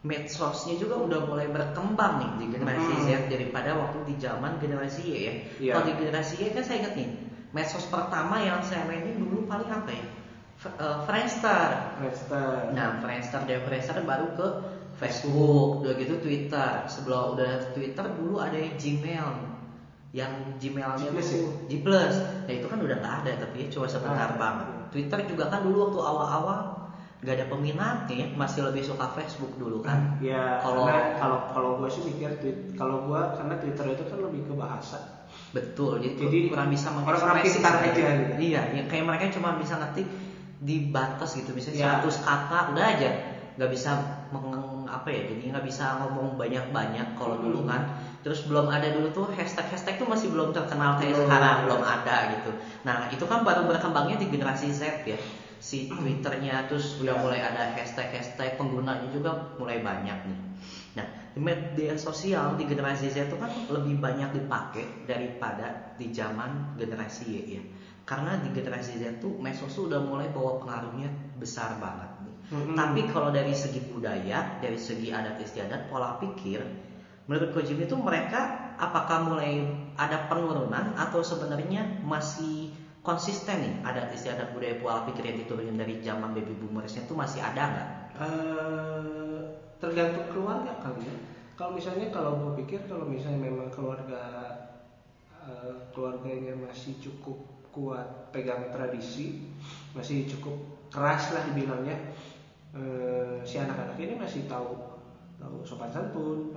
medsosnya 0.02 0.78
juga 0.78 0.96
udah 0.96 1.20
mulai 1.26 1.50
berkembang 1.50 2.22
nih 2.22 2.32
di 2.38 2.46
generasi 2.54 2.94
Hmm. 2.94 3.04
Z 3.04 3.10
daripada 3.28 3.74
waktu 3.74 4.00
di 4.06 4.16
zaman 4.18 4.56
generasi 4.58 5.02
Y 5.04 5.14
ya. 5.18 5.34
Iya. 5.58 5.72
Kalau 5.74 5.84
di 5.84 5.94
generasi 5.98 6.34
Y 6.38 6.54
kan 6.54 6.62
saya 6.62 6.78
ingat 6.80 6.94
nih 6.96 7.10
medsos 7.50 7.86
pertama 7.88 8.38
yang 8.40 8.62
saya 8.62 8.86
mainin 8.86 9.18
dulu 9.18 9.44
paling 9.44 9.68
apa 9.68 9.90
ya? 9.90 10.06
F- 10.56 10.74
eh, 10.76 10.98
Friendster. 11.04 11.70
Friendster. 11.98 12.50
Nah, 12.72 12.98
Friendster 12.98 13.42
dari 13.44 13.62
Friendster 13.62 14.02
baru 14.04 14.28
ke 14.34 14.48
Facebook, 14.96 15.86
udah 15.86 15.94
gitu 15.96 16.18
Twitter. 16.18 16.72
Sebelum 16.88 17.34
udah 17.34 17.70
Twitter 17.72 18.06
dulu 18.12 18.38
ada 18.38 18.56
yang 18.56 18.74
Gmail. 18.74 19.30
Yang 20.10 20.32
Gmailnya 20.58 20.98
G 21.04 21.14
plus 21.14 21.30
tuh 21.30 21.48
G 21.68 21.74
plus. 21.82 22.16
Nah 22.48 22.54
itu 22.54 22.66
kan 22.66 22.80
udah 22.80 22.96
nggak 22.96 23.16
ada 23.22 23.32
tapi 23.40 23.56
ya 23.62 23.68
cuma 23.70 23.86
sebentar 23.86 24.30
Ah. 24.30 24.38
banget. 24.40 24.68
Twitter 24.90 25.20
juga 25.26 25.48
kan 25.48 25.62
dulu 25.62 25.90
waktu 25.90 26.00
awal-awal 26.00 26.60
nggak 27.18 27.34
ada 27.34 27.46
peminatnya, 27.50 28.14
ya, 28.14 28.28
masih 28.30 28.62
lebih 28.62 28.86
suka 28.86 29.10
Facebook 29.10 29.58
dulu 29.58 29.82
kan. 29.82 30.22
Ya, 30.22 30.62
Kalau- 30.62 30.86
karena 30.86 31.18
kalau 31.18 31.40
kalau 31.50 31.70
gue 31.82 31.90
sih 31.90 32.06
mikir 32.06 32.30
tweet, 32.38 32.78
kalau 32.78 33.10
gue 33.10 33.22
karena 33.34 33.58
Twitter 33.58 33.86
itu 33.90 34.04
kan 34.06 34.20
lebih 34.22 34.42
ke 34.46 34.54
bahasa. 34.54 34.98
Betul, 35.50 35.98
jadi, 35.98 36.14
Jadi, 36.14 36.38
kurang 36.48 36.70
bisa 36.70 36.94
orang-orang 36.94 37.42
pintar 37.42 37.74
sebenarnya. 37.82 37.90
aja 37.90 38.06
gitu. 38.14 38.34
Iya, 38.38 38.62
ya 38.70 38.84
kayak 38.86 39.04
mereka 39.04 39.26
cuma 39.34 39.58
bisa 39.58 39.76
ngetik 39.76 40.08
di 40.58 40.76
batas 40.88 41.30
gitu, 41.34 41.52
misalnya 41.52 41.78
Iya. 41.78 41.88
100 42.00 42.16
kata 42.22 42.60
udah 42.72 42.86
aja, 42.86 43.10
nggak 43.58 43.70
bisa 43.74 43.90
meng, 44.30 44.46
apa 44.88 45.08
ya, 45.12 45.22
jadi 45.28 45.42
nggak 45.54 45.66
bisa 45.68 46.00
ngomong 46.00 46.40
banyak-banyak 46.42 47.08
kalau 47.20 47.36
dulu 47.38 47.64
Hmm. 47.64 47.70
kan. 47.72 47.82
Terus 48.24 48.40
belum 48.44 48.68
ada 48.68 48.88
dulu 48.92 49.08
tuh 49.12 49.26
hashtag-hashtag 49.32 49.96
tuh 50.02 50.08
masih 50.08 50.28
belum 50.34 50.50
terkenal 50.52 50.98
kayak 51.00 51.16
sekarang, 51.16 51.58
belum 51.64 51.82
ada 51.84 52.16
gitu. 52.34 52.52
Nah 52.88 53.08
itu 53.08 53.24
kan 53.24 53.40
baru 53.48 53.64
berkembangnya 53.64 54.18
di 54.20 54.28
generasi 54.28 54.68
Z 54.72 54.82
ya, 55.04 55.20
si 55.60 55.88
Twitternya 55.90 56.68
terus 56.68 56.98
udah 56.98 57.16
Iya. 57.16 57.22
mulai 57.24 57.40
ada 57.44 57.64
hashtag-hashtag 57.72 58.60
penggunanya 58.60 59.08
juga 59.08 59.32
mulai 59.56 59.80
banyak 59.80 60.18
nih. 60.28 60.40
Nah, 60.98 61.06
di 61.32 61.40
media 61.40 61.94
sosial 61.96 62.58
di 62.58 62.66
generasi 62.66 63.08
Z 63.08 63.30
itu 63.30 63.38
kan 63.38 63.52
lebih 63.70 64.02
banyak 64.02 64.34
dipakai 64.34 65.06
daripada 65.06 65.94
di 65.94 66.10
zaman 66.10 66.74
generasi 66.74 67.24
Y 67.24 67.38
ya. 67.58 67.64
Karena 68.04 68.40
di 68.40 68.50
generasi 68.50 68.98
Z 68.98 69.20
tuh 69.20 69.36
medsos 69.38 69.76
udah 69.78 70.00
mulai 70.00 70.32
bawa 70.32 70.58
pengaruhnya 70.58 71.12
besar 71.36 71.76
banget 71.78 72.07
Mm-mm. 72.48 72.80
Tapi 72.80 73.02
kalau 73.12 73.30
dari 73.30 73.52
segi 73.52 73.84
budaya, 73.84 74.56
dari 74.64 74.80
segi 74.80 75.12
adat 75.12 75.36
istiadat, 75.44 75.92
pola 75.92 76.16
pikir, 76.16 76.64
menurut 77.28 77.52
Ko 77.52 77.60
Jim 77.60 77.80
itu 77.84 77.96
mereka 78.00 78.72
apakah 78.80 79.28
mulai 79.28 79.68
ada 80.00 80.32
penurunan 80.32 80.96
atau 80.96 81.20
sebenarnya 81.26 82.00
masih 82.08 82.72
konsisten 83.04 83.58
nih 83.64 83.74
adat 83.84 84.08
istiadat 84.16 84.56
budaya 84.56 84.80
pola 84.80 85.04
pikir 85.08 85.28
yang 85.28 85.38
diturunin 85.44 85.76
dari 85.76 86.00
zaman 86.00 86.32
baby 86.32 86.56
boomersnya 86.56 87.04
itu 87.04 87.16
masih 87.16 87.40
ada 87.44 87.64
nggak? 87.74 87.90
Eh, 88.16 89.40
tergantung 89.84 90.28
keluarga 90.32 90.72
kali 90.80 91.04
ya. 91.08 91.16
Kalau 91.58 91.72
misalnya 91.76 92.08
kalau 92.14 92.32
gue 92.40 92.52
pikir 92.64 92.80
kalau 92.88 93.06
misalnya 93.10 93.44
memang 93.50 93.68
keluarga 93.76 94.24
eh, 95.48 95.74
keluarganya 95.92 96.54
masih 96.56 96.96
cukup 97.04 97.38
kuat 97.76 98.08
pegang 98.34 98.74
tradisi, 98.74 99.28
masih 99.94 100.26
cukup 100.26 100.56
keras 100.90 101.30
lah 101.36 101.44
dibilangnya, 101.46 102.00
eh, 102.74 103.38
si 103.44 103.56
anak-anak 103.58 103.96
ini 103.98 104.14
masih 104.16 104.44
tahu 104.46 104.76
tahu 105.38 105.62
sopan 105.62 105.88
santun, 105.88 106.50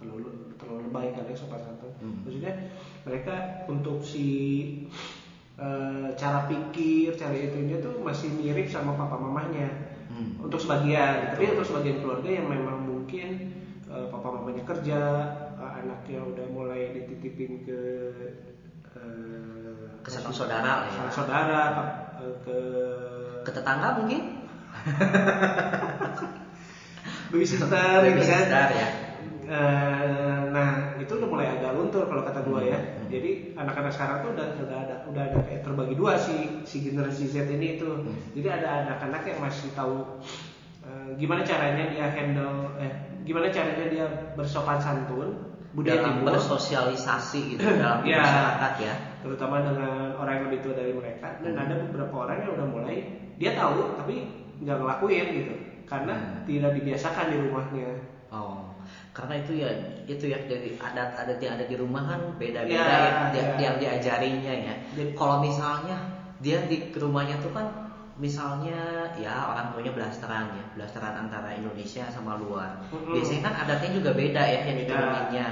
terlalu 0.00 0.24
terlalu 0.56 0.88
lebay 0.88 1.12
kali 1.12 1.30
ya 1.30 1.36
sopan 1.36 1.60
santun. 1.60 1.92
Hmm. 2.00 2.24
Maksudnya 2.24 2.52
mereka 3.04 3.34
untuk 3.66 4.00
si 4.00 4.26
eh, 5.56 6.08
cara 6.14 6.44
pikir, 6.44 7.14
cara 7.14 7.32
itunya 7.32 7.76
tuh 7.78 8.00
masih 8.00 8.32
mirip 8.32 8.66
sama 8.66 8.92
papa 8.92 9.16
mamanya 9.16 9.68
Hmm. 10.06 10.38
untuk 10.38 10.56
sebagian 10.56 11.28
tapi 11.28 11.50
untuk 11.50 11.66
sebagian 11.66 11.98
keluarga 12.00 12.30
yang 12.30 12.46
memang 12.46 12.78
mungkin 12.78 13.52
eh, 13.84 14.06
papa 14.08 14.28
mamanya 14.32 14.62
kerja 14.64 15.00
eh, 15.58 15.72
anaknya 15.82 16.22
udah 16.22 16.46
mulai 16.46 16.94
dititipin 16.94 17.66
ke 17.66 17.80
eh, 18.94 19.82
Ke 20.00 20.08
satu 20.08 20.30
saudara 20.30 20.86
ya. 20.88 21.10
saudara 21.10 21.62
ke 22.40 22.58
Ke 23.42 23.50
tetangga 23.50 23.98
mungkin? 23.98 24.45
babysitter 27.30 27.98
gitu 28.06 28.22
kan 28.24 28.70
ya. 28.70 28.88
Eh, 29.46 30.38
nah 30.50 30.98
itu 30.98 31.12
udah 31.14 31.28
mulai 31.30 31.46
agak 31.46 31.78
luntur 31.78 32.10
kalau 32.10 32.26
kata 32.26 32.42
gua 32.42 32.58
ya 32.60 32.78
Hmm. 32.98 33.06
jadi 33.06 33.54
anak-anak 33.54 33.94
sekarang 33.94 34.18
tuh 34.18 34.30
udah 34.34 34.46
udah 34.58 34.78
ada 34.82 34.94
udah 35.06 35.22
ada 35.22 35.38
kayak 35.46 35.62
terbagi 35.62 35.94
dua 35.94 36.18
si 36.18 36.34
si 36.66 36.82
generasi 36.82 37.30
Z 37.30 37.46
ini 37.46 37.78
itu 37.78 37.86
Hmm. 37.86 38.10
jadi 38.34 38.58
ada 38.58 38.68
anak-anak 38.82 39.22
yang 39.22 39.38
masih 39.38 39.70
tahu 39.70 40.18
eh, 40.82 41.14
gimana 41.14 41.46
caranya 41.46 41.86
dia 41.86 42.10
handle 42.10 42.74
eh 42.76 42.90
gimana 43.22 43.46
caranya 43.48 43.86
dia 43.86 44.06
bersopan 44.34 44.82
santun 44.82 45.54
budaya 45.70 46.02
dalam 46.02 46.18
timur 46.18 46.34
bersosialisasi 46.34 47.40
gitu 47.54 47.62
dalam 47.78 48.02
Iya. 48.02 48.18
masyarakat 48.18 48.72
ya. 48.82 48.94
terutama 49.22 49.62
dengan 49.62 50.10
orang 50.18 50.32
yang 50.34 50.44
lebih 50.50 50.60
tua 50.66 50.74
dari 50.74 50.90
mereka 50.90 51.38
dan 51.38 51.54
ada 51.54 51.74
beberapa 51.86 52.14
orang 52.18 52.36
yang 52.42 52.50
udah 52.58 52.66
mulai 52.66 52.96
dia 53.38 53.54
tahu 53.54 53.94
tapi 53.94 54.16
nggak 54.56 54.76
ngelakuin 54.76 55.26
gitu 55.34 55.54
karena 55.84 56.14
Hmm. 56.14 56.42
tidak 56.44 56.70
dibiasakan 56.74 57.26
di 57.28 57.36
rumahnya 57.40 57.90
Oh, 58.26 58.74
karena 59.14 59.38
itu 59.38 59.52
ya 59.54 59.70
itu 60.04 60.26
ya 60.26 60.38
dari 60.44 60.74
adat-adat 60.74 61.38
yang 61.38 61.54
ada 61.54 61.64
di 61.64 61.78
rumah 61.78 62.02
kan 62.04 62.20
beda-beda 62.34 62.74
Ya, 62.74 62.82
ya, 62.82 63.12
dia- 63.30 63.46
ya. 63.46 63.54
yang 63.62 63.74
diajarinya 63.78 64.54
ya. 64.66 64.74
Jadi- 64.92 65.14
Kalau 65.14 65.38
misalnya 65.38 65.94
dia 66.42 66.58
di 66.66 66.90
rumahnya 66.92 67.38
tuh 67.38 67.54
kan 67.54 67.70
misalnya 68.18 68.74
ya 69.14 69.46
orang 69.46 69.70
tuanya 69.70 69.92
blasteran 69.94 70.50
ya, 70.52 70.64
blasteran 70.74 71.14
antara 71.22 71.54
Indonesia 71.54 72.02
sama 72.08 72.34
luar. 72.34 72.82
Mm-mm. 72.90 73.14
Biasanya 73.14 73.42
kan 73.46 73.54
adatnya 73.62 73.90
juga 73.94 74.10
beda 74.10 74.42
ya 74.42 74.60
yang 74.64 74.74
Beda. 74.74 74.90
dituruninnya. 74.90 75.46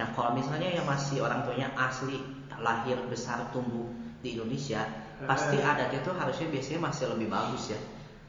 Nah 0.00 0.06
kalau 0.16 0.30
misalnya 0.32 0.68
yang 0.72 0.86
masih 0.86 1.20
orang 1.20 1.44
tuanya 1.44 1.68
asli 1.76 2.24
lahir 2.56 2.96
besar 3.10 3.52
tumbuh 3.52 3.84
di 4.22 4.40
Indonesia, 4.40 4.80
pasti 5.22 5.60
adatnya 5.60 6.00
tuh 6.00 6.16
harusnya 6.16 6.48
biasanya 6.48 6.80
masih 6.82 7.04
lebih 7.12 7.28
bagus 7.28 7.68
ya. 7.68 7.80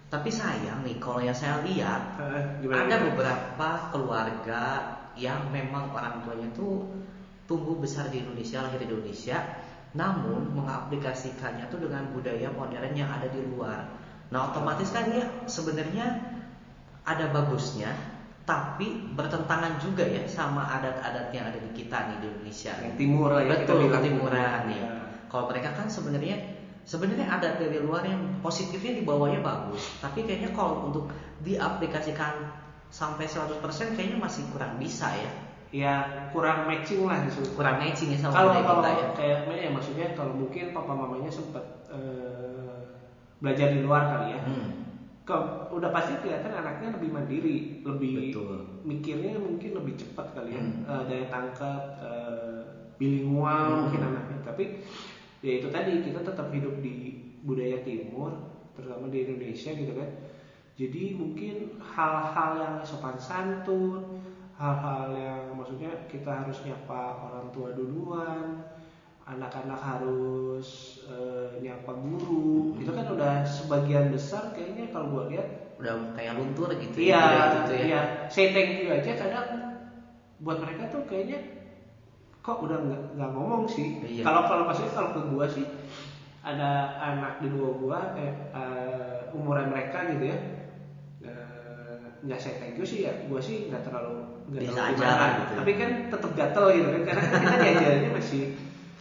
Tapi 0.05 0.29
sayang 0.29 0.85
nih 0.85 0.95
kalau 1.01 1.19
yang 1.19 1.35
saya 1.35 1.59
lihat 1.65 2.01
Eh, 2.21 2.41
gimana? 2.61 2.85
ada 2.85 2.95
beberapa 3.09 3.69
keluarga 3.89 4.63
yang 5.17 5.49
memang 5.49 5.89
orang 5.91 6.21
tuanya 6.23 6.47
tuh 6.53 6.85
tumbuh 7.49 7.77
besar 7.77 8.07
di 8.09 8.21
Indonesia, 8.21 8.61
lahir 8.63 8.79
di 8.81 8.87
Indonesia, 8.89 9.37
namun 9.93 10.49
mengaplikasikannya 10.55 11.67
tuh 11.69 11.89
dengan 11.89 12.09
budaya 12.11 12.49
modern 12.51 12.93
yang 12.93 13.09
ada 13.09 13.27
di 13.29 13.41
luar. 13.43 13.85
Nah, 14.33 14.49
otomatis 14.51 14.89
kan 14.89 15.09
ya 15.13 15.25
sebenarnya 15.45 16.05
ada 17.05 17.29
bagusnya, 17.29 17.93
tapi 18.45 19.13
bertentangan 19.13 19.77
juga 19.77 20.05
ya 20.05 20.25
sama 20.25 20.65
adat-adat 20.69 21.29
yang 21.33 21.45
ada 21.49 21.59
di 21.61 21.69
kita 21.73 22.13
nih 22.13 22.17
di 22.21 22.27
Indonesia. 22.33 22.73
Yang 22.81 22.95
timur 22.97 23.29
ya, 23.37 23.41
kita 23.45 23.53
Betul, 23.61 23.77
bilang. 23.85 23.93
ketimuran 24.01 24.59
nih. 24.69 24.79
Ya. 24.81 24.89
Kalau 25.29 25.45
mereka 25.49 25.69
kan 25.77 25.87
sebenarnya 25.89 26.37
sebenarnya 26.85 27.27
ada 27.27 27.57
dari 27.57 27.81
luar 27.81 28.05
yang 28.05 28.21
positifnya 28.39 28.93
dibawanya 28.95 29.41
bagus, 29.41 29.97
tapi 29.99 30.21
kayaknya 30.21 30.53
kalau 30.53 30.85
untuk 30.85 31.09
diaplikasikan 31.41 32.45
sampai 32.87 33.25
100% 33.25 33.97
kayaknya 33.97 34.21
masih 34.21 34.45
kurang 34.53 34.77
bisa 34.77 35.09
ya. 35.11 35.31
ya 35.75 35.95
kurang 36.31 36.69
matching 36.69 37.03
lah 37.03 37.19
gitu. 37.27 37.43
Kurang 37.51 37.81
matching 37.81 38.13
ya 38.13 38.19
sama 38.21 38.37
kalau 38.37 38.53
kalau 38.63 38.79
kita 38.79 38.91
ya. 38.95 39.07
kayak 39.11 39.37
ya 39.59 39.69
maksudnya 39.73 40.07
kalau 40.15 40.31
mungkin 40.31 40.71
papa 40.71 40.93
mamanya 40.95 41.27
sempat 41.27 41.65
eh, 41.91 42.79
belajar 43.43 43.67
di 43.75 43.79
luar 43.83 44.07
kali 44.07 44.39
ya 44.39 44.41
Hmm, 44.45 44.69
Ke- 45.25 45.73
udah 45.73 45.89
pasti 45.89 46.15
kelihatan 46.21 46.53
anaknya 46.53 46.95
lebih 46.95 47.09
mandiri 47.11 47.57
lebih 47.83 48.31
Betul. 48.31 48.55
mikirnya 48.85 49.35
mungkin 49.41 49.75
lebih 49.75 49.99
cepat 49.99 50.31
kali 50.31 50.55
ya 50.55 50.61
Hmm. 50.63 50.85
Eh, 50.85 51.01
daya 51.11 51.25
tangkap 51.27 51.81
eh, 51.99 52.61
bilingual 52.95 53.65
Hmm. 53.67 53.79
mungkin 53.89 54.01
anaknya 54.05 54.37
tapi 54.45 54.63
ya 55.45 55.51
itu 55.61 55.67
tadi 55.69 55.93
kita 56.01 56.19
tetap 56.29 56.47
hidup 56.49 56.75
di 56.81 56.97
budaya 57.47 57.77
timur 57.85 58.31
terutama 58.75 59.05
di 59.13 59.19
Indonesia 59.25 59.71
gitu 59.71 59.93
kan 59.93 60.09
jadi 60.75 61.03
mungkin 61.15 61.55
hal-hal 61.79 62.51
yang 62.59 62.75
sopan 62.83 63.17
santun 63.27 64.01
hal-hal 64.59 65.07
yang 65.15 65.41
maksudnya 65.57 65.91
kita 66.11 66.31
harus 66.43 66.57
nyapa 66.65 67.01
orang 67.21 67.47
tua 67.55 67.69
duluan 67.77 68.45
anak-anak 69.25 69.79
harus 69.81 70.67
eh, 71.09 71.49
nyapa 71.59 71.91
guru 71.97 72.73
Hmm. 72.73 72.81
itu 72.81 72.91
kan 72.93 73.05
udah 73.09 73.33
sebagian 73.45 74.05
besar 74.13 74.53
kayaknya 74.53 74.85
kalau 74.93 75.07
gua 75.09 75.23
lihat 75.31 75.47
Udah 75.75 75.93
kayak 76.15 76.33
luntur 76.39 76.69
gitu 76.77 76.97
iya 77.03 77.21
ya. 77.35 77.43
gitu 77.61 77.71
ya. 77.75 77.83
iya 77.85 78.01
say 78.29 78.47
thank 78.53 78.79
you 78.79 78.87
aja 78.87 79.11
kadang 79.17 79.47
buat 80.39 80.57
mereka 80.59 80.83
tuh 80.91 81.01
kayaknya 81.09 81.39
kok 82.45 82.61
udah 82.61 82.77
nggak 82.77 83.01
nggak 83.17 83.31
ngomong 83.33 83.65
sih 83.65 83.97
Iya. 84.05 84.21
kalau 84.21 84.45
kalau 84.45 84.63
maksudnya 84.69 84.93
kalau 84.93 85.09
ke 85.09 85.21
gua 85.25 85.45
sih 85.49 85.65
ada 86.45 86.69
anak 87.01 87.41
di 87.41 87.49
bawah 87.49 87.73
gua 87.73 87.99
eh, 88.13 88.29
eh, 88.53 89.33
umuran 89.33 89.73
mereka 89.73 90.05
gitu 90.05 90.29
ya 90.29 90.37
eh, 91.25 92.05
nggak 92.21 92.37
saya 92.37 92.61
thank 92.61 92.77
you 92.77 92.85
sih 92.85 93.01
ya 93.01 93.17
gua 93.25 93.41
sih 93.41 93.65
nggak 93.65 93.81
terlalu 93.81 94.13
nggak 94.45 94.61
terlalu 94.63 94.93
gimana. 94.93 95.25
gitu 95.41 95.51
ya. 95.51 95.57
tapi 95.57 95.71
kan 95.73 95.89
tetap 96.05 96.31
gatel 96.37 96.65
gitu 96.69 96.87
kan 96.93 97.01
karena 97.03 97.21
kan 97.25 97.39
kita 97.41 97.57
diajarinnya 97.57 98.11
masih 98.13 98.43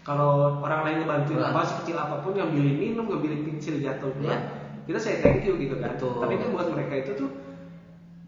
kalau 0.05 0.33
orang 0.61 0.81
lain 0.85 0.97
ngebantuin 1.05 1.41
Wah. 1.41 1.49
apa 1.53 1.61
sekecil 1.65 1.97
apa 1.97 2.17
pun 2.21 2.33
ngambilin 2.33 2.77
minum 2.77 3.05
ngambilin 3.09 3.45
pensil 3.45 3.77
jatuh 3.77 4.09
Iya. 4.09 4.17
duluan 4.17 4.41
kita 4.85 4.99
saya 5.01 5.17
thank 5.21 5.45
you 5.45 5.57
gitu 5.57 5.77
kan 5.77 5.97
Betul. 5.97 6.17
tapi 6.25 6.41
kan 6.41 6.49
buat 6.49 6.69
mereka 6.73 6.95
itu 6.97 7.13
tuh 7.13 7.31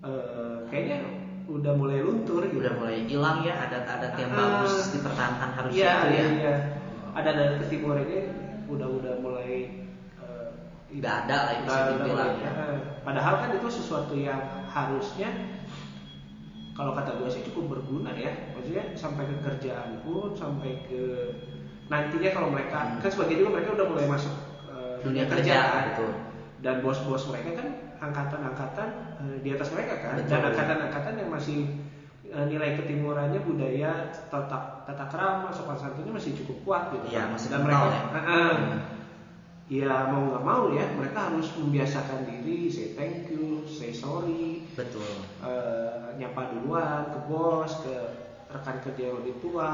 eh, 0.05 0.59
kayaknya 0.68 0.96
udah 1.46 1.72
mulai 1.72 2.02
luntur 2.02 2.42
gitu 2.44 2.59
Udah 2.59 2.74
mulai 2.74 3.06
hilang 3.06 3.38
ya 3.40 3.54
adat-adat 3.61 4.12
yang 4.16 4.30
Ah. 4.30 4.38
bagus 4.61 4.90
dipertahankan 4.90 5.50
harusnya 5.54 5.78
iya 5.78 5.92
itu 5.94 6.06
iya 6.09 6.18
ya. 6.18 6.28
iya 6.32 6.54
ada 7.12 7.30
dari 7.32 7.54
ketimuran 7.61 8.02
ini 8.04 8.18
udah 8.66 8.88
udah 8.92 9.14
mulai 9.18 9.50
Nggak 10.88 11.14
ada 11.26 11.37
lah 11.37 11.54
bisa 11.61 11.80
dibilang 11.92 12.35
ya. 12.38 12.48
eh, 12.48 12.78
padahal 13.02 13.35
kan 13.37 13.50
itu 13.52 13.68
sesuatu 13.68 14.14
yang 14.14 14.38
harusnya 14.66 15.28
kalau 16.72 16.92
kata 16.92 17.16
gue 17.16 17.28
sih 17.28 17.42
cukup 17.44 17.76
berguna 17.76 18.12
ya 18.12 18.32
maksudnya 18.52 18.94
sampai 18.94 19.24
ke 19.24 19.37
kerjaan 19.40 20.00
pun 20.00 20.32
sampai 20.32 20.85
ke 20.85 21.02
nantinya 21.87 22.30
kalau 22.32 22.48
mereka 22.48 22.78
Hmm. 22.87 22.98
kan 22.98 23.09
sebagian 23.09 23.38
juga 23.40 23.50
mereka 23.54 23.70
udah 23.74 23.87
mulai 23.87 24.06
masuk 24.09 24.35
eh, 24.66 24.96
Dunia 25.02 25.24
kerja 25.26 25.56
betul. 25.90 26.11
dan 26.61 26.74
bos-bos 26.80 27.28
mereka 27.28 27.50
kan 27.56 27.68
angkatan-angkatan 27.98 28.88
eh, 29.20 29.37
di 29.40 29.50
atas 29.52 29.68
mereka 29.72 29.94
kan 30.00 30.14
Betul. 30.18 30.30
dan 30.30 30.42
angkatan-angkatan 30.52 31.14
yang 31.16 31.30
masih 31.30 31.61
eh, 32.26 32.46
nilai 32.46 32.76
ketimurannya 32.76 33.40
budaya 33.40 34.11
tata 34.28 34.85
tata 34.85 35.04
krama 35.09 35.48
sopan 35.50 35.76
santunnya 35.76 36.12
masih 36.12 36.37
cukup 36.38 36.56
kuat 36.64 36.82
gitu 36.94 37.06
Iya, 37.11 37.26
kan. 37.26 37.35
masih 37.35 37.48
dan 37.50 37.61
mereka 37.64 37.87
ya. 37.87 38.00
Ah. 38.12 38.22
Hmm. 38.22 38.80
ya 39.66 39.94
mau 40.06 40.22
nggak 40.30 40.44
mau 40.46 40.64
ya 40.70 40.87
mereka 40.94 41.26
harus 41.26 41.50
membiasakan 41.59 42.22
diri 42.22 42.70
say 42.70 42.94
thank 42.94 43.26
you 43.26 43.66
say 43.66 43.90
sorry 43.90 44.62
Betul. 44.78 45.26
eh, 45.42 46.14
nyapa 46.16 46.54
duluan 46.54 47.11
ke 47.11 47.18
bos 47.26 47.82
ke 47.82 47.94
rekan 48.46 48.78
kerja 48.78 49.11
yang 49.11 49.16
lebih 49.18 49.42
tua 49.42 49.70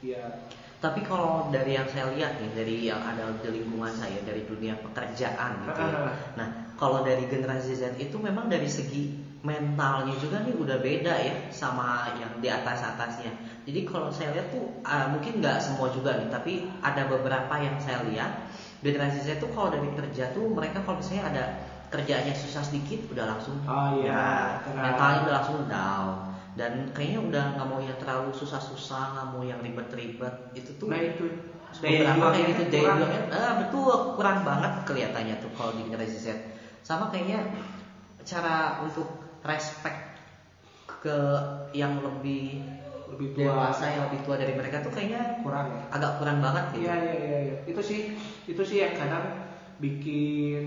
ya 0.00 0.40
Tapi 0.82 0.98
kalau 1.06 1.46
dari 1.54 1.78
yang 1.78 1.86
saya 1.86 2.10
lihat 2.10 2.42
nih, 2.42 2.50
dari 2.58 2.90
yang 2.90 2.98
ada 2.98 3.30
di 3.38 3.54
lingkungan 3.54 3.94
saya, 3.94 4.18
dari 4.26 4.42
dunia 4.42 4.74
pekerjaan 4.82 5.62
gitu 5.62 5.78
ya. 5.78 5.94
Ah. 5.94 6.14
Nah, 6.34 6.48
kalau 6.78 6.98
dari 7.08 7.24
generasi 7.32 7.70
Z 7.80 7.82
itu 8.04 8.16
memang 8.26 8.46
dari 8.52 8.66
segi 8.66 8.96
mentalnya 9.42 10.14
juga 10.22 10.38
nih 10.46 10.54
udah 10.54 10.78
beda 10.86 11.14
ya 11.18 11.34
sama 11.50 12.06
yang 12.20 12.38
di 12.42 12.46
atas 12.46 12.78
atasnya. 12.86 13.30
Jadi 13.66 13.80
kalau 13.90 14.08
saya 14.14 14.28
lihat 14.34 14.46
tuh 14.54 14.62
ah, 14.86 15.06
mungkin 15.12 15.32
nggak 15.42 15.56
semua 15.66 15.86
juga 15.90 16.10
nih, 16.18 16.28
tapi 16.30 16.50
ada 16.88 17.02
beberapa 17.12 17.54
yang 17.58 17.76
saya 17.82 17.98
lihat 18.06 18.30
generasi 18.84 19.18
Z 19.26 19.28
tuh 19.42 19.50
kalau 19.50 19.68
dari 19.74 19.90
kerja 19.90 20.30
tuh 20.34 20.46
mereka 20.56 20.82
kalau 20.82 20.96
misalnya 21.02 21.24
ada 21.30 21.42
kerjaannya 21.92 22.34
susah 22.34 22.62
sedikit 22.68 23.04
udah 23.12 23.24
langsung 23.28 23.56
Oh, 23.68 23.88
iya. 23.92 24.08
ya, 24.08 24.22
Keras. 24.64 24.80
mentalnya 24.84 25.18
udah 25.24 25.34
langsung 25.38 25.58
down 25.68 26.14
dan 26.58 26.72
kayaknya 26.94 27.20
udah 27.28 27.42
nggak 27.56 27.68
mau 27.68 27.80
yang 27.80 27.96
terlalu 28.00 28.32
susah-susah 28.32 29.12
nggak 29.12 29.26
mau 29.28 29.42
yang 29.44 29.60
ribet-ribet 29.60 30.34
itu 30.52 30.70
tuh 30.80 30.88
nah 30.92 31.00
itu 31.00 31.22
beberapa 31.80 32.24
kayak 32.32 32.46
gitu 32.52 32.62
daya 32.68 32.80
kurang. 32.84 32.96
juangnya 33.00 33.20
ah, 33.32 33.52
betul 33.60 33.92
kurang 34.16 34.38
banget 34.48 34.72
kelihatannya 34.86 35.34
tuh 35.40 35.50
kalau 35.56 35.72
di 35.72 35.82
generasi 35.88 36.16
Z 36.20 36.26
sama 36.82 37.08
kayaknya 37.08 37.46
cara 38.22 38.82
untuk 38.82 39.06
respect 39.42 40.18
ke 41.02 41.18
yang 41.74 41.98
lebih 41.98 42.62
lebih 43.12 43.28
tua 43.36 43.68
dewasa 43.74 43.84
yang 43.90 44.02
lebih 44.08 44.20
tua 44.24 44.36
dari 44.38 44.54
mereka 44.56 44.80
tuh 44.80 44.92
kayaknya 44.94 45.42
kurang 45.42 45.68
ya 45.68 45.82
agak 45.92 46.12
kurang 46.22 46.38
banget 46.40 46.64
gitu 46.72 46.86
Iya 46.88 46.94
iya 46.96 47.14
iya 47.18 47.38
iya. 47.44 47.56
Itu 47.68 47.80
sih 47.84 48.00
itu 48.48 48.62
sih 48.64 48.80
yang 48.80 48.94
kadang 48.96 49.24
bikin 49.76 50.64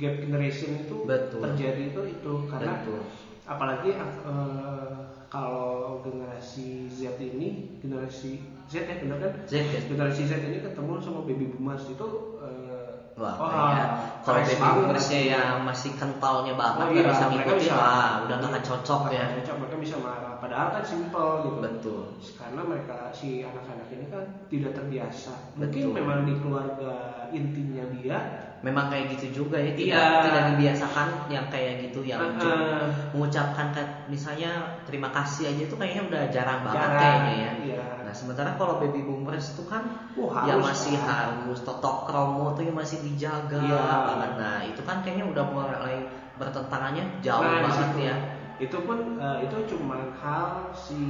gap 0.00 0.14
generation 0.18 0.72
itu 0.86 1.04
Betul. 1.04 1.42
terjadi 1.44 1.82
itu 1.92 2.00
itu 2.18 2.32
karena 2.48 2.80
Betul. 2.80 3.00
apalagi 3.44 3.90
eh, 3.94 4.92
kalau 5.28 6.00
generasi 6.00 6.88
Z 6.88 7.20
ini 7.20 7.76
generasi 7.78 8.40
Z 8.68 8.88
ya 8.88 8.96
benar 9.00 9.16
kan? 9.20 9.32
Z 9.44 9.52
ya 9.60 9.80
Generasi 9.84 10.22
Z 10.24 10.32
ini 10.40 10.58
ketemu 10.64 10.92
sama 11.00 11.20
baby 11.28 11.52
boomers 11.52 11.84
itu 11.88 12.08
eh, 12.40 12.77
Wah, 13.18 13.34
wah, 13.34 13.50
kayaknya 13.50 13.84
kalau 14.22 14.40
banget. 14.40 14.58
boomersnya 14.78 15.20
yang 15.34 15.54
masih 15.66 15.90
kentalnya 15.98 16.54
banget 16.54 16.86
Oh, 16.86 16.90
iya, 16.94 17.02
bisa 17.10 17.24
ngikutin 17.26 17.58
bisa. 17.66 17.74
wah 17.74 18.10
udah 18.24 18.36
nggak 18.38 18.64
cocok 18.64 19.00
ya 19.10 19.24
cocok, 19.34 19.54
mereka 19.58 19.76
bisa 19.82 19.96
marah 19.98 20.34
padahal 20.38 20.66
kan 20.70 20.84
simple 20.86 21.30
gitu 21.42 21.58
betul 21.58 22.00
karena 22.38 22.60
mereka 22.62 22.96
si 23.10 23.28
anak-anak 23.42 23.86
ini 23.90 24.04
kan 24.06 24.22
tidak 24.46 24.72
terbiasa 24.78 25.32
mungkin 25.58 25.82
Betul. 25.90 25.96
memang 25.98 26.18
di 26.22 26.34
keluarga 26.38 26.92
intinya 27.34 27.84
dia 27.90 28.18
memang 28.58 28.90
kayak 28.90 29.06
gitu 29.14 29.26
juga 29.44 29.56
ya 29.62 29.70
tidak 29.70 29.86
Iya. 29.86 30.22
tidak 30.26 30.42
dibiasakan 30.50 31.08
yang 31.30 31.46
kayak 31.46 31.72
gitu 31.78 32.02
yang 32.02 32.34
cuma 32.38 32.58
eh, 32.58 32.86
mengucapkan 33.14 33.70
misalnya 34.10 34.48
terima 34.82 35.08
kasih 35.14 35.54
aja 35.54 35.62
itu 35.62 35.74
kayaknya 35.78 36.02
udah 36.10 36.22
jarang 36.32 36.60
banget 36.66 36.90
jarang, 36.90 36.98
kayaknya 36.98 37.34
ya 37.38 37.50
iya. 37.54 37.82
Nah 38.08 38.16
sementara 38.16 38.56
kalau 38.56 38.80
baby 38.80 39.04
boomers 39.04 39.52
itu 39.52 39.68
kan 39.68 39.84
Wah, 40.16 40.48
ya 40.48 40.56
harus, 40.56 40.64
masih 40.64 40.96
kan. 40.96 41.36
harus 41.44 41.60
totok 41.60 42.08
kromo 42.08 42.56
tuh 42.56 42.64
yang 42.64 42.72
masih 42.72 43.04
dijaga 43.04 43.60
Iya. 43.60 43.84
banget 44.08 44.30
nah 44.40 44.58
itu 44.64 44.80
kan 44.80 45.04
kayaknya 45.04 45.28
udah 45.28 45.44
mulai 45.44 45.96
bertentangannya 46.40 47.04
jauh 47.20 47.44
Nah, 47.44 47.60
banget 47.62 47.84
situ. 47.84 47.98
ya 48.00 48.16
itu 48.58 48.76
pun 48.80 48.98
eh, 49.14 49.38
itu 49.44 49.56
cuma 49.68 50.08
hal 50.16 50.72
si 50.72 51.04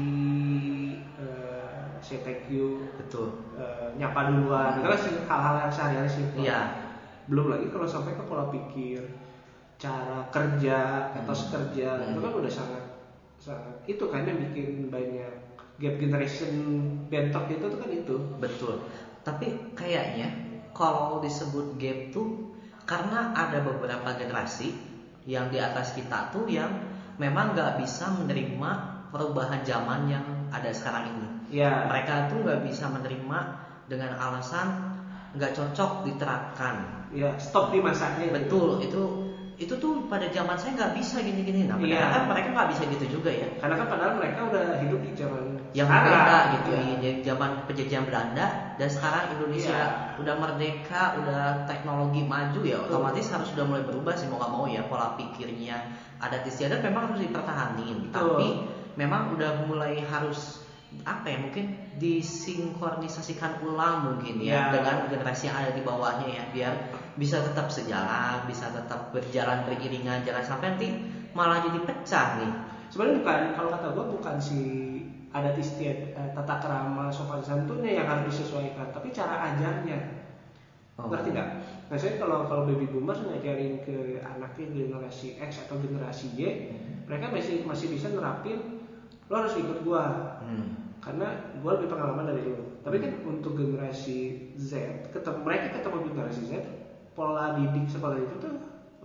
eh, 1.16 1.86
si 1.98 2.18
thank 2.20 2.50
you 2.50 2.82
betul 2.98 3.30
eh, 3.54 3.94
nyapa 3.94 4.28
duluan 4.28 4.74
kan 4.76 4.98
sih 4.98 5.14
hal-hal 5.22 5.54
yang 5.60 5.72
sehari-hari 5.72 6.10
simpel 6.10 6.42
iya 6.42 6.60
belum 7.24 7.46
lagi 7.48 7.70
kalau 7.70 7.86
sampai 7.86 8.12
ke 8.12 8.24
pola 8.24 8.50
pikir 8.50 9.00
cara 9.78 10.26
kerja 10.28 10.78
etos 11.14 11.46
Hmm. 11.46 11.52
kerja 11.54 11.88
Hmm. 11.94 12.10
itu 12.10 12.20
kan 12.20 12.32
udah 12.34 12.52
sangat 12.52 12.84
sangat 13.38 13.74
itu 13.86 14.04
kan 14.04 14.26
yang 14.26 14.38
bikin 14.42 14.90
banyak 14.90 15.32
gap 15.78 15.94
generation 16.02 16.52
bentok 17.06 17.44
itu 17.54 17.64
tuh 17.70 17.78
kan 17.78 17.90
itu 17.90 18.16
betul 18.42 18.74
tapi 19.22 19.74
kayaknya 19.78 20.28
kalau 20.74 21.22
disebut 21.22 21.78
gap 21.78 21.98
tuh 22.14 22.28
karena 22.88 23.36
ada 23.36 23.60
beberapa 23.60 24.16
generasi 24.16 24.72
yang 25.28 25.52
di 25.52 25.60
atas 25.60 25.92
kita 25.92 26.32
tuh 26.32 26.48
yang 26.48 26.72
memang 27.20 27.52
nggak 27.52 27.76
bisa 27.76 28.08
menerima 28.08 28.70
perubahan 29.12 29.60
zaman 29.60 30.08
yang 30.08 30.24
ada 30.48 30.72
sekarang 30.72 31.12
ini. 31.12 31.28
Ya. 31.60 31.84
Mereka 31.84 32.32
tuh 32.32 32.48
nggak 32.48 32.64
bisa 32.64 32.88
menerima 32.88 33.38
dengan 33.84 34.16
alasan 34.16 34.72
nggak 35.36 35.52
cocok 35.52 36.08
diterapkan. 36.08 36.74
Ya, 37.12 37.36
stop 37.36 37.68
di 37.68 37.84
masanya. 37.84 38.32
Betul, 38.32 38.80
itu 38.80 39.27
itu 39.58 39.74
tuh 39.74 40.06
pada 40.06 40.30
zaman 40.30 40.54
saya 40.54 40.70
nggak 40.78 40.92
bisa 40.94 41.18
gini-gini. 41.18 41.66
Nah, 41.66 41.74
Iya. 41.76 41.98
padahal 41.98 42.14
kan 42.14 42.24
mereka 42.30 42.48
nggak 42.54 42.68
bisa 42.70 42.82
gitu 42.88 43.04
juga 43.18 43.30
ya. 43.34 43.48
Karena 43.58 43.74
kan 43.74 43.86
padahal 43.90 44.12
mereka 44.14 44.38
udah 44.46 44.64
hidup 44.78 45.00
di 45.02 45.10
zaman 45.12 45.42
Yang 45.74 45.88
sekarang. 45.90 46.06
beda 46.14 46.38
gitu 46.54 46.70
Iya. 46.70 46.94
ya. 47.02 47.12
Zaman 47.26 47.50
penjajahan 47.66 48.04
Belanda 48.06 48.46
dan 48.78 48.88
sekarang 48.88 49.24
Indonesia 49.34 49.78
Iya. 49.82 50.18
udah 50.22 50.34
merdeka, 50.38 51.02
udah 51.18 51.42
teknologi 51.66 52.22
maju 52.22 52.60
ya, 52.62 52.78
Betul. 52.78 52.86
otomatis 52.86 53.26
harus 53.28 53.48
sudah 53.50 53.64
mulai 53.66 53.82
berubah 53.82 54.14
sih 54.14 54.26
mau 54.26 54.38
nggak 54.38 54.52
mau 54.54 54.64
ya 54.64 54.82
pola 54.86 55.18
pikirnya 55.18 55.76
adat 56.18 56.46
istiadat 56.46 56.78
memang 56.80 57.10
harus 57.10 57.20
dipertahanin, 57.20 57.98
Betul. 58.08 58.14
tapi 58.14 58.48
memang 58.94 59.34
udah 59.34 59.66
mulai 59.66 59.98
harus 60.02 60.62
apa 61.04 61.28
ya 61.28 61.38
mungkin 61.38 61.74
disinkronisasikan 61.98 63.60
ulang 63.60 64.06
mungkin 64.06 64.40
ya 64.40 64.70
Iya. 64.70 64.80
dengan 64.80 64.96
generasi 65.10 65.46
yang 65.46 65.56
ada 65.58 65.70
di 65.70 65.82
bawahnya 65.82 66.26
ya 66.26 66.44
biar 66.48 66.74
bisa 67.18 67.42
tetap 67.42 67.66
sejalan, 67.66 68.46
bisa 68.46 68.70
tetap 68.70 69.10
berjalan 69.10 69.66
beriringan, 69.66 70.22
jangan 70.22 70.44
sampai 70.46 70.66
nanti 70.78 70.88
malah 71.34 71.60
jadi 71.66 71.82
pecah 71.82 72.26
nih. 72.38 72.52
Sebenarnya 72.88 73.20
bukan 73.20 73.40
kalau 73.58 73.68
kata 73.74 73.86
gua 73.92 74.06
bukan 74.06 74.36
si 74.38 74.60
adat 75.34 75.58
istiadat 75.60 76.16
eh, 76.16 76.30
tata 76.32 76.56
kerama 76.62 77.12
sopan 77.12 77.42
santunnya 77.44 78.00
yang 78.00 78.06
harus 78.08 78.32
disesuaikan, 78.32 78.88
tapi 78.94 79.10
cara 79.12 79.52
ajarnya. 79.52 79.98
Oh. 80.98 81.06
Ngerti 81.10 81.30
nggak? 81.30 81.48
Nah, 81.90 81.96
saya 81.98 82.18
kalau 82.18 82.46
kalau 82.50 82.66
baby 82.66 82.90
boomers 82.90 83.22
ngajarin 83.22 83.82
ke 83.86 84.18
anaknya 84.22 84.66
generasi 84.72 85.38
X 85.38 85.62
atau 85.68 85.78
generasi 85.78 86.34
Y, 86.34 86.74
mereka 87.06 87.30
masih 87.30 87.62
masih 87.66 87.86
bisa 87.92 88.10
nerapin 88.10 88.78
lo 89.28 89.34
harus 89.44 89.54
ikut 89.60 89.84
gua 89.84 90.38
Hmm. 90.40 90.96
karena 91.04 91.54
gua 91.60 91.76
lebih 91.78 91.92
pengalaman 91.92 92.30
dari 92.32 92.48
lo. 92.48 92.80
Tapi 92.82 92.96
kan 92.98 93.12
untuk 93.28 93.54
generasi 93.58 94.48
Z, 94.56 94.72
ketemu 95.12 95.38
mereka 95.44 95.76
ketemu 95.76 95.96
generasi 96.08 96.42
Z, 96.48 96.52
pola 97.18 97.50
didik 97.52 97.84
sekolah 97.84 98.14
itu 98.16 98.36
tuh 98.38 98.54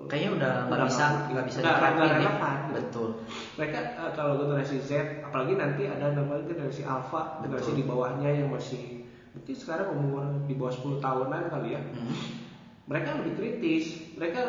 Kayaknya 0.04 0.30
udah 0.36 0.54
nggak 0.68 0.82
bisa 0.86 1.06
nggak- 1.24 1.46
bisa 1.48 1.58
nggak- 1.60 1.80
ya. 1.96 2.18
relevan. 2.18 2.58
Betul. 2.72 3.10
mereka 3.54 3.78
eh, 3.96 4.12
kalau 4.12 4.34
generasi 4.38 4.78
Z 4.80 4.92
apalagi 5.24 5.54
nanti 5.56 5.88
ada 5.88 6.12
namanya 6.12 6.44
generasi 6.44 6.82
Alpha 6.84 7.40
generasi 7.40 7.72
Betul. 7.72 7.80
di 7.80 7.84
bawahnya 7.84 8.30
yang 8.32 8.50
masih 8.50 9.02
mungkin 9.32 9.56
sekarang 9.56 9.88
umur 9.92 10.22
di 10.44 10.54
bawah 10.54 10.70
10 10.72 10.98
tahunan 11.00 11.42
kali 11.48 11.70
ya 11.72 11.82
Hmm. 11.88 12.14
mereka 12.86 13.16
lebih 13.16 13.34
kritis 13.34 13.86
mereka 14.14 14.42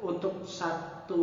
untuk 0.00 0.42
satu 0.42 1.22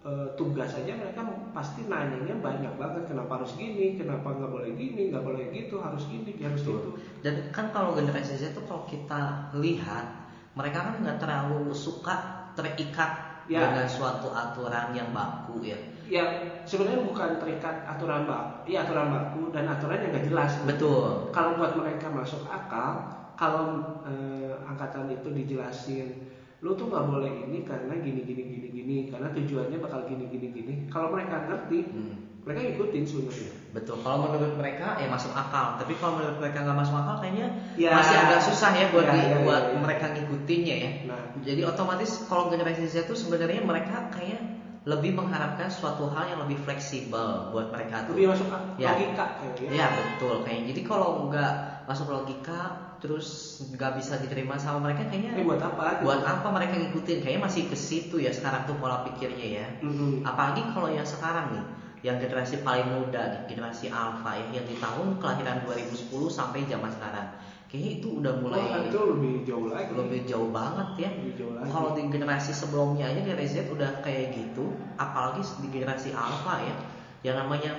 eh, 0.00 0.28
tugas 0.34 0.68
saja 0.68 0.92
mereka 0.94 1.24
pasti 1.50 1.84
nanyanya 1.84 2.36
banyak 2.36 2.72
banget 2.74 3.02
kenapa 3.06 3.40
harus 3.40 3.52
gini 3.54 3.96
kenapa 3.96 4.30
nggak 4.30 4.52
boleh 4.52 4.70
gini 4.74 5.08
nggak 5.08 5.24
boleh 5.24 5.48
gitu 5.50 5.80
harus 5.80 6.04
gini 6.04 6.36
harus 6.38 6.60
gitu 6.60 6.92
Dan 7.18 7.48
kan 7.50 7.72
kalau 7.72 7.92
generasi 7.92 8.36
Z 8.36 8.52
itu 8.52 8.62
kalau 8.62 8.84
kita 8.84 9.20
lihat 9.54 10.23
mereka 10.54 10.78
kan 10.86 10.94
nggak 11.02 11.18
terlalu 11.18 11.70
suka 11.70 12.14
terikat 12.54 13.34
Ya. 13.44 13.60
dengan 13.60 13.84
suatu 13.84 14.32
aturan 14.32 14.96
yang 14.96 15.12
baku 15.12 15.60
ya. 15.60 15.76
ya 16.08 16.24
sebenarnya 16.64 17.04
bukan 17.04 17.36
terikat 17.36 17.76
aturan 17.84 18.24
baku 18.24 18.72
ya 18.72 18.88
aturan 18.88 19.12
baku 19.12 19.52
dan 19.52 19.68
aturan 19.68 20.00
yang 20.00 20.16
nggak 20.16 20.26
jelas 20.32 20.52
Betul. 20.64 21.28
kalau 21.28 21.52
buat 21.60 21.76
mereka 21.76 22.08
masuk 22.08 22.40
akal 22.48 23.04
kalau 23.36 23.84
eh, 24.08 24.48
angkatan 24.64 25.12
itu 25.12 25.28
dijelasin 25.28 26.24
lu 26.64 26.72
tuh 26.72 26.88
nggak 26.88 27.04
boleh 27.04 27.28
ini 27.44 27.68
karena 27.68 27.92
gini 28.00 28.24
gini 28.24 28.42
gini 28.48 28.68
gini 28.72 28.96
karena 29.12 29.28
tujuannya 29.28 29.76
bakal 29.76 30.08
gini 30.08 30.24
gini 30.24 30.48
gini 30.48 30.72
kalau 30.88 31.12
mereka 31.12 31.44
ngerti 31.44 31.84
Hmm. 31.92 32.23
Mereka 32.44 32.60
ikutin 32.62 33.02
sebenarnya 33.02 33.50
Betul. 33.72 33.96
Kalau 33.98 34.18
menurut 34.22 34.54
mereka 34.54 34.94
ya 35.00 35.08
masuk 35.10 35.32
akal. 35.32 35.74
Tapi 35.74 35.92
kalau 35.98 36.12
menurut 36.14 36.36
mereka 36.38 36.62
nggak 36.62 36.78
masuk 36.78 36.94
akal 36.94 37.14
kayaknya 37.18 37.46
Ya. 37.74 37.90
masih 37.90 38.14
agak 38.14 38.40
susah 38.44 38.70
ya 38.70 38.86
buat 38.86 39.02
Ya, 39.02 39.12
di- 39.16 39.26
ya, 39.26 39.34
ya, 39.34 39.38
buat 39.42 39.62
ya. 39.66 39.78
mereka 39.80 40.04
ngikutinnya 40.14 40.74
ya. 40.78 40.90
nah 41.02 41.20
Jadi 41.34 41.60
otomatis 41.64 42.22
kalau 42.22 42.46
generasi 42.46 42.86
Z 42.86 43.02
itu 43.02 43.14
sebenarnya 43.16 43.58
mereka 43.60 44.06
kayak 44.06 44.44
lebih 44.84 45.16
mengharapkan 45.16 45.72
suatu 45.72 46.04
hal 46.06 46.28
yang 46.28 46.38
lebih 46.38 46.60
fleksibel 46.60 47.48
buat 47.48 47.72
mereka 47.72 48.04
tuh. 48.04 48.12
lebih 48.14 48.36
masuk 48.36 48.46
Ya. 48.76 48.92
logika 48.92 49.24
kayaknya 49.40 49.68
Ya 49.72 49.86
betul 49.90 50.34
kayak 50.44 50.60
jadi 50.68 50.80
kalau 50.84 51.08
nggak 51.24 51.52
masuk 51.88 52.06
logika 52.12 52.76
terus 53.00 53.26
nggak 53.60 53.92
bisa 53.96 54.14
diterima 54.16 54.56
sama 54.56 54.80
mereka 54.80 55.04
kayaknya 55.04 55.36
ini 55.36 55.44
buat 55.44 55.60
apa 55.60 56.00
gitu. 56.00 56.04
buat 56.04 56.20
apa 56.24 56.46
mereka 56.48 56.74
ngikutin 56.76 57.18
kayaknya 57.20 57.42
masih 57.42 57.62
ke 57.64 57.76
situ 57.76 58.16
ya 58.16 58.32
sekarang 58.32 58.64
tuh 58.64 58.76
pola 58.76 58.96
pikirnya 58.96 59.44
ya 59.44 59.66
Mhm. 59.80 60.24
apalagi 60.24 60.64
kalau 60.64 60.88
yang 60.88 61.04
sekarang 61.04 61.52
nih 61.52 61.64
yang 62.04 62.20
generasi 62.20 62.60
paling 62.60 62.84
muda 62.92 63.48
generasi 63.48 63.88
alpha 63.88 64.36
ya 64.36 64.60
yang 64.60 64.66
di 64.68 64.76
tahun 64.76 65.16
kelahiran 65.16 65.64
2010 65.64 66.12
sampai 66.28 66.68
zaman 66.68 66.92
sekarang. 66.92 67.28
Kayaknya 67.64 67.90
itu 67.98 68.08
udah 68.20 68.32
mulai 68.44 68.60
Wah, 68.60 68.84
itu 68.86 69.00
lebih 69.16 69.34
jauh 69.48 69.66
lagi. 69.72 69.90
lebih 69.96 70.20
jauh 70.28 70.52
banget 70.52 70.88
ya. 71.00 71.10
Lebih 71.16 71.34
jauh 71.40 71.52
lagi. 71.56 71.68
Kalau 71.72 71.90
di 71.96 72.02
generasi 72.12 72.52
sebelumnya 72.52 73.08
aja 73.08 73.20
generasi 73.24 73.56
Z 73.56 73.72
udah 73.72 73.90
kayak 74.04 74.36
gitu 74.36 74.76
apalagi 75.00 75.40
di 75.64 75.68
generasi 75.72 76.12
alpha 76.12 76.60
ya 76.60 76.76
yang 77.24 77.40
namanya 77.40 77.72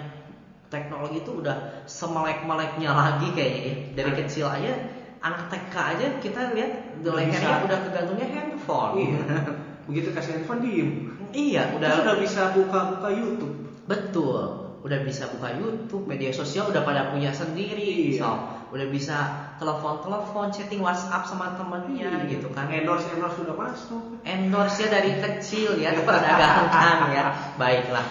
teknologi 0.73 1.21
itu 1.21 1.31
udah 1.45 1.85
semelek-meleknya 1.85 2.89
lagi 2.91 3.29
kayaknya 3.29 3.61
ya. 3.61 3.75
dari 3.93 4.11
Nah. 4.11 4.17
kecil 4.25 4.45
aja 4.49 4.71
anak 5.21 5.41
TK 5.53 5.75
aja 5.77 6.07
kita 6.17 6.41
lihat 6.57 6.71
lehernya 7.05 7.61
udah 7.69 7.77
kegantungnya 7.85 8.27
handphone. 8.33 8.93
Iya. 8.97 9.21
Begitu 9.85 10.09
kasih 10.17 10.31
handphone 10.41 10.61
diem. 10.65 10.89
Iya 11.29 11.77
udah 11.77 11.89
udah 11.93 12.01
udah 12.09 12.15
bisa 12.17 12.41
buka-buka 12.57 13.13
YouTube 13.13 13.64
betul. 13.89 14.65
Udah 14.85 15.01
bisa 15.01 15.25
buka 15.33 15.49
YouTube 15.57 16.05
media 16.05 16.29
sosial 16.29 16.69
udah 16.69 16.85
pada 16.85 17.09
punya 17.09 17.33
sendiri 17.33 18.13
Iya. 18.13 18.21
so. 18.21 18.31
Udah 18.69 18.85
bisa 18.91 19.17
telepon-telepon 19.57 20.51
chatting 20.53 20.83
WhatsApp 20.83 21.25
sama 21.25 21.57
temennya 21.57 22.27
gitu 22.29 22.51
kan. 22.53 22.69
Endorse 22.69 23.09
endorse 23.13 23.41
sudah 23.41 23.55
masuk. 23.55 24.03
Endorse 24.21 24.85
nya 24.85 24.87
dari 24.99 25.11
kecil 25.17 25.79
ya 25.81 25.95
diperdagangkan 25.95 26.97
ya. 27.15 27.25
Baiklah. 27.61 28.05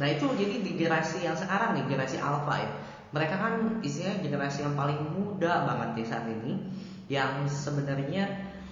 Nah 0.00 0.08
itu 0.08 0.24
jadi 0.40 0.54
di 0.62 0.70
generasi 0.78 1.26
yang 1.26 1.36
sekarang 1.36 1.76
nih 1.76 1.84
generasi 1.90 2.16
alpha 2.16 2.54
ya. 2.64 2.70
Mereka 3.12 3.34
kan 3.36 3.52
istilahnya 3.84 4.24
generasi 4.24 4.64
yang 4.64 4.74
paling 4.78 4.98
muda 5.12 5.68
banget 5.68 5.90
di 6.00 6.02
saat 6.06 6.26
ini 6.30 6.52
yang 7.12 7.44
sebenarnya 7.44 8.24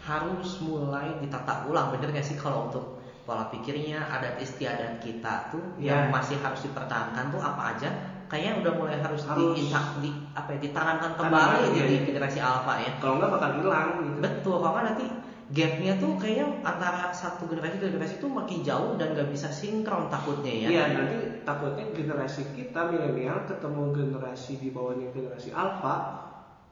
harus 0.02 0.58
mulai 0.64 1.18
ditata 1.20 1.66
ulang. 1.68 1.92
Bener 1.94 2.10
gak 2.10 2.26
sih 2.26 2.38
kalau 2.38 2.70
untuk 2.70 3.01
pola 3.32 3.48
pikirnya 3.48 4.04
adat 4.04 4.36
istiadat 4.36 5.00
kita 5.00 5.48
tuh 5.48 5.64
yang 5.80 6.12
Ya. 6.12 6.12
masih 6.12 6.36
harus 6.36 6.60
dipertahankan 6.68 7.32
tuh 7.32 7.40
apa 7.40 7.72
aja 7.72 7.88
kayaknya 8.28 8.60
udah 8.60 8.72
mulai 8.76 8.96
harus, 9.00 9.24
Harus. 9.24 9.56
di, 9.56 9.72
di 10.04 10.10
apa 10.32 10.56
ya, 10.56 10.58
ditanamkan 10.60 11.16
Tanamkan, 11.16 11.32
kembali 11.32 11.64
iya, 11.72 11.84
di 11.88 11.94
iya. 11.96 12.00
generasi 12.04 12.38
alpha 12.44 12.74
ya 12.80 12.92
kalau 13.00 13.16
nggak 13.16 13.32
bakal 13.32 13.50
hilang 13.56 13.88
gitu 14.04 14.18
Betul, 14.20 14.56
kalau 14.60 14.72
nggak 14.76 14.86
nanti 14.92 15.06
gapnya 15.52 15.92
tuh 16.00 16.12
kayaknya 16.16 16.46
antara 16.64 17.12
satu 17.12 17.44
generasi 17.44 17.76
ke 17.76 17.92
generasi 17.92 18.14
tuh 18.20 18.32
makin 18.32 18.64
jauh 18.64 18.96
dan 18.96 19.12
nggak 19.12 19.28
bisa 19.28 19.48
sinkron 19.52 20.08
takutnya 20.08 20.48
ya. 20.48 20.68
Iya 20.68 20.84
nanti 20.96 21.16
takutnya 21.44 21.84
generasi 21.92 22.42
kita 22.52 22.88
milenial 22.88 23.44
ketemu 23.44 23.82
generasi 23.92 24.52
di 24.56 24.68
bawahnya 24.72 25.12
generasi 25.12 25.52
alpha 25.52 25.96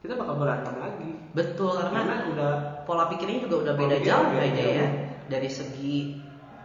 kita 0.01 0.17
bakal 0.17 0.41
berantem 0.41 0.73
lagi 0.81 1.09
Betul 1.37 1.77
karena 1.77 1.93
karena 1.93 2.15
udah 2.33 2.51
pola 2.89 3.05
pikirnya 3.05 3.45
juga 3.45 3.69
udah 3.69 3.73
Pola 3.77 3.81
beda 3.85 3.95
pikir 4.01 4.07
jauh 4.09 4.27
kayaknya 4.33 4.65
ya. 4.65 4.87
Dari 5.29 5.47
segi 5.47 5.95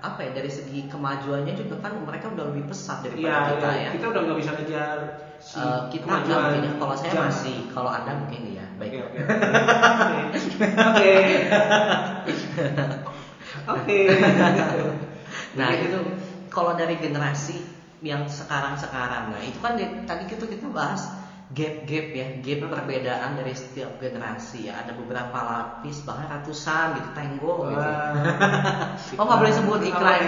apa 0.02 0.18
ya? 0.26 0.30
Dari 0.32 0.50
segi 0.50 0.80
kemajuannya 0.86 1.52
juga 1.56 1.74
kan 1.80 1.92
mereka 2.04 2.26
udah 2.32 2.44
lebih 2.52 2.64
pesat 2.68 3.00
daripada 3.04 3.28
ya, 3.28 3.50
kita 3.54 3.68
ya, 3.68 3.80
ya. 3.86 3.90
kita 3.96 4.04
udah 4.12 4.20
nggak 4.26 4.38
bisa 4.38 4.52
kejar 4.56 4.98
si 5.40 5.58
Eh, 5.60 5.80
kita 5.92 6.04
kemajuan 6.06 6.38
mungkin 6.48 6.62
ya. 6.64 6.72
Kalau 6.80 6.94
saya 6.96 7.12
zaman. 7.14 7.24
masih, 7.28 7.56
kalau 7.72 7.90
anda 7.92 8.12
mungkin 8.16 8.40
ya. 8.52 8.64
Baik. 8.76 8.92
Oke 10.86 11.12
oke 11.16 11.36
oke 13.66 13.98
oke 14.86 15.06
Nah 15.56 15.70
itu 15.72 15.98
kalau 16.52 16.72
dari 16.76 16.96
generasi 17.00 17.56
yang 18.04 18.28
sekarang-sekarang, 18.28 19.32
nah 19.32 19.40
itu 19.40 19.56
kan 19.56 19.72
di- 19.74 19.88
tadi 20.04 20.28
kita 20.28 20.44
kita 20.44 20.68
bahas 20.68 21.15
gap-gap 21.46 22.06
ya, 22.10 22.26
gap 22.42 22.60
perbedaan 22.66 23.38
dari 23.38 23.54
setiap 23.54 24.02
generasi 24.02 24.66
ya. 24.66 24.82
Ada 24.82 24.98
beberapa 24.98 25.38
lapis 25.38 26.02
bahkan 26.02 26.26
ratusan 26.26 26.98
gitu, 26.98 27.08
tenggol 27.14 27.70
gitu. 27.70 27.86
Oh 29.20 29.24
nggak 29.24 29.38
boleh 29.38 29.54
sebut 29.54 29.80
iklan, 29.86 30.22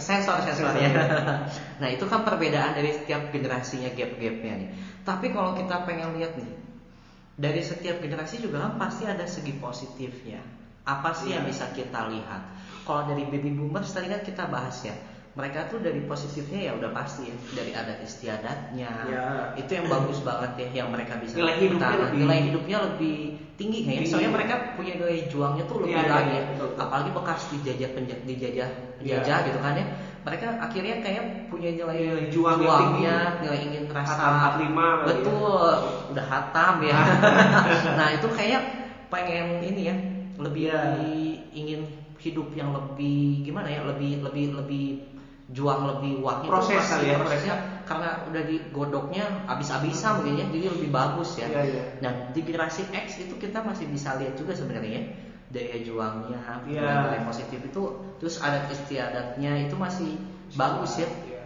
sensor 0.00 0.40
sensor 0.40 0.72
ya. 0.78 0.90
nah 1.80 1.88
itu 1.92 2.04
kan 2.08 2.24
perbedaan 2.24 2.72
dari 2.72 2.90
setiap 2.96 3.28
generasinya 3.28 3.92
gap-gapnya 3.92 4.52
nih. 4.64 4.68
Tapi 5.04 5.26
kalau 5.34 5.52
kita 5.52 5.84
pengen 5.84 6.16
lihat 6.16 6.40
nih, 6.40 6.48
dari 7.36 7.60
setiap 7.60 8.00
generasi 8.00 8.40
juga 8.40 8.64
kan 8.64 8.80
pasti 8.80 9.04
ada 9.04 9.28
segi 9.28 9.52
positifnya. 9.56 10.40
Apa 10.82 11.14
sih 11.14 11.30
yang 11.30 11.44
Iya. 11.46 11.50
bisa 11.52 11.64
kita 11.70 12.08
lihat? 12.10 12.42
Kalau 12.82 13.06
dari 13.06 13.22
baby 13.28 13.54
boomers 13.54 13.92
tadi 13.94 14.10
kan 14.10 14.18
kita 14.24 14.50
bahas 14.50 14.82
ya, 14.82 14.96
mereka 15.32 15.64
tuh 15.64 15.80
dari 15.80 16.00
positifnya 16.02 16.60
ya 16.62 16.72
udah 16.74 16.92
pasti 16.92 17.24
ya 17.24 17.34
dari 17.52 17.72
adat 17.72 17.98
istiadatnya 18.00 18.90
Ya. 19.06 19.56
itu 19.56 19.70
yang 19.70 19.88
bagus 19.88 20.20
banget 20.20 20.52
ya 20.58 20.68
yang 20.78 20.88
mereka 20.88 21.16
bisa 21.16 21.34
Nilai 21.34 21.56
hidupnya 21.56 21.80
utara- 21.82 22.00
lebih- 22.06 22.20
nilai 22.20 22.38
hidupnya 22.44 22.76
lebih 22.84 23.16
tinggi 23.54 23.78
kayaknya 23.82 24.06
soalnya 24.06 24.32
mereka 24.32 24.54
punya 24.74 24.92
nilai 24.94 25.18
juangnya 25.26 25.64
tuh 25.64 25.76
lebih 25.80 25.88
Iya, 25.90 26.02
iya, 26.02 26.10
lagi 26.10 26.28
iya, 26.28 26.36
ya 26.36 26.44
betul, 26.46 26.66
betul. 26.68 26.82
apalagi 26.82 27.10
bekas 27.12 27.40
dijajah 27.48 27.90
penja- 27.92 28.22
dijajah 28.22 28.68
Iya. 28.68 28.96
penjajah 28.98 29.38
gitu 29.42 29.58
kan 29.58 29.72
ya 29.74 29.86
mereka 30.22 30.46
akhirnya 30.60 30.94
kayak 31.00 31.24
punya 31.48 31.70
nilai 31.72 31.96
Nilai 31.98 32.24
juang 32.28 32.58
juangnya 32.58 33.16
tinggi. 33.16 33.42
nilai 33.42 33.60
ingin 33.62 33.84
rasa 33.88 34.12
Hatam 34.14 34.32
45 34.36 34.68
kali 34.92 35.00
ya. 35.00 35.06
betul 35.08 35.70
udah 36.12 36.26
hatam 36.26 36.74
ya 36.82 36.98
nah 37.98 38.08
itu 38.10 38.28
kayak 38.30 38.62
pengen 39.08 39.46
ini 39.62 39.80
ya 39.82 39.96
lebih 40.38 40.64
Iya. 40.64 40.80
ingin 41.52 41.80
hidup 42.18 42.48
yang 42.52 42.70
lebih 42.70 43.42
gimana 43.42 43.66
ya 43.66 43.82
lebih 43.82 44.22
lebih 44.22 44.54
lebih 44.54 44.84
juang 45.52 45.80
lebih 45.84 46.24
wah 46.24 46.40
itu 46.40 46.48
Proses 46.48 46.80
kali 46.88 47.12
ya, 47.12 47.16
prosesnya 47.20 47.54
karena 47.84 48.24
udah 48.24 48.42
digodoknya 48.48 49.24
abis-abisan 49.44 50.24
mungkin 50.24 50.40
ya 50.40 50.46
jadi 50.48 50.66
lebih 50.72 50.88
bagus 50.88 51.36
ya 51.36 51.46
Iya, 51.52 51.62
iya. 51.68 51.82
nah 52.00 52.12
di 52.32 52.40
generasi 52.40 52.88
X 52.88 53.20
itu 53.20 53.34
kita 53.36 53.60
masih 53.60 53.86
bisa 53.92 54.16
lihat 54.16 54.34
juga 54.34 54.56
sebenarnya 54.56 54.90
ya 54.98 55.02
daya 55.52 55.76
juangnya 55.84 56.40
nilai 56.64 57.20
positif 57.28 57.60
itu 57.60 57.82
terus 58.16 58.40
adat 58.40 58.64
istiadatnya 58.72 59.68
itu 59.68 59.76
masih 59.76 60.16
bagus 60.56 60.96
ya 60.96 61.08
Iya. 61.28 61.44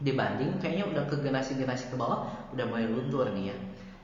dibanding 0.00 0.56
kayaknya 0.62 0.84
udah 0.88 1.04
ke 1.10 1.18
generasi-generasi 1.20 1.92
ke 1.92 1.96
bawah 1.98 2.24
udah 2.54 2.64
mulai 2.70 2.86
luntur 2.88 3.28
nih 3.34 3.52
ya. 3.52 3.56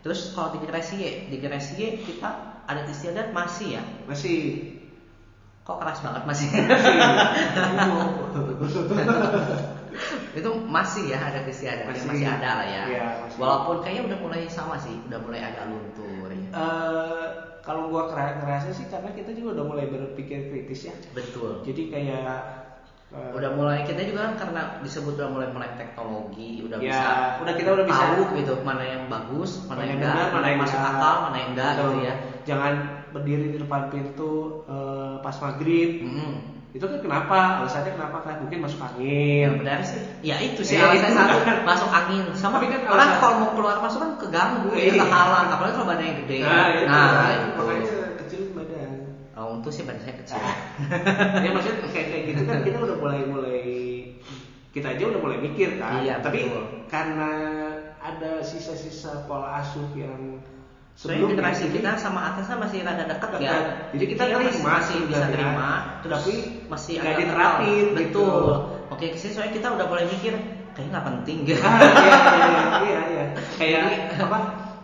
Terus 0.05 0.31
kalau 0.37 0.55
di 0.55 0.59
generasi 0.63 0.95
Y, 1.03 1.07
di 1.33 1.37
generasi 1.41 1.73
Y 1.81 1.83
kita 1.99 2.31
adat 2.69 2.87
istiadat 2.87 3.33
masih 3.33 3.81
ya. 3.81 3.83
Masih. 4.07 4.76
Kok 5.67 5.83
keras 5.83 5.99
banget 5.99 6.23
masih? 6.25 6.49
itu 10.37 10.51
masih 10.69 11.05
ya 11.09 11.19
adat 11.19 11.49
istiadat 11.49 11.89
masih, 11.89 12.05
Masih. 12.05 12.23
masih 12.23 12.27
ada 12.29 12.51
lah 12.61 12.67
ya. 12.69 12.83
Iya, 12.87 13.07
masih. 13.25 13.39
Walaupun 13.41 13.77
kayaknya 13.81 14.03
udah 14.07 14.19
mulai 14.21 14.41
sama 14.47 14.77
sih, 14.77 14.95
udah 15.03 15.19
mulai 15.19 15.41
agak 15.43 15.65
luntur 15.67 16.29
ya. 16.29 16.47
Eh, 16.47 17.27
kalau 17.65 17.91
gua 17.91 18.07
ngerasa 18.07 18.71
sih 18.71 18.87
karena 18.87 19.11
kita 19.11 19.35
juga 19.35 19.59
udah 19.59 19.65
mulai 19.67 19.87
berpikir 19.89 20.53
kritis 20.53 20.87
ya. 20.87 20.95
Betul. 21.11 21.65
Jadi 21.65 21.83
kayak 21.89 22.23
eh, 23.11 23.33
Udah 23.33 23.51
mulai 23.55 23.83
kita 23.83 24.03
juga 24.03 24.29
kan 24.29 24.35
karena 24.37 24.63
disebut 24.83 25.15
udah 25.17 25.31
mulai 25.31 25.49
melek 25.49 25.79
teknologi, 25.79 26.61
udah 26.63 26.77
Ya, 26.77 26.91
bisa 26.91 27.09
udah 27.41 27.55
kita 27.57 27.71
udah 27.73 27.87
bisa- 27.87 28.03
tahu 28.13 28.21
gitu 28.37 28.55
mana 28.61 28.83
yang 28.85 29.03
bagus, 29.07 29.63
mana, 29.65 29.83
yang 29.83 29.99
enggak, 29.99 30.31
mana 30.31 30.47
yang 30.47 30.61
masuk 30.61 30.79
akal, 30.79 31.15
mana 31.25 31.37
yang 31.39 31.51
enggak 31.57 31.71
gitu 31.73 31.99
ya. 32.03 32.15
Jangan 32.45 32.73
berdiri 33.17 33.47
di 33.51 33.59
depan 33.59 33.89
pintu 33.89 34.33
eh, 34.65 35.17
pas 35.19 35.37
maghrib. 35.39 36.05
Mm-mm. 36.05 36.35
Itu 36.71 36.85
kan 36.85 37.01
kenapa? 37.01 37.65
Alasannya 37.65 37.97
kenapa 37.97 38.21
kan? 38.21 38.35
Mungkin 38.45 38.61
masuk 38.61 38.77
angin. 38.79 39.49
benar 39.57 39.81
sih, 39.81 39.97
ya 40.21 40.37
itu 40.39 40.61
sih 40.61 40.77
Iya, 40.77 40.93
alasan 40.93 41.09
itu. 41.09 41.17
satu 41.17 41.37
masuk 41.65 41.89
angin. 41.91 42.25
Sama 42.37 42.61
Tapi 42.61 42.67
kan 42.69 42.81
orang 42.85 43.01
alasan- 43.01 43.17
kalau 43.19 43.35
mau 43.41 43.51
keluar 43.57 43.77
masuk 43.81 43.99
kan 43.99 44.11
keganggu, 44.21 44.71
ya 44.77 44.93
kehalang. 44.95 45.47
Apalagi 45.49 45.73
kalau 45.73 45.89
badannya 45.89 46.15
gede. 46.21 46.37
Nah, 46.45 46.67
itu. 46.69 46.85
nah 46.85 47.01
itu. 47.01 47.41
itu. 47.41 47.57
Makanya 47.57 47.97
kecil 48.21 48.41
badan. 48.53 48.91
Oh, 49.33 49.53
untung 49.53 49.73
sih 49.73 49.85
badan 49.85 50.01
saya 50.01 50.15
kecil. 50.21 50.37
ya 51.45 51.51
maksudnya 51.51 51.77
kayak 51.87 52.07
kayak 52.09 52.23
gitu 52.29 52.43
kan 52.45 52.59
kita 52.61 52.77
udah 52.79 52.97
mulai 52.97 53.21
mulai 53.25 53.61
kita 54.71 54.93
aja 54.93 55.03
udah 55.09 55.21
mulai 55.25 55.39
mikir 55.41 55.81
kan. 55.81 56.05
Iya, 56.05 56.21
Tapi 56.21 56.45
betul. 56.45 56.65
karena 56.93 57.31
ada 57.99 58.45
sisa-sisa 58.45 59.25
pola 59.25 59.65
asuh 59.65 59.89
yang 59.97 60.45
Sebenarnya 60.97 61.29
sebelumnya, 61.29 61.53
generasi 61.53 61.65
kita 61.77 61.91
sama 62.01 62.21
atasnya 62.33 62.57
masih 62.57 62.79
rada 62.81 63.05
dekat 63.05 63.31
ya. 63.37 63.37
Dekat. 63.37 63.65
Jadi 63.93 64.05
kita 64.09 64.23
masih, 64.25 64.37
terima 64.49 64.71
masih 64.73 64.97
bisa 64.97 65.05
sebenarnya. 65.05 65.35
terima, 65.37 65.71
terus 66.01 66.17
Tapi 66.17 66.37
masih 66.73 66.95
agak 66.97 67.17
diterapin 67.21 67.85
gitu. 67.93 68.25
Betul. 68.25 68.55
Oke, 68.89 69.05
ke 69.13 69.19
sini 69.21 69.33
soalnya 69.37 69.53
kita 69.53 69.69
udah 69.77 69.87
mulai 69.93 70.07
mikir 70.09 70.35
kayaknya 70.73 70.91
nggak 70.97 71.07
penting 71.13 71.37
gitu. 71.45 71.61
Ah, 71.69 71.81
iya, 72.01 72.17
iya, 72.81 73.01
iya. 73.13 73.25
Kayak 73.61 73.85
apa? 74.25 74.39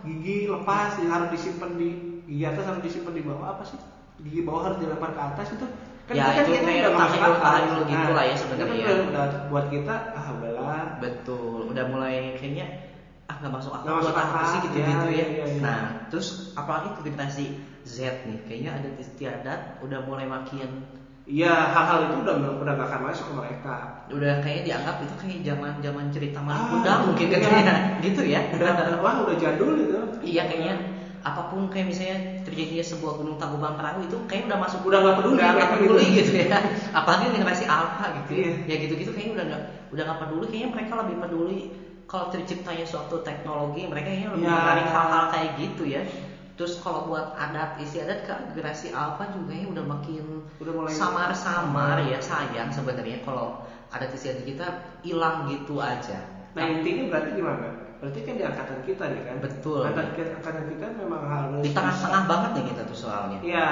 Gigi 0.05 0.37
lepas 0.45 1.01
harus 1.01 1.29
disimpan 1.33 1.69
di 1.81 1.89
gigi 2.29 2.43
atas 2.45 2.63
harus 2.69 2.81
disimpan 2.85 3.13
di 3.17 3.23
bawah 3.25 3.57
apa 3.57 3.63
sih? 3.65 3.79
Gigi 4.21 4.41
bawah 4.45 4.69
harus 4.69 4.77
dilempar 4.77 5.17
ke 5.17 5.21
atas 5.33 5.47
itu. 5.57 5.65
Ya, 6.13 6.29
kan 6.29 6.45
itu 6.45 6.51
kayaknya 6.51 6.61
kayak 6.67 6.81
udah 6.83 6.93
masuk 6.99 7.21
akal. 7.25 7.61
gitu 7.89 8.09
lah 8.11 8.23
ya 8.27 8.35
itu 8.35 8.43
kan 8.43 8.57
sebenarnya. 8.59 8.87
udah, 9.09 9.25
buat 9.49 9.65
kita 9.71 9.95
ah 10.13 10.25
udahlah. 10.35 10.85
Betul, 11.01 11.73
udah 11.73 11.85
mulai 11.89 12.35
kayaknya 12.37 12.92
nggak 13.43 13.53
masuk 13.53 13.71
akal 13.75 13.83
Nggak 13.83 13.97
masuk 13.99 14.07
buat 14.07 14.23
apa 14.23 14.31
akal, 14.31 14.47
sih 14.47 14.59
gitu-gitu 14.63 15.07
ya, 15.11 15.11
ya. 15.11 15.25
iya, 15.27 15.45
iya. 15.51 15.59
Nah, 15.59 15.79
terus 16.07 16.27
apalagi 16.55 16.87
ke 16.95 17.01
generasi 17.03 17.45
Z 17.83 17.97
nih, 18.23 18.37
kayaknya 18.47 18.71
ada 18.79 18.89
istiadat 18.95 19.59
udah 19.83 19.99
mulai 20.07 20.23
makin 20.25 20.87
Iya, 21.23 21.71
hal-hal 21.71 21.99
itu 22.11 22.15
udah 22.19 22.35
udah 22.59 22.71
gak 22.75 22.87
akan 22.89 23.01
masuk 23.07 23.25
ke 23.31 23.33
mereka. 23.39 23.75
udah 24.11 24.43
kayaknya 24.43 24.63
dianggap 24.67 24.95
itu 24.99 25.13
kayak 25.15 25.39
zaman-zaman 25.41 26.05
cerita 26.11 26.39
Ah, 26.39 26.43
Malikunda 26.43 26.91
mungkin 26.99 27.27
iya. 27.31 27.35
katanya 27.39 27.73
gitu 28.03 28.21
ya. 28.27 28.39
Udah 28.51 28.99
wah 28.99 29.15
udah 29.23 29.35
jadul 29.39 29.71
itu. 29.79 29.95
iya 30.19 30.43
kayaknya 30.43 30.75
apa 31.23 31.47
pun 31.47 31.71
kayak 31.71 31.87
misalnya 31.87 32.17
terjadinya 32.43 32.83
sebuah 32.83 33.15
gunung 33.15 33.39
tangkuban 33.39 33.79
perahu 33.79 34.03
itu 34.03 34.15
kayak 34.27 34.43
udah 34.43 34.59
masuk 34.59 34.83
Udah 34.83 34.99
nggak 34.99 35.15
peduli 35.15 35.35
udah 35.39 35.49
nggak 35.55 35.69
peduli 35.71 36.03
gitu. 36.11 36.31
gitu 36.35 36.43
ya 36.43 36.59
apalagi 36.91 37.31
generasi 37.31 37.63
alpha 37.63 38.05
gitu 38.19 38.31
ya. 38.35 38.43
Iya. 38.43 38.53
ya 38.67 38.75
gitu 38.83 38.93
gitu 38.99 39.11
kayaknya 39.15 39.33
udah 39.39 39.45
nggak 39.47 39.61
udah 39.87 40.03
nggak 40.03 40.19
peduli 40.19 40.45
kayaknya 40.51 40.69
mereka 40.75 40.93
lebih 40.99 41.15
peduli 41.23 41.59
kalau 42.13 42.29
terciptanya 42.29 42.85
suatu 42.85 43.25
teknologi 43.25 43.89
mereka 43.89 44.13
kayaknya 44.13 44.29
lebih 44.37 44.45
Ya. 44.45 44.53
menarik 44.53 44.85
hal-hal 44.85 45.23
kayak 45.33 45.49
gitu 45.57 45.83
ya 45.89 46.01
terus 46.53 46.77
kalau 46.77 47.09
buat 47.09 47.33
adat 47.33 47.81
istiadat 47.81 48.21
ke 48.21 48.33
generasi 48.53 48.93
alpha 48.93 49.25
juga 49.33 49.57
ya 49.57 49.65
udah 49.65 49.81
makin 49.81 50.45
Udah 50.61 50.73
mulai 50.77 50.93
samar-samar 50.93 51.97
ya 52.05 52.21
sayang 52.21 52.69
sebenarnya 52.69 53.17
kalau 53.25 53.57
adat 53.89 54.13
istiadat 54.13 54.45
kita 54.45 54.65
hilang 55.01 55.49
gitu 55.49 55.81
aja 55.81 56.21
Nah 56.53 56.69
intinya 56.69 57.09
berarti 57.09 57.29
gimana? 57.33 57.67
Berarti 57.97 58.19
kan 58.21 58.33
di 58.37 58.43
angkatan 58.45 58.79
kita 58.85 59.03
nih 59.09 59.21
kan. 59.25 59.35
Betul. 59.41 59.81
Angkatan, 59.81 60.27
angkatan 60.37 60.63
kita 60.69 60.85
memang 60.93 61.23
harus 61.25 61.65
di 61.65 61.71
tengah-tengah 61.73 62.23
banget 62.29 62.49
nih 62.53 62.65
kita 62.69 62.81
tuh 62.85 62.97
soalnya 62.99 63.39
Iya, 63.41 63.67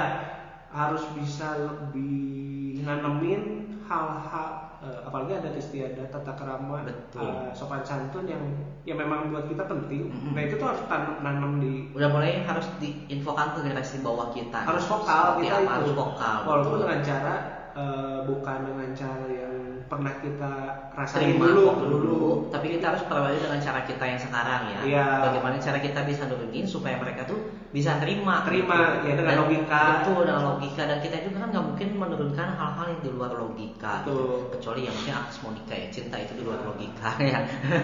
harus 0.66 1.04
bisa 1.14 1.54
lebih 1.54 2.82
nanemin 2.82 3.42
hal-hal 3.86 4.61
eh, 4.82 5.00
apalagi 5.06 5.32
ada 5.38 5.50
istiadat 5.54 6.10
tata 6.10 6.32
kerama 6.34 6.82
Betul. 6.82 7.22
eh, 7.22 7.50
sopan 7.54 7.82
santun 7.86 8.26
yang 8.26 8.42
yang 8.82 8.98
memang 8.98 9.30
buat 9.30 9.46
kita 9.46 9.64
penting. 9.70 10.10
Mm-mm. 10.10 10.34
Nah 10.34 10.42
itu 10.42 10.58
tuh 10.58 10.66
harus 10.66 10.82
tanam 10.90 11.22
nanam 11.22 11.62
di 11.62 11.86
udah 11.94 12.08
mulai 12.10 12.42
harus 12.42 12.66
diinfokan 12.82 13.54
ke 13.54 13.58
generasi 13.62 14.02
bawah 14.02 14.34
kita 14.34 14.66
harus 14.66 14.84
vokal 14.84 15.38
Seperti 15.38 15.46
kita 15.46 15.54
apa, 15.54 15.62
itu 15.62 15.72
harus 15.78 15.92
vokal 15.94 16.36
walaupun 16.42 16.70
betul. 16.74 16.82
dengan 16.82 17.00
cara 17.00 17.34
eh, 17.72 18.18
bukan 18.24 18.58
dengan 18.64 18.88
cara 18.92 19.26
yang 19.26 19.54
pernah 19.82 20.14
kita 20.18 20.52
rasain 20.90 21.36
terima 21.36 21.44
dulu 21.46 21.60
waktu 21.68 21.86
dulu 21.86 22.22
tapi 22.48 22.66
kita 22.70 22.84
harus 22.88 23.04
perbaiki 23.04 23.40
dengan 23.40 23.60
cara 23.60 23.80
kita 23.82 24.04
yang 24.06 24.16
sekarang 24.16 24.62
ya 24.66 24.80
Iya. 24.82 25.06
bagaimana 25.22 25.56
cara 25.58 25.78
kita 25.78 26.00
bisa 26.02 26.24
nurunin 26.24 26.64
supaya 26.64 26.96
mereka 26.96 27.24
tuh 27.24 27.36
bisa 27.68 27.96
terima 27.98 28.40
Terima, 28.42 29.00
ya, 29.00 29.12
dengan 29.12 29.32
Dan- 29.32 29.40
logika. 29.42 29.82
betul 30.00 30.24
dengan 30.24 30.44
logika 30.46 30.82
dan 30.86 30.98
kita 30.98 31.16
juga 31.22 31.36
kan 31.38 31.48
nggak 31.50 31.66
mungkin 31.66 31.88
menurunkan 31.94 32.48
hal-hal 32.52 32.86
yang 32.86 33.00
di 33.00 33.10
luar 33.10 33.32
logika 33.32 33.92
gitu. 34.00 34.12
Betul. 34.12 34.36
kecuali 34.52 34.80
yang 34.82 34.94
mungkin 34.94 35.14
atas 35.18 35.36
Monica 35.40 35.74
ya 35.74 35.88
cinta 35.88 36.16
itu 36.16 36.32
di 36.32 36.42
luar 36.42 36.60
logika 36.62 37.08
ya 37.32 37.38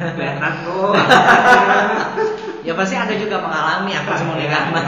kelihatan 0.08 0.52
tuh 0.64 0.88
ya 2.66 2.72
pasti 2.74 2.94
ada 2.94 3.14
juga 3.14 3.36
mengalami 3.38 3.92
atas 3.92 4.20
Monica 4.22 4.58
Iya. 4.58 4.84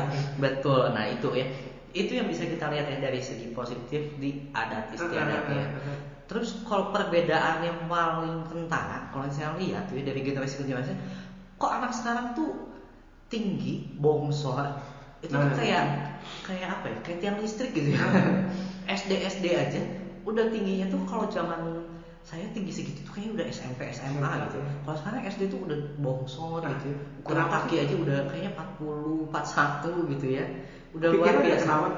betul 0.42 0.92
nah 0.92 1.04
itu 1.04 1.28
ya 1.34 1.46
itu 1.94 2.12
yang 2.12 2.26
bisa 2.26 2.42
kita 2.44 2.66
lihat 2.68 2.86
ya 2.90 2.98
dari 3.00 3.22
segi 3.22 3.46
positif 3.54 4.02
di 4.18 4.50
adat 4.50 4.90
istiadat 4.92 5.42
ya 5.48 5.66
Terus 6.24 6.64
kalau 6.64 6.88
perbedaan 6.88 7.60
yang 7.60 7.84
paling 7.84 8.48
kentara, 8.48 9.12
kalau 9.12 9.28
saya 9.28 9.52
lihat 9.60 9.92
tuh 9.92 10.00
ya 10.00 10.08
dari 10.08 10.24
generasi 10.24 10.56
ke 10.56 10.64
generasi, 10.64 10.96
kok 11.60 11.68
anak 11.68 11.92
sekarang 11.92 12.32
tuh 12.32 12.72
tinggi, 13.28 13.92
bongsor, 13.92 14.72
itu 15.20 15.28
tuh 15.28 15.44
Nah. 15.44 15.52
kayak 15.52 15.84
kayak 16.40 16.68
apa 16.80 16.86
ya? 16.88 16.96
Kayak 17.04 17.18
tiang 17.20 17.36
listrik 17.44 17.76
gitu 17.76 17.92
ya. 17.92 18.00
SD 19.04 19.12
SD 19.20 19.46
aja 19.52 19.80
udah 20.24 20.48
tingginya 20.48 20.88
tuh 20.88 21.04
kalau 21.04 21.28
zaman 21.28 21.60
saya 22.24 22.48
tinggi 22.56 22.72
segitu 22.72 23.04
tuh 23.04 23.12
kayaknya 23.12 23.44
udah 23.44 23.46
SMP 23.52 23.80
SMA 23.92 24.30
gitu. 24.48 24.58
Kalau 24.80 24.96
sekarang 24.96 25.20
SD 25.28 25.42
tuh 25.52 25.60
udah 25.60 25.78
bongsor 26.00 26.64
Nah, 26.64 26.72
gitu. 26.80 26.88
ya. 26.88 26.96
Ukuran 27.20 27.36
kenapa 27.44 27.56
kaki 27.68 27.74
sih? 27.76 27.82
aja 27.84 27.94
udah 28.00 28.18
kayaknya 28.32 28.50
40, 28.56 29.28
41 29.28 30.12
gitu 30.16 30.26
ya. 30.40 30.44
Udah 30.94 31.08
luar 31.10 31.34
biasa. 31.42 31.64
kenapa? 31.66 31.88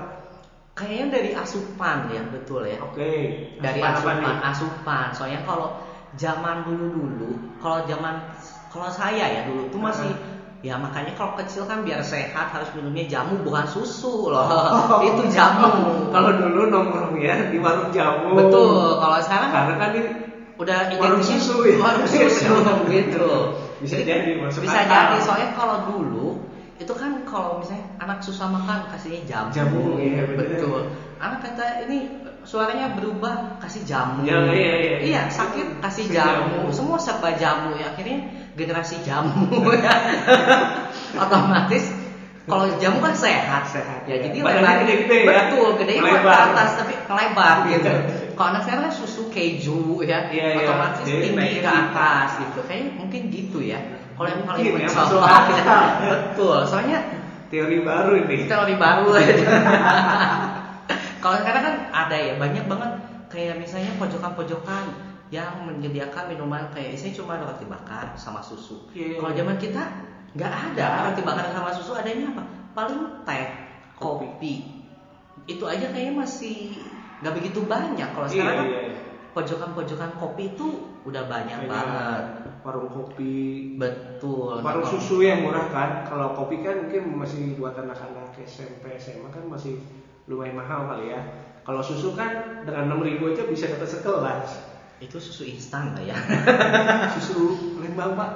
Kayaknya 0.77 1.07
dari 1.09 1.31
asupan 1.33 1.97
ya, 2.13 2.23
betul 2.29 2.63
ya. 2.69 2.77
Oke. 2.85 3.13
Dari 3.57 3.81
Asupan 3.81 4.21
asupan 4.21 4.37
asupan. 4.45 5.07
Soalnya 5.17 5.41
kalau 5.45 5.69
zaman 6.17 6.65
dulu 6.65 6.85
dulu 6.97 7.29
kalau 7.61 7.85
zaman 7.85 8.15
kalau 8.73 8.89
saya 8.89 9.25
ya 9.25 9.41
dulu 9.49 9.69
tuh 9.69 9.81
masih 9.81 10.13
ya 10.65 10.81
makanya 10.81 11.13
kalau 11.13 11.37
kecil 11.37 11.69
kan 11.69 11.85
biar 11.85 12.01
sehat 12.01 12.49
harus 12.53 12.73
minumnya 12.73 13.05
jamu 13.09 13.41
bukan 13.41 13.65
susu 13.69 14.33
loh. 14.33 14.49
Itu 15.09 15.29
jamu. 15.33 16.09
Kalau 16.13 16.31
dulu 16.41 16.61
nongkrongnya 16.73 17.53
di 17.53 17.57
warung 17.61 17.89
jamu. 17.93 18.37
Betul. 18.37 19.01
Kalau 19.01 19.19
sekarang 19.25 19.51
karena 19.53 19.75
kan 19.81 19.91
ini 19.97 20.11
udah 20.57 20.79
Warung 20.97 21.21
susu 21.21 21.69
ya? 21.69 21.77
warung 21.77 22.09
susu 22.09 22.53
gitu. 22.97 23.29
Bisa 23.77 24.01
jadi, 24.01 24.41
masuk 24.41 24.65
bisa 24.65 24.89
akal. 24.89 24.89
jadi. 24.89 25.17
Soalnya 25.21 25.51
kalau 25.53 25.77
dulu 25.85 26.27
itu 26.81 26.93
kan 26.97 27.25
kalau 27.37 27.61
misalnya 27.61 27.85
anak 28.01 28.19
susah 28.25 28.49
makan 28.49 28.89
kasihnya 28.89 29.21
jamu, 29.29 29.51
Jamu, 29.53 29.83
iya, 30.01 30.25
betul 30.25 30.89
anak 31.17 31.41
kata 31.41 31.85
ini 31.85 31.99
suaranya 32.45 32.95
berubah 32.95 33.59
kasih 33.59 33.83
jamu. 33.83 34.23
Ya, 34.23 34.39
iya, 34.53 34.75
iya. 34.79 34.97
Iya, 35.03 35.23
sakit 35.27 35.81
kasih 35.83 36.13
jamu. 36.13 36.63
jamu. 36.63 36.71
Semua 36.71 36.99
serba 37.01 37.35
jamu 37.35 37.75
ya. 37.75 37.91
Akhirnya 37.91 38.23
generasi 38.55 39.01
jamu 39.03 39.49
ya. 39.75 39.91
Otomatis 41.27 41.91
kalau 42.47 42.71
jamu 42.79 43.03
kan 43.03 43.15
sehat. 43.17 43.67
Sehat, 43.67 44.07
Ya, 44.07 44.23
iya. 44.23 44.31
jadi 44.31 44.39
lebar. 44.39 44.87
gede-gede 44.87 45.17
ya. 45.27 45.51
Betul, 45.51 45.69
gede 45.83 45.93
ke 45.99 46.05
Melebar. 46.07 46.55
atas 46.55 46.71
tapi 46.79 46.95
melebar 47.11 47.57
gitu. 47.67 47.91
Iya. 47.91 48.31
Kalau 48.39 48.49
anak 48.55 48.63
sekarang 48.63 48.83
kan 48.87 48.95
susu 48.95 49.23
keju 49.33 50.05
ya, 50.07 50.31
Iya, 50.31 50.47
iya. 50.55 50.69
otomatis 50.69 51.03
Jadi 51.03 51.19
tinggi 51.27 51.59
ke 51.59 51.67
tinggi. 51.67 51.83
atas 51.91 52.29
gitu. 52.39 52.59
Kayaknya 52.69 52.91
mungkin 52.95 53.23
gitu 53.35 53.59
ya. 53.65 53.81
Kalau 54.15 54.29
yang 54.31 54.43
paling 54.47 54.63
ya, 54.63 54.73
mencolok 54.79 55.25
ya. 55.51 55.79
Betul, 56.15 56.59
soalnya 56.69 56.99
Teori 57.47 57.79
baru 57.81 58.13
ini. 58.23 58.35
kita 58.45 58.57
lebih 58.67 58.79
baru. 58.79 59.07
Kalau 61.23 61.37
sekarang 61.43 61.63
kan 61.63 61.75
ada 61.91 62.17
ya 62.17 62.35
banyak 62.39 62.65
banget 62.67 62.93
kayak 63.27 63.59
misalnya 63.59 63.91
pojokan-pojokan 63.99 64.85
yang 65.35 65.67
menyediakan 65.67 66.31
minuman 66.31 66.71
kayak 66.71 66.95
isinya 66.95 67.19
cuma 67.19 67.35
roti 67.43 67.67
bakar 67.67 68.15
sama 68.15 68.39
susu. 68.39 68.87
Iya. 68.95 69.19
Kalau 69.19 69.33
zaman 69.35 69.57
kita 69.59 69.83
nggak 70.39 70.53
ada 70.53 70.85
ada. 70.87 71.03
roti 71.11 71.23
bakar 71.27 71.51
sama 71.51 71.71
susu, 71.75 71.99
adanya 71.99 72.31
apa? 72.31 72.43
Paling 72.77 73.01
teh, 73.27 73.47
Kopi. 73.99 74.27
kopi. 74.31 74.55
Itu 75.51 75.65
aja 75.67 75.91
kayaknya 75.91 76.15
masih 76.23 76.79
nggak 77.25 77.35
begitu 77.35 77.59
banyak. 77.67 78.09
Kalau 78.15 78.27
Iya, 78.27 78.33
sekarang 78.39 78.57
kan 78.57 78.67
iya, 78.71 78.81
iya. 78.87 78.95
pojokan-pojokan 79.35 80.11
kopi 80.15 80.45
itu 80.55 80.67
udah 81.07 81.23
banyak 81.31 81.59
Kayak 81.63 81.71
banget. 81.71 82.23
warung 82.67 82.91
kopi, 82.91 83.79
Betul. 83.79 84.59
warung 84.59 84.83
Nah, 84.83 84.91
susu 84.91 85.23
yang 85.23 85.47
murah 85.47 85.71
kan. 85.71 86.03
Kalau 86.03 86.35
kopi 86.35 86.67
kan 86.67 86.83
mungkin 86.83 87.15
masih 87.15 87.55
buat 87.55 87.79
anak-anak 87.79 88.35
SMP, 88.43 88.99
SMA 88.99 89.31
kan 89.31 89.47
masih 89.47 89.79
lumayan 90.27 90.59
mahal 90.59 90.91
kali 90.91 91.15
ya. 91.15 91.23
Kalau 91.63 91.79
susu 91.79 92.19
kan 92.19 92.63
dengan 92.67 92.91
6000 92.91 93.23
aja 93.31 93.43
bisa 93.47 93.71
dapat 93.71 93.87
sekelas. 93.87 94.47
Itu 94.99 95.23
susu 95.23 95.47
instan 95.47 95.95
lah 95.95 96.03
ya. 96.03 96.17
Susu 97.15 97.55
Lembang, 97.79 98.17
Pak. 98.17 98.31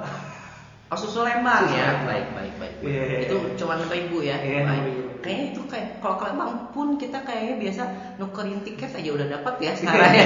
Oh 0.91 0.99
susu 0.99 1.23
Lembang 1.23 1.65
Susu 1.65 1.75
ya, 1.75 1.87
Lembang. 1.91 2.07
baik 2.07 2.27
baik 2.35 2.53
baik. 2.59 2.73
Iya, 2.83 3.03
iya, 3.03 3.19
Itu 3.27 3.35
iya. 3.39 3.55
cuma 3.55 3.73
ribu 3.81 4.17
ya. 4.21 4.37
Iya, 4.39 4.61
Baik. 4.67 5.00
6.000. 5.21 5.23
Kayaknya 5.23 5.45
itu 5.53 5.61
kayak 5.69 5.87
kalau 6.01 6.15
ke 6.17 6.23
Lembang 6.25 6.51
pun 6.69 6.87
kita 6.97 7.21
kayaknya 7.21 7.55
biasa 7.57 7.83
nukerin 8.17 8.59
tiket 8.61 8.89
aja 8.91 9.09
udah 9.13 9.27
dapat 9.29 9.53
ya 9.61 9.71
sekarang 9.79 10.11
ya. 10.11 10.25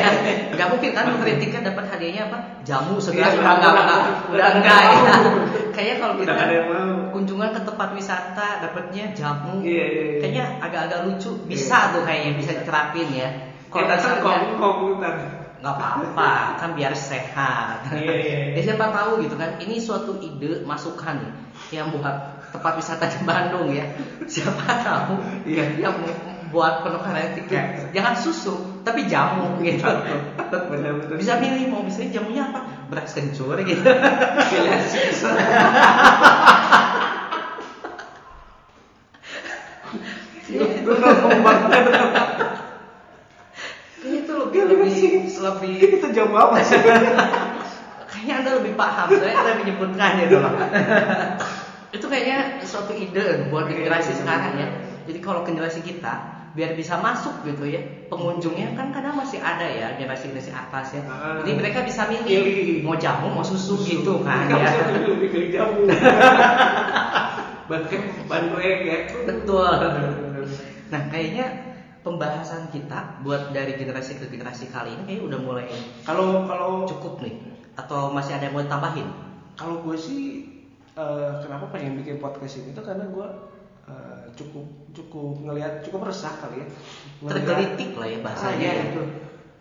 Gak 0.55 0.67
mungkin 0.71 0.89
kan 0.91 1.03
nukerin 1.11 1.37
tiket 1.37 1.61
dapat 1.61 1.85
hadiahnya 1.85 2.23
apa? 2.27 2.37
Jamu 2.63 2.95
segelas 2.97 3.35
Iya, 3.35 3.39
udah 3.39 3.53
enggak 3.53 3.71
udah- 3.71 3.85
udah, 3.85 3.99
udah- 4.31 4.51
enggak 4.57 4.79
ya. 4.81 4.99
Kayaknya 5.69 5.95
kalau 5.99 6.15
kita 6.15 6.33
kunjungan 7.11 7.49
ke 7.51 7.61
tempat 7.61 7.89
wisata 7.91 8.47
dapatnya 8.63 9.05
jamu. 9.11 9.59
Iya, 9.59 9.85
iya, 9.85 10.03
iya. 10.07 10.19
Kayaknya 10.23 10.45
agak-agak 10.63 10.99
lucu. 11.05 11.31
Bisa 11.45 11.91
tuh 11.91 12.01
kayaknya 12.01 12.31
bisa 12.39 12.51
diterapin 12.55 13.07
ya. 13.11 13.29
Kita 13.67 13.95
kan 13.99 14.15
komputer. 14.55 15.15
nggak 15.55 15.81
apa-apa 15.81 16.61
kan 16.61 16.69
biar 16.77 16.93
sehat 16.93 17.89
Iya, 17.89 18.13
iya. 18.13 18.37
ya 18.53 18.61
siapa 18.61 18.85
tahu 18.93 19.25
gitu 19.25 19.33
kan 19.33 19.57
ini 19.57 19.81
suatu 19.81 20.13
ide 20.21 20.61
masukan 20.61 21.17
yang 21.73 21.89
buat 21.89 22.34
tempat 22.55 22.73
wisata 22.79 23.05
di 23.11 23.19
Bandung 23.27 23.67
ya. 23.75 23.83
Siapa 24.23 24.63
tahu 24.81 25.13
Iya. 25.43 25.75
yang 25.91 25.95
buat 26.55 26.87
penukaran 26.87 27.35
tiket 27.35 27.91
jangan 27.91 28.15
susu 28.15 28.79
tapi 28.87 29.11
jamu 29.11 29.59
gitu. 29.59 29.83
Benar-benar. 30.47 31.19
bisa 31.19 31.35
milih 31.35 31.67
mau 31.67 31.83
misalnya 31.83 32.21
jamunya 32.21 32.47
apa? 32.47 32.63
Beras 32.87 33.11
kencur 33.11 33.59
gitu. 33.59 33.83
Pilihan 34.47 34.81
banget. 41.43 41.69
kayaknya 43.99 44.21
itu 44.21 44.33
lebih 44.37 44.61
lebih 44.69 44.93
lebih 45.41 45.75
Itu 45.97 46.07
jamu 46.13 46.35
apa 46.37 46.61
sih? 46.61 46.77
kayaknya 48.15 48.33
anda 48.41 48.51
lebih 48.61 48.73
paham 48.79 49.07
saya 49.11 49.33
saya 49.35 49.55
menyebutkan 49.59 50.23
gitu. 50.23 50.39
loh 50.39 50.49
itu 51.95 52.05
kayaknya 52.11 52.59
suatu 52.67 52.91
ide 52.91 53.47
buat 53.47 53.71
generasi 53.71 54.11
sekarang 54.19 54.59
ya. 54.59 54.67
Jadi 55.05 55.19
kalau 55.21 55.47
generasi 55.47 55.79
kita 55.85 56.35
biar 56.55 56.71
bisa 56.71 56.95
masuk 57.03 57.43
gitu 57.43 57.67
ya 57.67 57.83
pengunjungnya 58.07 58.79
kan 58.79 58.87
kadang 58.95 59.19
masih 59.19 59.43
ada 59.43 59.67
ya 59.67 59.91
generasi 59.99 60.31
generasi 60.31 60.55
atas 60.55 60.95
ya. 60.95 61.03
Ah. 61.03 61.43
jadi 61.43 61.51
mereka 61.51 61.83
bisa 61.83 62.07
milih 62.07 62.79
mau 62.79 62.95
jamu 62.95 63.27
mau 63.27 63.43
susu, 63.43 63.75
gitu 63.83 64.23
kan 64.23 64.47
ya. 64.47 64.71
lebih 65.03 65.35
pilih 65.35 65.49
jamu. 65.51 65.83
Bahkan 67.69 68.01
bantuin 68.31 68.79
ya. 68.87 68.97
betul. 69.27 69.67
Nah 70.95 71.01
kayaknya 71.11 71.75
pembahasan 72.07 72.71
kita 72.71 73.19
buat 73.19 73.51
dari 73.51 73.75
generasi 73.75 74.15
ke 74.15 74.31
generasi 74.31 74.71
kali 74.71 74.95
ini 74.95 75.03
kayak 75.11 75.27
udah 75.27 75.39
mulai 75.43 75.67
Kalau 76.07 76.47
kalau 76.47 76.87
cukup 76.87 77.19
nih. 77.19 77.35
Atau 77.75 78.15
masih 78.15 78.39
ada 78.39 78.47
yang 78.47 78.55
mau 78.55 78.63
tambahin 78.63 79.25
kalau 79.55 79.83
gue 79.83 79.97
sih 79.99 80.23
eh, 80.95 81.33
kenapa 81.39 81.65
pengen 81.69 81.97
bikin 81.97 82.17
podcast 82.17 82.57
ini 82.57 82.71
tuh 82.71 82.81
karena 82.81 83.05
gue 83.05 83.27
eh, 83.85 84.23
cukup 84.33 84.65
cukup 84.91 85.35
ngelihat 85.41 85.79
cukup 85.81 86.07
resah 86.07 86.33
kali 86.35 86.57
ya. 86.57 86.67
Ngelihat- 87.19 87.29
tergelitik 87.29 87.91
lah 87.93 88.07
ya 88.07 88.17
Ah, 88.17 88.23
bahasanya 88.23 88.59
iya, 88.59 88.73
ya. 88.73 88.85
itu 88.89 89.03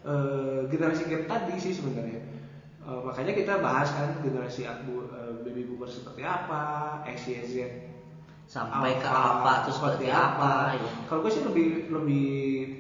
Eh, 0.05 0.61
generasi 0.69 1.09
kita 1.09 1.25
tadi 1.25 1.57
sih 1.57 1.73
sebenarnya. 1.73 2.21
Eh, 2.79 3.01
makanya 3.01 3.33
kita 3.33 3.57
bahas 3.59 3.89
kan 3.89 4.21
generasi 4.21 4.63
akbu, 4.63 5.09
eh, 5.09 5.33
baby 5.41 5.65
boomer 5.65 5.89
seperti 5.89 6.21
apa, 6.21 6.63
X, 7.09 7.25
Y, 7.27 7.41
Z 7.41 7.55
sampai 8.45 9.01
ke 9.01 9.09
apa 9.09 9.65
terus 9.65 9.81
seperti 9.81 10.13
apa, 10.13 10.77
ya. 10.77 10.85
Kalau 11.09 11.25
gue 11.25 11.33
sih 11.33 11.41
lebih 11.43 11.69
lebih 11.89 12.29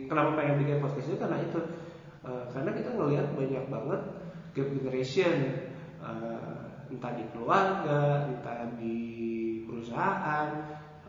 kenapa 0.04 0.36
pengen 0.36 0.60
bikin 0.60 0.78
podcast 0.78 1.08
itu 1.08 1.16
karena 1.16 1.40
itu 1.40 1.60
Eh, 2.22 2.44
karena 2.50 2.72
kita 2.72 2.88
ngelihat 2.90 3.26
banyak 3.32 3.64
banget 3.68 4.00
gap 4.52 4.68
generation 4.70 5.36
entah 6.90 7.12
di 7.16 7.24
keluarga, 7.32 8.28
entah 8.28 8.68
di 8.76 8.98
perusahaan 9.64 10.48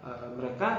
eh, 0.03 0.27
mereka 0.35 0.69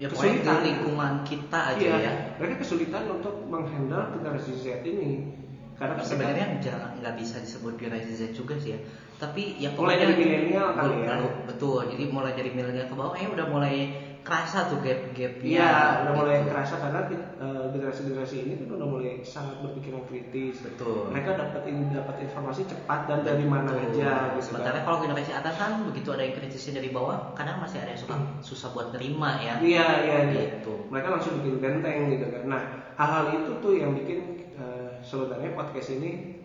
ya 0.00 0.08
kesulitan. 0.08 0.64
di 0.64 0.72
lingkungan 0.72 1.12
kita 1.28 1.60
aja 1.76 1.80
Iya, 1.80 1.96
ya 2.00 2.12
mereka 2.40 2.64
kesulitan 2.64 3.04
untuk 3.20 3.36
menghandle 3.44 4.16
generasi 4.16 4.52
Z 4.56 4.80
ini 4.88 5.28
karena 5.76 5.96
kan 5.96 6.04
sebenarnya 6.04 6.46
jangan 6.60 6.90
nggak 7.00 7.14
bisa 7.20 7.36
disebut 7.40 7.72
generasi 7.76 8.12
Z 8.16 8.22
juga 8.32 8.56
sih 8.56 8.76
ya 8.76 8.80
tapi 9.20 9.60
ya 9.60 9.68
Mulai 9.76 10.00
dari 10.00 10.14
milenial 10.16 10.72
kali 10.72 11.04
ya. 11.04 11.20
Betul, 11.44 11.92
jadi 11.92 12.08
mulai 12.08 12.32
dari 12.32 12.56
milenial 12.56 12.88
ke 12.88 12.96
bawah 12.96 13.12
kayaknya 13.12 13.36
udah 13.36 13.46
mulai 13.52 13.74
kerasa 14.20 14.68
tuh 14.68 14.78
gap 14.80 15.00
gapnya 15.10 15.48
Iya, 15.64 15.72
udah 16.04 16.12
mulai 16.12 16.36
gitu. 16.38 16.48
kerasa 16.52 16.74
karena 16.76 17.00
eh, 17.10 17.64
generasi-generasi 17.72 18.36
ini 18.42 18.52
kan 18.60 18.68
udah 18.70 18.88
mulai 18.88 19.12
sangat 19.20 19.56
berpikiran 19.60 20.04
kritis. 20.04 20.60
Betul. 20.60 21.08
Mereka 21.08 21.30
dapat 21.34 21.62
in- 21.66 21.88
dapat 21.88 22.16
informasi 22.20 22.62
cepat 22.64 23.08
dan 23.08 23.24
dari 23.24 23.44
mana 23.44 23.72
Betul. 23.72 24.00
aja 24.00 24.36
gitu. 24.36 24.52
sementara 24.52 24.76
kan. 24.78 24.84
kalau 24.84 24.98
generasi 25.00 25.32
atas 25.32 25.54
kan 25.56 25.70
begitu 25.84 26.08
ada 26.12 26.22
yang 26.22 26.34
kritisnya 26.34 26.72
dari 26.78 26.90
bawah 26.90 27.32
kadang 27.32 27.58
masih 27.58 27.80
ada 27.80 27.90
yang 27.90 28.00
suka 28.00 28.14
susah 28.40 28.68
buat 28.70 28.92
nerima 28.92 29.30
ya 29.38 29.54
Iya, 29.58 29.86
iya, 30.04 30.18
iya. 30.28 30.42
Gitu. 30.60 30.72
Mereka 30.88 31.08
langsung 31.10 31.40
bikin 31.40 31.56
benteng 31.58 31.98
gitu 32.10 32.26
kan. 32.28 32.42
Nah, 32.46 32.62
hal-hal 32.94 33.24
itu 33.34 33.52
tuh 33.58 33.72
yang 33.72 33.92
bikin 33.94 34.18
eh, 34.54 34.90
sebenarnya 35.00 35.56
podcast 35.56 35.96
ini 35.96 36.36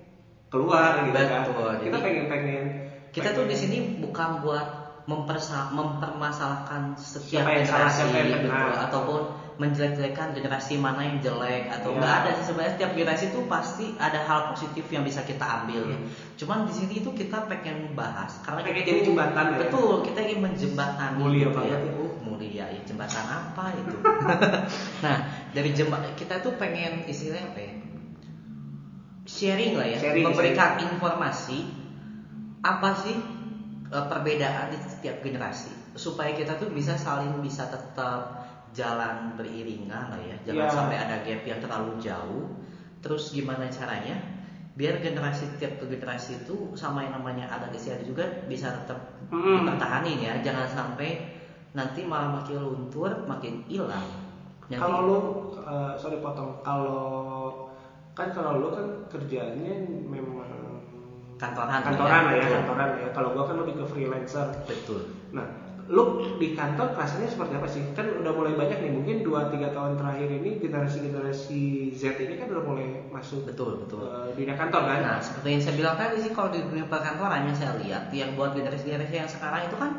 keluar 0.48 1.04
gitu 1.04 1.18
kan. 1.18 1.42
Betul, 1.44 1.72
Kita 1.84 1.92
jadi- 1.92 2.06
pengen-pengen 2.06 2.64
kita 3.12 3.32
tuh 3.32 3.48
di 3.48 3.56
sini 3.56 3.78
bukan 4.04 4.44
buat 4.44 4.75
mempersa 5.06 5.70
mempermasalahkan 5.70 6.98
setiap 6.98 7.46
Siapa 7.46 7.52
yang 7.54 7.66
salah, 7.70 7.90
generasi 7.94 8.02
siapa 8.02 8.18
yang 8.18 8.42
gitu, 8.42 8.70
ataupun 8.90 9.22
menjelek-jelekan 9.56 10.28
generasi 10.36 10.74
mana 10.76 11.02
yang 11.08 11.18
jelek 11.24 11.72
atau 11.72 11.96
Iya. 11.96 11.98
nggak 12.02 12.14
ada 12.20 12.30
sih 12.36 12.44
sebenarnya 12.52 12.74
setiap 12.76 12.92
generasi 12.92 13.26
itu 13.32 13.40
pasti 13.48 13.86
ada 13.96 14.20
hal 14.26 14.40
positif 14.52 14.84
yang 14.92 15.08
bisa 15.08 15.24
kita 15.24 15.46
ambil 15.46 15.96
ya. 15.96 16.00
Cuman 16.36 16.68
di 16.68 16.74
sini 16.76 16.94
itu 17.00 17.14
kita 17.16 17.48
pengen 17.48 17.94
bahas 17.96 18.36
karena 18.44 18.66
Pengen 18.66 18.82
kita 18.84 18.90
jadi 18.92 19.02
jembatan 19.08 19.46
ya? 19.48 19.58
Betul, 19.64 19.94
kita 20.04 20.20
ingin 20.28 20.40
menjembatani 20.44 21.22
Mulia 21.24 21.40
gitu 21.48 21.50
banget 21.56 21.80
ya. 21.80 21.88
itu. 21.88 22.02
Uh, 22.04 22.12
mulia 22.26 22.66
ya 22.68 22.82
jembatan 22.84 23.26
apa 23.32 23.66
itu? 23.80 23.98
nah, 25.06 25.18
dari 25.56 25.70
jembatan 25.72 26.12
kita 26.20 26.36
tuh 26.44 26.54
pengen 26.60 27.08
istilahnya 27.08 27.48
apa 27.54 27.60
ya? 27.64 27.74
Sharing 29.26 29.74
lah 29.80 29.88
ya, 29.88 29.98
Sharing, 29.98 30.26
memberikan 30.28 30.72
informasi 30.84 31.66
apa 32.62 32.92
sih 32.98 33.18
perbedaan 33.90 34.74
di 34.74 34.78
setiap 34.80 35.22
generasi. 35.22 35.72
Supaya 35.94 36.34
kita 36.34 36.58
tuh 36.58 36.72
bisa 36.72 36.96
saling 36.96 37.40
bisa 37.40 37.70
tetap 37.70 38.44
jalan 38.76 39.38
beriringan 39.40 40.12
lah 40.12 40.20
ya. 40.20 40.36
Jangan 40.44 40.68
Ya. 40.68 40.72
sampai 40.72 40.98
ada 41.00 41.16
gap 41.24 41.42
yang 41.46 41.60
terlalu 41.64 41.92
jauh. 42.02 42.44
Terus 43.00 43.32
gimana 43.32 43.70
caranya? 43.70 44.18
Biar 44.76 45.00
generasi 45.00 45.56
tiap 45.56 45.80
ke 45.80 45.88
generasi 45.88 46.44
itu 46.44 46.76
sama 46.76 47.00
yang 47.00 47.16
namanya 47.16 47.48
adat 47.48 47.72
istiadat 47.72 48.04
juga 48.04 48.28
bisa 48.52 48.76
tetap 48.76 49.00
Mm. 49.32 49.64
dipertahanin 49.64 50.20
ya. 50.20 50.34
Jangan 50.44 50.68
sampai 50.68 51.32
nanti 51.72 52.04
malah 52.04 52.44
makin 52.44 52.60
luntur 52.60 53.24
makin 53.24 53.64
hilang. 53.72 54.04
Kalau 54.66 55.00
lu, 55.06 55.18
eh, 55.56 55.94
sorry 55.96 56.20
potong, 56.20 56.60
kalau 56.66 57.70
kan 58.12 58.34
kalau 58.34 58.60
lu 58.60 58.68
kan 58.74 58.88
kerjaannya 59.08 59.76
memang 60.04 60.42
kantoran 61.36 61.80
kantoran 61.84 62.22
lah 62.28 62.34
ya, 62.34 62.44
betul. 62.44 62.56
kantoran 62.60 62.88
lah 62.88 63.00
ya. 63.00 63.10
Kalau 63.12 63.30
gua 63.36 63.44
kan 63.48 63.56
lebih 63.60 63.74
ke 63.80 63.86
freelancer. 63.92 64.48
betul 64.64 65.02
Nah, 65.36 65.46
lu 65.92 66.24
di 66.42 66.58
kantor 66.58 66.98
rasanya 66.98 67.28
seperti 67.30 67.54
apa 67.60 67.68
sih? 67.70 67.84
Kan 67.94 68.08
udah 68.24 68.32
mulai 68.34 68.58
banyak 68.58 68.80
nih, 68.82 68.92
mungkin 68.96 69.18
2-3 69.22 69.76
tahun 69.76 69.94
terakhir 70.00 70.30
ini 70.32 70.52
generasi-generasi 70.64 71.62
Z 71.94 72.04
ini 72.18 72.34
kan 72.40 72.48
udah 72.50 72.64
mulai 72.66 72.88
masuk 73.12 73.46
betul 73.46 73.86
betul 73.86 74.08
uh, 74.08 74.32
dunia 74.34 74.56
kantor 74.58 74.82
kan? 74.88 75.00
Nah, 75.04 75.18
seperti 75.22 75.48
yang 75.60 75.62
saya 75.62 75.76
bilang 75.78 75.96
tadi 76.00 76.16
sih 76.24 76.32
kalau 76.34 76.50
di 76.50 76.64
dunia 76.64 76.88
perkantoran 76.88 77.46
yang 77.46 77.58
saya 77.58 77.78
lihat 77.84 78.10
yang 78.16 78.34
buat 78.34 78.58
generasi-generasi 78.58 79.14
yang 79.14 79.30
sekarang 79.30 79.68
itu 79.68 79.78
kan 79.78 79.92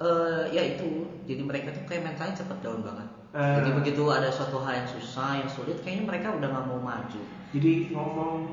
eh 0.00 0.44
ya 0.56 0.62
itu 0.64 1.04
jadi 1.28 1.44
mereka 1.44 1.76
tuh 1.76 1.84
kayak 1.84 2.08
mentalnya 2.08 2.40
cepet 2.40 2.58
down 2.64 2.80
banget. 2.80 3.08
Eh. 3.30 3.54
Jadi 3.60 3.70
begitu 3.76 4.02
ada 4.08 4.32
suatu 4.32 4.58
hal 4.64 4.82
yang 4.82 4.88
susah, 4.88 5.38
yang 5.38 5.50
sulit, 5.52 5.78
kayaknya 5.84 6.08
mereka 6.08 6.32
udah 6.32 6.48
nggak 6.50 6.66
mau 6.66 6.80
maju. 6.80 7.22
Jadi 7.52 7.92
ngomong 7.92 8.48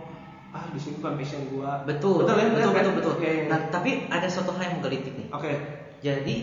ah 0.55 0.65
di 0.71 0.79
sini 0.79 0.95
bukan 0.99 1.13
passion 1.19 1.41
gua. 1.51 1.71
Betul, 1.83 2.23
betul 2.23 2.35
ya, 2.39 2.47
betul, 2.51 2.71
kan? 2.71 2.81
betul, 2.83 2.93
betul. 2.95 3.13
Iya. 3.19 3.47
Nah, 3.51 3.59
tapi 3.71 3.89
ada 4.07 4.27
suatu 4.31 4.51
hal 4.55 4.61
yang 4.71 4.75
menggelitik 4.79 5.13
nih. 5.15 5.27
Oke. 5.31 5.51
Jadi 5.99 6.35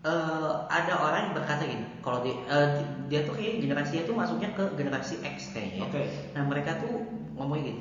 eh, 0.00 0.52
ada 0.68 0.94
orang 0.96 1.20
yang 1.28 1.34
berkata 1.36 1.62
gini, 1.68 1.84
kalau 2.00 2.24
dia, 2.24 2.36
eh, 2.48 2.68
dia 3.08 3.20
tuh 3.24 3.36
kayak 3.36 3.60
generasinya 3.60 4.02
tuh 4.08 4.14
masuknya 4.16 4.48
ke 4.56 4.64
generasi 4.76 5.20
X 5.20 5.52
kayaknya. 5.52 5.84
ya. 5.84 5.86
Oke. 5.88 6.02
Nah 6.36 6.42
mereka 6.48 6.70
tuh 6.80 6.92
ngomongnya 7.36 7.72
gini, 7.72 7.80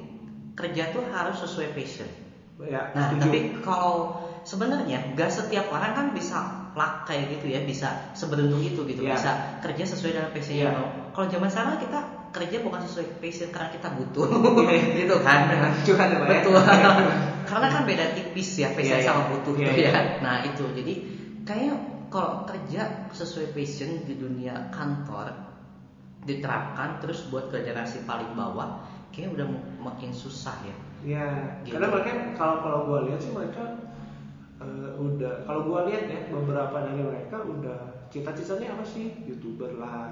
kerja 0.55 0.84
tuh 0.91 1.03
harus 1.07 1.39
sesuai 1.39 1.72
passion. 1.72 2.09
Ya, 2.59 2.91
Nah 2.91 3.07
setuju. 3.07 3.24
tapi 3.24 3.39
kalau 3.63 4.20
sebenarnya 4.43 5.15
gak 5.15 5.32
setiap 5.32 5.72
orang 5.72 5.95
kan 5.95 6.05
bisa 6.11 6.43
plak 6.76 7.07
kayak 7.07 7.39
gitu 7.39 7.47
ya, 7.47 7.63
bisa 7.63 8.11
seberuntung 8.11 8.59
itu 8.59 8.84
gitu, 8.84 8.99
Iya. 8.99 9.15
bisa 9.15 9.32
kerja 9.63 9.84
sesuai 9.88 10.11
dengan 10.11 10.30
passionnya. 10.36 10.67
Mau. 10.76 10.88
Kalau 11.15 11.28
zaman 11.32 11.47
sekarang 11.49 11.76
kita 11.80 11.99
kerja 12.30 12.62
bukan 12.62 12.82
sesuai 12.82 13.18
passion 13.18 13.50
karena 13.50 13.70
kita 13.70 13.90
butuh, 13.90 14.26
Iya. 14.62 14.78
gitu 15.02 15.16
kan? 15.20 15.40
Curhat 15.82 16.10
ya? 16.14 16.18
Betul. 16.24 16.58
karena 17.50 17.68
kan 17.68 17.84
beda 17.84 18.06
tipis 18.14 18.50
ya 18.56 18.70
passion 18.72 18.98
Iya, 18.98 19.04
iya. 19.04 19.10
sama 19.10 19.24
butuh 19.34 19.54
Iya, 19.58 19.66
tuh 19.66 19.74
iya. 19.76 19.90
ya. 19.90 20.02
Nah 20.22 20.36
itu 20.46 20.64
jadi 20.72 20.94
kayaknya 21.44 21.74
kalau 22.10 22.46
kerja 22.46 22.82
sesuai 23.10 23.54
passion 23.54 24.06
di 24.06 24.14
dunia 24.14 24.70
kantor 24.70 25.34
diterapkan 26.20 27.00
terus 27.00 27.26
buat 27.28 27.48
ke 27.48 27.64
generasi 27.64 28.04
paling 28.04 28.36
bawah 28.36 28.84
kayaknya 29.10 29.30
udah 29.36 29.48
makin 29.82 30.12
susah 30.12 30.54
ya. 30.62 30.76
Ya, 31.00 31.28
Gitu. 31.64 31.74
karena 31.74 31.88
mereka 31.90 32.12
kalau 32.36 32.60
kalau 32.60 32.80
gua 32.86 33.00
lihat 33.08 33.24
sih 33.24 33.32
mereka 33.32 33.64
eh, 34.60 34.92
udah 34.94 35.48
kalau 35.48 35.66
gua 35.66 35.88
lihat 35.88 36.06
ya 36.06 36.20
beberapa 36.28 36.76
dari 36.84 37.02
mereka 37.02 37.40
udah 37.40 37.78
cita-citanya 38.10 38.76
apa 38.76 38.84
sih 38.84 39.16
youtuber 39.24 39.80
lah, 39.80 40.12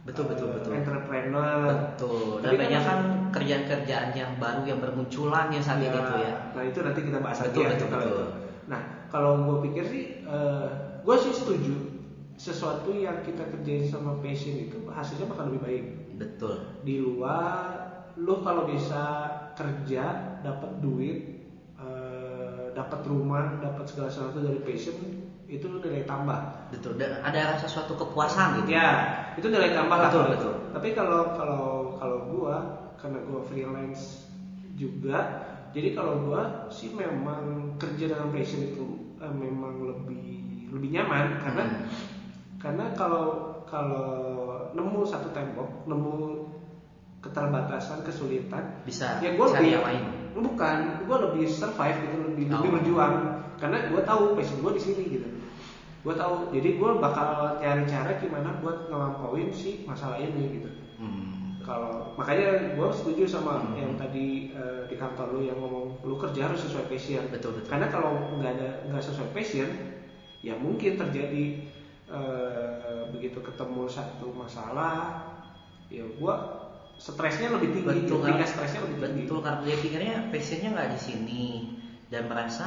Betul, 0.00 0.32
betul, 0.32 0.48
betul. 0.56 0.72
entrepreneur. 0.72 1.60
Betul. 1.68 2.40
Dan 2.40 2.48
Tapi 2.48 2.56
kan 2.56 2.62
banyak 2.64 2.82
kan 2.82 3.00
kerjaan-kerjaan 3.30 4.08
yang 4.16 4.32
baru 4.40 4.62
yang 4.64 4.80
bermunculan 4.80 5.52
ya 5.52 5.60
saat 5.60 5.84
ini 5.84 5.92
tuh 5.92 6.18
ya. 6.18 6.32
Nah 6.56 6.62
itu 6.64 6.78
nanti 6.80 7.00
kita 7.04 7.18
bahas 7.20 7.38
Betul, 7.44 7.48
lagi 7.48 7.58
ya 7.60 7.68
betul, 7.76 7.88
kalau 7.88 8.04
betul. 8.04 8.16
itu. 8.16 8.24
Nah 8.70 8.80
kalau 9.12 9.32
gue 9.44 9.56
pikir 9.70 9.84
sih, 9.84 10.04
eh 10.24 10.68
gue 11.04 11.16
sih 11.20 11.32
setuju 11.36 11.74
sesuatu 12.40 12.88
yang 12.96 13.20
kita 13.20 13.44
kerjain 13.52 13.84
sama 13.84 14.16
passion 14.24 14.56
itu 14.56 14.88
hasilnya 14.88 15.28
bakal 15.28 15.52
lebih 15.52 15.60
baik. 15.60 15.84
Betul. 16.16 16.54
Di 16.80 16.96
luar, 16.96 17.68
lu 18.16 18.40
kalau 18.40 18.64
bisa 18.64 19.28
kerja, 19.52 20.40
dapat 20.40 20.80
duit, 20.80 21.18
eh, 21.76 22.72
dapat 22.72 23.04
rumah, 23.04 23.60
dapat 23.60 23.84
segala 23.84 24.08
sesuatu 24.08 24.40
dari 24.40 24.64
passion 24.64 24.96
itu 25.50 25.66
nilai 25.66 26.06
tambah. 26.06 26.38
Betul. 26.70 26.94
Dan 26.94 27.18
ada 27.20 27.40
rasa 27.50 27.66
suatu 27.66 27.98
kepuasan 27.98 28.62
gitu. 28.62 28.70
Ya, 28.70 28.90
itu 29.34 29.50
nilai 29.50 29.74
tambah 29.74 29.98
lah. 29.98 30.08
Betul, 30.08 30.24
betul. 30.30 30.54
Tapi 30.70 30.88
kalau 30.94 31.34
kalau 31.34 31.64
kalau 31.98 32.18
gua 32.30 32.56
karena 32.94 33.18
gua 33.26 33.42
freelance 33.42 34.30
juga, 34.72 35.42
jadi 35.68 35.90
kalau 35.92 36.22
gua 36.22 36.70
sih 36.70 36.94
memang 36.94 37.42
kerja 37.76 38.06
dengan 38.06 38.30
passion 38.30 38.62
itu 38.62 38.86
eh, 39.18 39.28
memang 39.28 39.74
lebih 39.82 40.30
lebih 40.70 40.88
nyaman 40.94 41.42
karena 41.42 41.64
Hmm. 41.66 41.82
karena 42.56 42.84
kalau 42.94 43.26
kalau 43.66 44.06
nemu 44.70 45.02
satu 45.02 45.30
tembok, 45.30 45.82
nemu 45.84 46.14
keterbatasan, 47.20 48.00
kesulitan, 48.00 48.80
Bisa 48.82 49.18
ya 49.20 49.34
gua 49.34 49.50
cari 49.50 49.66
lebih 49.66 49.72
yang 49.74 49.84
lain. 49.84 50.04
bukan, 50.32 50.76
gua 51.04 51.16
lebih 51.26 51.44
survive 51.44 51.98
gitu, 52.00 52.16
lebih 52.22 52.44
lebih 52.48 52.68
Oh. 52.70 52.74
berjuang 52.78 53.14
karena 53.58 53.78
gua 53.92 54.00
tahu 54.02 54.22
passion 54.32 54.58
gua 54.58 54.72
di 54.72 54.80
sini 54.80 55.02
gitu 55.10 55.28
gue 56.00 56.14
tahu. 56.16 56.34
Jadi 56.52 56.80
gue 56.80 56.90
bakal 56.96 57.60
cari 57.60 57.84
cara 57.84 58.10
gimana 58.16 58.56
buat 58.60 58.88
ngelampauin 58.88 59.52
si 59.52 59.84
masalah 59.84 60.16
ini 60.16 60.60
gitu. 60.60 60.70
Hmm. 61.00 61.60
kalau 61.60 62.16
makanya 62.16 62.74
gue 62.76 62.88
setuju 62.92 63.24
sama 63.28 63.60
Hmm. 63.62 63.76
yang 63.76 63.92
tadi 63.96 64.52
eh, 64.52 64.84
di 64.88 64.96
kantor 64.96 65.36
lu 65.36 65.40
yang 65.44 65.60
ngomong 65.60 66.02
lu 66.02 66.16
kerja 66.16 66.48
harus 66.48 66.60
sesuai 66.60 66.88
passion. 66.88 67.24
Betul, 67.32 67.56
betul. 67.56 67.68
karena 67.68 67.86
kalau 67.88 68.16
nggak 68.36 68.52
ada 68.58 68.68
nggak 68.88 69.04
sesuai 69.04 69.30
passion 69.32 69.68
ya 70.40 70.56
mungkin 70.56 70.96
terjadi 70.96 71.44
eh, 72.10 73.04
begitu 73.12 73.38
ketemu 73.40 73.86
satu 73.86 74.32
masalah 74.34 75.24
ya 75.92 76.02
gue 76.02 76.34
stresnya 76.96 77.48
lebih 77.56 77.80
tinggi 77.80 78.04
Betul, 78.04 78.28
tingkat 78.28 78.48
stresnya 78.50 78.80
lebih 78.84 78.96
tinggi. 79.00 79.22
Betul 79.24 79.38
karena 79.40 79.60
dia 79.64 79.76
pikirnya 79.80 80.14
passionnya 80.28 80.68
nggak 80.76 80.90
di 80.96 81.00
sini. 81.00 81.44
Dan 82.10 82.26
merasa 82.28 82.66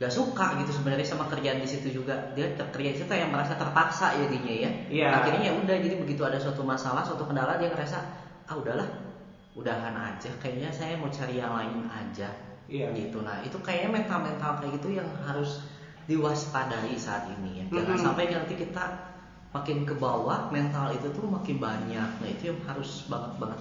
gak 0.00 0.08
suka 0.08 0.56
gitu 0.56 0.72
sebenarnya 0.72 1.04
sama 1.04 1.28
kerjaan 1.28 1.60
di 1.60 1.68
situ 1.68 1.92
juga 1.92 2.32
dia 2.32 2.48
kerja 2.56 2.88
di 2.88 2.98
situ 2.98 3.12
yang 3.12 3.28
merasa 3.28 3.52
terpaksa 3.52 4.16
jadinya 4.16 4.48
ya 4.48 4.70
Iya. 4.88 5.08
akhirnya 5.12 5.42
ya 5.44 5.52
udah 5.54 5.76
jadi 5.76 5.94
begitu 5.94 6.24
ada 6.24 6.40
suatu 6.40 6.64
masalah 6.64 7.04
suatu 7.04 7.28
kendala 7.28 7.60
dia 7.60 7.68
ngerasa 7.68 7.98
ah 8.48 8.56
udahlah 8.56 8.88
udahan 9.52 9.92
aja 9.92 10.32
kayaknya 10.40 10.72
saya 10.72 10.96
mau 10.96 11.12
cari 11.12 11.36
yang 11.36 11.52
lain 11.52 11.84
aja 11.86 12.32
Iya. 12.64 12.96
gitu 12.96 13.20
nah 13.20 13.44
itu 13.44 13.60
kayaknya 13.60 13.92
mental 13.92 14.18
mental 14.24 14.50
kayak 14.56 14.80
gitu 14.80 14.88
yang 14.96 15.08
harus 15.20 15.60
diwaspadai 16.08 16.96
saat 16.96 17.28
ini 17.30 17.60
ya 17.60 17.64
jangan 17.70 17.96
Mhm. 18.00 18.02
sampai 18.02 18.24
nanti 18.32 18.54
kita 18.56 18.84
makin 19.52 19.84
ke 19.84 19.94
bawah 19.94 20.48
mental 20.48 20.90
itu 20.90 21.12
tuh 21.12 21.28
makin 21.28 21.60
banyak 21.60 22.08
nah 22.16 22.28
itu 22.28 22.48
yang 22.48 22.58
harus 22.64 23.04
banget 23.04 23.36
banget 23.36 23.60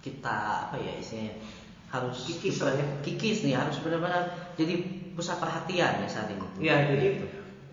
kita 0.00 0.72
apa 0.72 0.80
ya 0.80 0.96
istilahnya 0.96 1.36
harus 1.86 2.16
Kikis 2.26 2.58
kita- 2.58 2.74
ya. 2.74 2.86
kikis 3.04 3.38
nih 3.44 3.54
harus 3.54 3.76
benar-benar 3.78 4.24
jadi 4.56 5.04
pusat 5.16 5.40
perhatian 5.40 6.04
ya 6.04 6.08
saat 6.08 6.28
ini 6.30 6.46
Ya, 6.60 6.76
jadi 6.84 7.06
Gitu. 7.16 7.26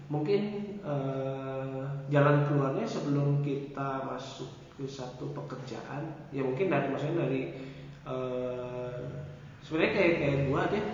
mungkin 0.07 0.41
eh, 0.83 1.83
jalan 2.07 2.47
keluarnya 2.47 2.85
sebelum 2.87 3.43
kita 3.43 4.03
masuk 4.07 4.47
ke 4.73 4.83
satu 4.87 5.31
pekerjaan, 5.31 6.03
ya 6.31 6.41
mungkin 6.43 6.67
dari 6.71 6.87
maksudnya 6.89 7.23
dari 7.27 7.41
eh, 8.03 9.03
sebenarnya 9.61 9.91
kayak 9.93 10.13
kayak 10.19 10.39
gua 10.49 10.61
deh 10.71 10.85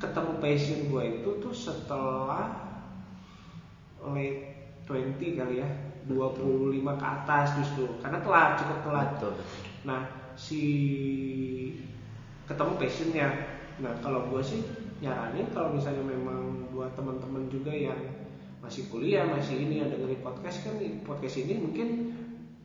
ketemu 0.00 0.32
passion 0.40 0.78
gua 0.90 1.02
itu 1.04 1.30
tuh 1.38 1.54
setelah 1.54 2.48
late 4.02 4.40
20 4.84 5.38
kali 5.38 5.62
ya, 5.62 5.68
25 6.10 6.98
ke 6.98 7.04
atas 7.06 7.46
justru, 7.58 7.86
karena 8.02 8.18
telat 8.18 8.48
cukup 8.58 8.78
telat. 8.82 9.08
betul 9.14 9.34
Nah, 9.86 10.02
si 10.34 10.62
ketemu 12.48 12.72
passionnya. 12.78 13.28
Nah, 13.82 13.92
kalau 14.02 14.28
gue 14.30 14.42
sih 14.42 14.60
nyaranin 15.02 15.46
kalau 15.50 15.74
misalnya 15.74 16.06
memang 16.06 16.70
buat 16.70 16.94
teman-teman 16.94 17.50
juga 17.50 17.74
yang 17.74 17.98
masih 18.62 18.86
kuliah, 18.86 19.26
masih 19.26 19.58
ini 19.58 19.82
yang 19.82 19.90
dengerin 19.90 20.22
podcast 20.22 20.62
kan 20.62 20.78
podcast 21.02 21.42
ini 21.42 21.58
mungkin 21.58 22.14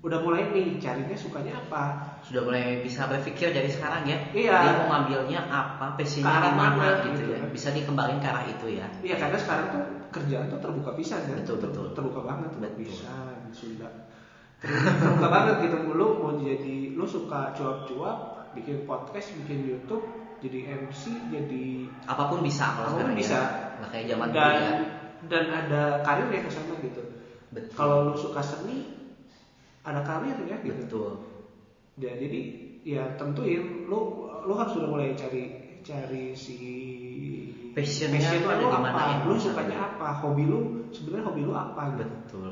udah 0.06 0.22
mulai 0.22 0.54
nih 0.54 0.78
carinya 0.78 1.18
sukanya 1.18 1.58
apa. 1.58 2.06
sudah 2.22 2.46
mulai 2.46 2.86
bisa 2.86 3.10
berpikir 3.10 3.50
dari 3.50 3.66
sekarang 3.66 4.06
ya 4.06 4.18
Iya. 4.30 4.56
dia 4.62 4.74
mau 4.78 4.88
ngambilnya 4.94 5.42
apa 5.50 5.98
passionnya 5.98 6.38
di 6.38 6.52
mana 6.54 7.02
gitu 7.02 7.18
gitu 7.18 7.24
ya 7.34 7.38
kan. 7.42 7.50
bisa 7.50 7.68
dikembangin 7.74 8.22
ke 8.22 8.28
arah 8.30 8.46
itu 8.46 8.68
ya 8.78 8.86
Iya, 9.02 9.16
karena 9.18 9.38
sekarang 9.42 9.66
tuh 9.74 9.84
kerjaan 10.14 10.46
tuh 10.54 10.60
terbuka 10.62 10.92
pisan 10.94 11.20
kan. 11.26 11.36
Betul, 11.42 11.58
betul. 11.66 11.86
Terbuka 11.98 12.22
banget 12.24 12.50
terbuka 12.54 12.72
pisan 12.78 13.36
Sunda. 13.52 13.90
Terbuka, 14.62 14.90
terbuka 15.02 15.28
banget 15.34 15.56
gitu 15.66 15.78
lu 15.98 16.08
mau 16.22 16.32
jadi 16.38 16.76
lu 16.94 17.06
suka 17.10 17.52
cuap-cuap, 17.58 18.18
bikin 18.54 18.86
podcast, 18.86 19.34
bikin 19.44 19.66
YouTube, 19.66 20.06
jadi 20.44 20.60
MC, 20.86 21.02
jadi 21.34 21.64
apa 22.06 22.24
pun 22.30 22.40
bisa 22.46 22.66
kalau 22.78 22.88
Apa 22.88 22.94
pun 22.94 22.98
sekarang 23.02 23.16
bisa. 23.18 23.38
ya 23.38 23.44
nggak 23.78 23.90
kayak 23.94 24.06
zaman 24.10 24.28
dulu 24.30 24.38
dan 24.38 24.54
ya 24.58 24.72
dan 25.28 25.46
ada 25.50 25.82
karir 26.06 26.28
ya 26.30 26.42
ke 26.46 26.52
sana 26.54 26.74
gitu. 26.82 27.02
betul 27.54 27.74
Kalau 27.74 27.98
lu 28.06 28.14
suka 28.14 28.42
seni, 28.44 28.78
ada 29.82 30.02
karir 30.06 30.38
ya 30.46 30.58
gitu. 30.62 30.78
betul 30.86 31.10
Ya, 31.98 32.14
jadi 32.14 32.40
ya 32.86 33.04
tentuin 33.18 33.90
lu 33.90 34.00
lu 34.46 34.54
harus 34.54 34.72
sudah 34.78 34.90
mulai 34.94 35.18
cari 35.18 35.44
cari 35.82 36.38
si 36.38 36.58
Passionnya 37.74 38.18
passion 38.18 38.42
tuh 38.46 38.50
ada 38.54 38.62
lu 38.62 38.70
di 38.70 38.78
mana 38.82 38.94
apa, 38.94 39.02
ya? 39.06 39.18
lu 39.26 39.36
sukanya 39.38 39.78
apa, 39.94 40.08
hobi 40.22 40.44
lu 40.50 40.60
sebenarnya 40.94 41.26
hobi 41.30 41.42
lu 41.46 41.54
apa 41.54 41.82
gitu. 41.94 42.06
betul 42.06 42.50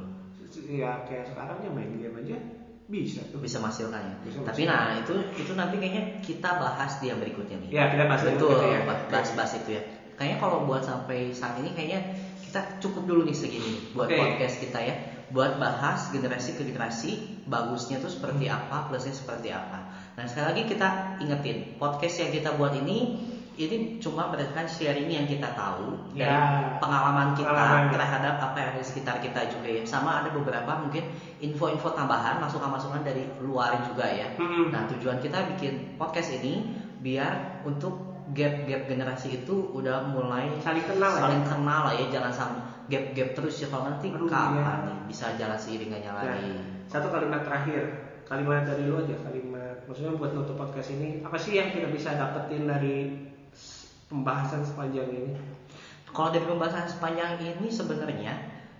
Ya 0.65 0.91
kayak 1.05 1.25
sekarang 1.33 1.57
ya 1.61 1.69
main 1.73 1.91
game 1.97 2.15
aja 2.21 2.37
bisa 2.85 3.25
tuh. 3.25 3.39
bisa 3.39 3.57
menghasilkan 3.57 3.97
ya 3.99 4.15
Bisa 4.21 4.37
tapi 4.41 4.61
menghasilkan. 4.63 4.69
nah 4.69 4.95
itu 4.95 5.13
itu 5.35 5.51
nanti 5.53 5.75
kayaknya 5.75 6.03
kita 6.21 6.49
bahas 6.55 6.91
di 6.95 7.05
yang 7.07 7.17
berikutnya 7.17 7.57
nih 7.57 7.69
Ya 7.71 7.83
kita 7.89 8.03
bahas 8.05 8.21
berikutnya 8.21 8.69
ya. 8.69 8.81
bahas-bahas 9.09 9.51
itu 9.57 9.69
ya 9.71 9.81
kayaknya 10.13 10.37
kalau 10.37 10.57
buat 10.63 10.81
sampai 10.81 11.29
saat 11.29 11.57
ini 11.57 11.71
kayaknya 11.71 11.99
kita 12.41 12.79
cukup 12.79 13.03
dulu 13.03 13.21
nih 13.23 13.33
segini 13.33 13.91
buat 13.91 14.05
Oke. 14.05 14.15
podcast 14.15 14.55
kita 14.59 14.79
ya 14.79 14.95
buat 15.27 15.57
bahas 15.57 16.07
generasi 16.09 16.53
ke 16.53 16.63
generasi 16.63 17.11
bagusnya 17.43 17.97
tuh 17.97 18.07
seperti 18.07 18.45
Hmm. 18.45 18.61
apa 18.61 18.87
plusnya 18.87 19.11
seperti 19.11 19.49
apa 19.49 19.89
nah 20.13 20.23
sekali 20.23 20.45
lagi 20.47 20.63
kita 20.67 20.87
ingetin 21.19 21.57
podcast 21.75 22.15
yang 22.19 22.31
kita 22.31 22.53
buat 22.53 22.71
ini 22.75 22.97
ini 23.57 23.75
cuma 23.97 24.27
berdasarkan 24.27 24.63
sharing 24.63 25.07
yang 25.07 25.23
kita 25.23 25.47
tahu 25.51 25.95
dari 26.11 26.27
Ya. 26.27 26.75
pengalaman 26.77 27.31
kita 27.33 27.47
Pengalaman. 27.47 27.89
terhadap 27.89 28.35
apa 28.41 28.55
yang 28.57 28.69
ada 28.71 28.79
di 28.79 28.85
sekitar 28.85 29.15
kita 29.17 29.39
juga 29.47 29.67
ya. 29.69 29.81
Sama 29.81 30.19
ada 30.19 30.29
beberapa 30.29 30.71
mungkin 30.75 31.07
info-info 31.39 31.91
tambahan, 31.91 32.37
masukan-masukan 32.37 33.01
dari 33.01 33.23
luar 33.39 33.79
juga 33.85 34.05
ya. 34.05 34.27
Mm-mm. 34.35 34.69
Nah, 34.69 34.83
tujuan 34.89 35.17
kita 35.17 35.47
bikin 35.51 35.95
podcast 35.95 36.31
ini 36.33 36.67
biar 36.99 37.61
untuk 37.61 37.95
gap-gap 38.27 38.85
generasi 38.85 39.39
itu 39.39 39.71
udah 39.71 40.09
mulai 40.09 40.49
Saling 40.59 40.83
kenal 40.83 41.13
ya. 41.13 41.21
saling 41.21 41.43
kenal 41.45 41.81
lah 41.85 41.93
ya, 41.93 42.05
jangan 42.09 42.33
sampai 42.33 42.61
gap-gap 42.85 43.29
terus 43.33 43.55
ya 43.57 43.67
kalau 43.67 43.87
nanti 43.87 44.09
Aduh, 44.09 44.25
kapan 44.25 44.61
iya. 44.61 44.85
nih 44.85 44.97
bisa 45.07 45.25
jalan 45.35 45.55
seiringannya 45.55 46.09
Nah, 46.09 46.21
lagi. 46.21 46.53
satu 46.85 47.07
kalimat 47.07 47.41
terakhir, 47.41 47.81
kalimat 48.23 48.61
dari 48.63 48.83
lu 48.83 48.97
aja, 48.97 49.13
kalimat 49.21 49.77
maksudnya 49.85 50.13
buat 50.13 50.33
nutup 50.33 50.53
podcast 50.55 50.89
ini, 50.91 51.21
apa 51.21 51.33
sih 51.35 51.53
yang 51.53 51.69
kita 51.69 51.85
bisa 51.87 52.13
dapetin 52.13 52.65
dari 52.65 52.97
pembahasan 54.09 54.61
sepanjang 54.65 55.07
ini? 55.09 55.31
Kalau 56.15 56.29
dari 56.31 56.45
pembahasan 56.47 56.87
sepanjang 56.87 57.41
ini 57.43 57.67
sebenarnya 57.67 58.33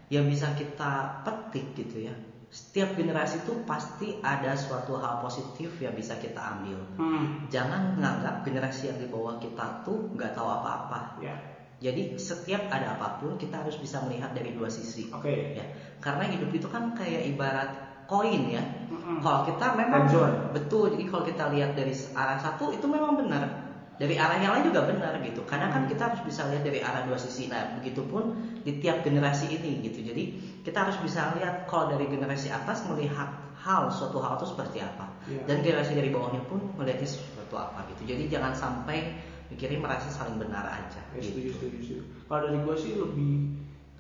yang 0.07 0.25
bisa 0.29 0.53
kita 0.55 1.21
petik 1.25 1.75
gitu 1.75 2.07
ya. 2.07 2.13
Setiap 2.47 2.95
generasi 2.95 3.43
itu 3.43 3.51
pasti 3.67 4.15
ada 4.23 4.55
suatu 4.55 4.95
hal 4.95 5.19
positif 5.19 5.75
yang 5.83 5.91
bisa 5.91 6.15
kita 6.15 6.39
ambil. 6.55 6.79
Hmm, 6.95 7.51
Jangan 7.51 7.99
menganggap 7.99 8.47
generasi 8.47 8.87
yang 8.87 8.97
di 9.01 9.11
bawah 9.11 9.35
kita 9.43 9.83
tuh 9.83 10.07
nggak 10.15 10.31
tahu 10.31 10.47
apa-apa. 10.47 11.19
ya, 11.19 11.35
Jadi 11.83 12.15
setiap 12.15 12.71
ada 12.71 12.95
apa 12.95 13.19
pun 13.19 13.35
kita 13.35 13.59
harus 13.59 13.75
bisa 13.75 13.99
melihat 14.07 14.31
dari 14.31 14.55
dua 14.55 14.71
sisi. 14.71 15.11
oke. 15.11 15.51
Ya, 15.51 15.67
karena 15.99 16.23
hidup 16.31 16.47
itu 16.55 16.67
kan 16.71 16.95
kayak 16.95 17.27
ibarat 17.35 17.69
koin 18.07 18.47
ya. 18.47 18.63
Mm-mm. 18.87 19.19
Kalau 19.19 19.43
kita 19.43 19.75
memang 19.75 20.07
betul, 20.55 20.95
jadi 20.95 21.03
kalau 21.11 21.23
kita 21.27 21.43
lihat 21.51 21.75
dari 21.75 21.91
arah 22.15 22.39
satu 22.39 22.71
itu 22.71 22.85
memang 22.87 23.19
benar. 23.19 23.64
Dari 23.95 24.15
arah 24.19 24.37
yang 24.43 24.51
lain 24.59 24.71
juga 24.71 24.81
benar 24.87 25.13
gitu. 25.23 25.41
Karena 25.47 25.71
kan 25.71 25.87
kita 25.87 26.11
harus 26.11 26.21
bisa 26.27 26.47
lihat 26.51 26.63
dari 26.67 26.83
arah 26.83 27.07
dua 27.07 27.15
sisi. 27.15 27.47
Nah, 27.47 27.79
begitupun 27.79 28.35
di 28.67 28.77
tiap 28.83 29.01
generasi 29.07 29.47
ini 29.51 29.79
gitu. 29.87 30.03
Jadi 30.03 30.23
kita 30.67 30.83
harus 30.83 30.97
bisa 30.99 31.31
lihat 31.39 31.63
kalau 31.69 31.87
dari 31.91 32.05
generasi 32.11 32.51
atas 32.51 32.83
melihat 32.91 33.31
hal 33.65 33.89
suatu 33.89 34.21
hal 34.21 34.37
itu 34.37 34.51
seperti 34.51 34.83
apa. 34.83 35.09
Iya. 35.25 35.47
Dan 35.47 35.63
generasi 35.65 35.95
dari 35.97 36.11
bawahnya 36.13 36.43
pun 36.45 36.61
melihatnya 36.77 37.07
sesuatu 37.07 37.55
apa 37.57 37.87
gitu. 37.95 38.13
Jadi 38.13 38.29
jangan 38.29 38.53
sampai 38.53 39.15
mikirin 39.49 39.79
merasa 39.81 40.09
saling 40.11 40.37
benar 40.37 40.65
aja. 40.67 41.01
Ya, 41.13 41.21
setuju, 41.21 41.49
gitu. 41.49 41.53
setuju, 41.57 41.77
setuju. 41.81 41.95
Kalau 42.27 42.39
dari 42.45 42.59
gue 42.61 42.75
sih 42.77 42.93
lebih, 42.97 43.33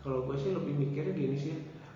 kalau 0.03 0.19
gue 0.27 0.35
sih 0.37 0.51
lebih 0.53 0.73
mikirnya 0.75 1.13
gini 1.15 1.37
sih. 1.37 1.55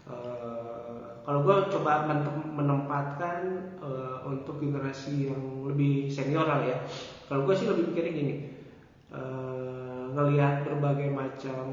eh, 0.09 1.01
kalau 1.21 1.45
gue 1.45 1.55
coba 1.69 2.09
men- 2.09 2.49
menempatkan 2.57 3.41
eh, 3.77 4.17
untuk 4.25 4.57
generasi 4.57 5.29
yang 5.29 5.69
lebih 5.69 6.09
senior 6.09 6.49
lah 6.49 6.65
ya. 6.65 6.77
Kalau 7.29 7.45
gue 7.45 7.53
sih 7.53 7.69
lebih 7.69 7.93
mikirnya 7.93 8.11
gini, 8.11 8.35
eh, 9.13 10.03
ngelihat 10.17 10.65
berbagai 10.65 11.13
macam 11.13 11.65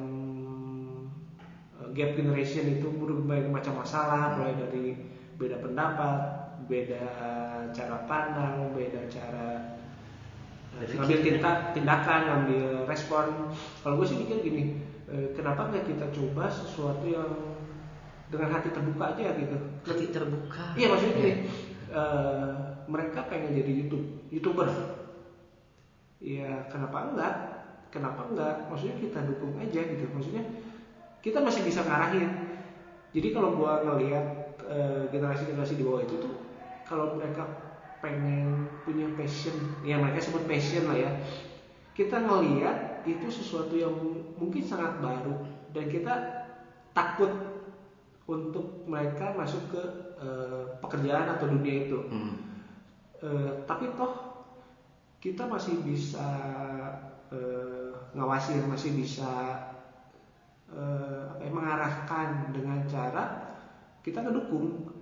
eh, 1.81 1.89
gap 1.97 2.13
generation 2.13 2.77
itu 2.77 2.85
berbagai 2.93 3.49
macam 3.49 3.81
masalah, 3.81 4.37
mulai 4.37 4.53
dari 4.53 5.01
beda 5.41 5.65
pendapat, 5.65 6.21
beda 6.69 7.05
cara 7.73 7.97
pandang, 8.05 8.77
beda 8.77 9.09
cara 9.09 9.77
Berpikir. 10.77 10.97
ngambil 11.01 11.19
tindak, 11.25 11.57
tindakan, 11.73 12.21
ngambil 12.29 12.65
respon. 12.85 13.49
Kalau 13.81 13.97
gue 13.97 14.07
sih 14.13 14.21
mikir 14.21 14.45
gini, 14.45 14.77
eh, 15.09 15.33
kenapa 15.33 15.73
nggak 15.73 15.89
kita 15.89 16.07
coba 16.13 16.53
sesuatu 16.53 17.09
yang 17.09 17.33
dengan 18.29 18.53
hati 18.53 18.69
terbuka 18.77 19.17
aja 19.17 19.33
gitu? 19.41 19.57
Hati 19.89 20.05
terbuka. 20.13 20.77
Iya 20.77 20.87
maksudnya 20.93 21.15
gini, 21.17 21.33
eh, 21.97 22.49
mereka 22.93 23.25
pengen 23.33 23.57
jadi 23.57 23.73
YouTube, 23.73 24.05
youtuber. 24.29 24.69
Ya 26.21 26.65
kenapa 26.73 27.13
enggak? 27.13 27.35
Kenapa 27.93 28.29
enggak? 28.29 28.69
Maksudnya 28.73 28.97
kita 29.01 29.19
dukung 29.29 29.57
aja 29.61 29.81
gitu. 29.85 30.05
Maksudnya 30.13 30.45
kita 31.21 31.39
masih 31.45 31.63
bisa 31.65 31.85
ngarahin. 31.85 32.31
Jadi 33.13 33.29
kalau 33.33 33.57
gua 33.57 33.81
ngelihat 33.85 34.57
eh, 34.67 35.03
generasi-generasi 35.13 35.81
di 35.81 35.85
bawah 35.85 36.03
itu 36.05 36.17
tuh, 36.21 36.35
kalau 36.85 37.17
mereka 37.17 37.45
pengen 38.05 38.69
punya 38.85 39.09
passion, 39.17 39.57
ya 39.83 39.97
mereka 39.97 40.21
sebut 40.21 40.45
passion 40.45 40.85
lah 40.89 40.97
ya. 40.97 41.11
Kita 41.97 42.21
ngelihat 42.21 43.09
itu 43.09 43.27
sesuatu 43.33 43.73
yang 43.73 43.95
mungkin 44.37 44.61
sangat 44.61 45.01
baru 45.01 45.33
dan 45.73 45.89
kita 45.89 46.15
takut 46.93 47.33
untuk 48.29 48.85
mereka 48.85 49.33
masuk 49.33 49.73
ke 49.73 49.83
eh, 50.21 50.65
pekerjaan 50.81 51.29
atau 51.37 51.47
dunia 51.49 51.89
itu. 51.89 51.99
Hmm. 52.11 52.35
Eh, 53.17 53.51
tapi 53.65 53.89
toh 53.97 54.26
kita 55.27 55.43
masih 55.51 55.83
bisa 55.83 56.29
eh, 57.35 57.91
ngawasin, 58.15 58.71
masih 58.71 58.95
bisa 58.95 59.59
eh, 60.71 61.23
apa 61.27 61.43
ya, 61.43 61.51
mengarahkan 61.51 62.55
dengan 62.55 62.87
cara 62.87 63.25
kita 64.07 64.23
ngedukung. 64.23 64.95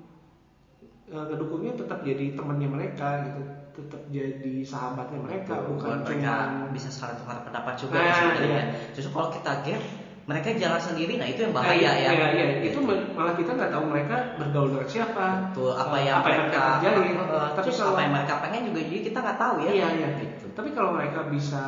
Eh, 1.13 1.25
ngedukungnya 1.29 1.77
tetap 1.77 2.01
jadi 2.01 2.33
temannya 2.33 2.73
mereka 2.73 3.29
gitu, 3.29 3.43
tetap 3.77 4.01
jadi 4.09 4.65
sahabatnya 4.65 5.21
mereka, 5.21 5.61
bukan 5.69 6.01
cuma 6.09 6.73
bisa 6.73 6.89
saling 6.89 7.21
tukar 7.21 7.45
pendapat 7.45 7.75
juga 7.77 8.01
Nah, 8.01 8.09
ya 8.09 8.33
iya. 8.41 8.63
Justru 8.97 9.13
kalau 9.13 9.29
kita 9.29 9.53
gap, 9.61 9.83
mereka 10.25 10.49
jalan 10.57 10.81
sendiri, 10.81 11.21
nah 11.21 11.29
itu 11.29 11.45
yang 11.45 11.53
Nah, 11.53 11.61
bahaya 11.61 11.77
iya, 11.77 11.91
ya. 12.01 12.13
iya, 12.17 12.27
iya. 12.33 12.47
Itu 12.73 12.81
malah 12.83 13.37
kita 13.37 13.51
nggak 13.53 13.71
tahu 13.71 13.85
mereka 13.87 14.17
bergaul 14.41 14.69
dengan 14.73 14.89
siapa, 14.89 15.27
Betul, 15.53 15.73
apa 15.77 15.97
eh, 15.97 16.03
yang 16.03 16.17
apa 16.17 16.29
yang 16.33 16.41
mereka, 16.49 16.59
mereka 16.59 16.71
kerjain. 16.81 17.05
eh, 17.05 17.49
Tapi 17.53 17.61
terus 17.61 17.77
kalau 17.77 17.93
apa 17.93 18.01
yang 18.01 18.13
mereka 18.17 18.35
pengen 18.41 18.63
juga 18.73 18.81
jadi 18.89 19.01
kita 19.05 19.19
nggak 19.21 19.39
tahu 19.39 19.55
ya. 19.61 19.71
Iya 19.71 19.89
iya. 19.95 20.09
Gitu. 20.17 20.47
Tapi 20.53 20.69
kalau 20.73 20.91
mereka 20.93 21.21
bisa 21.29 21.63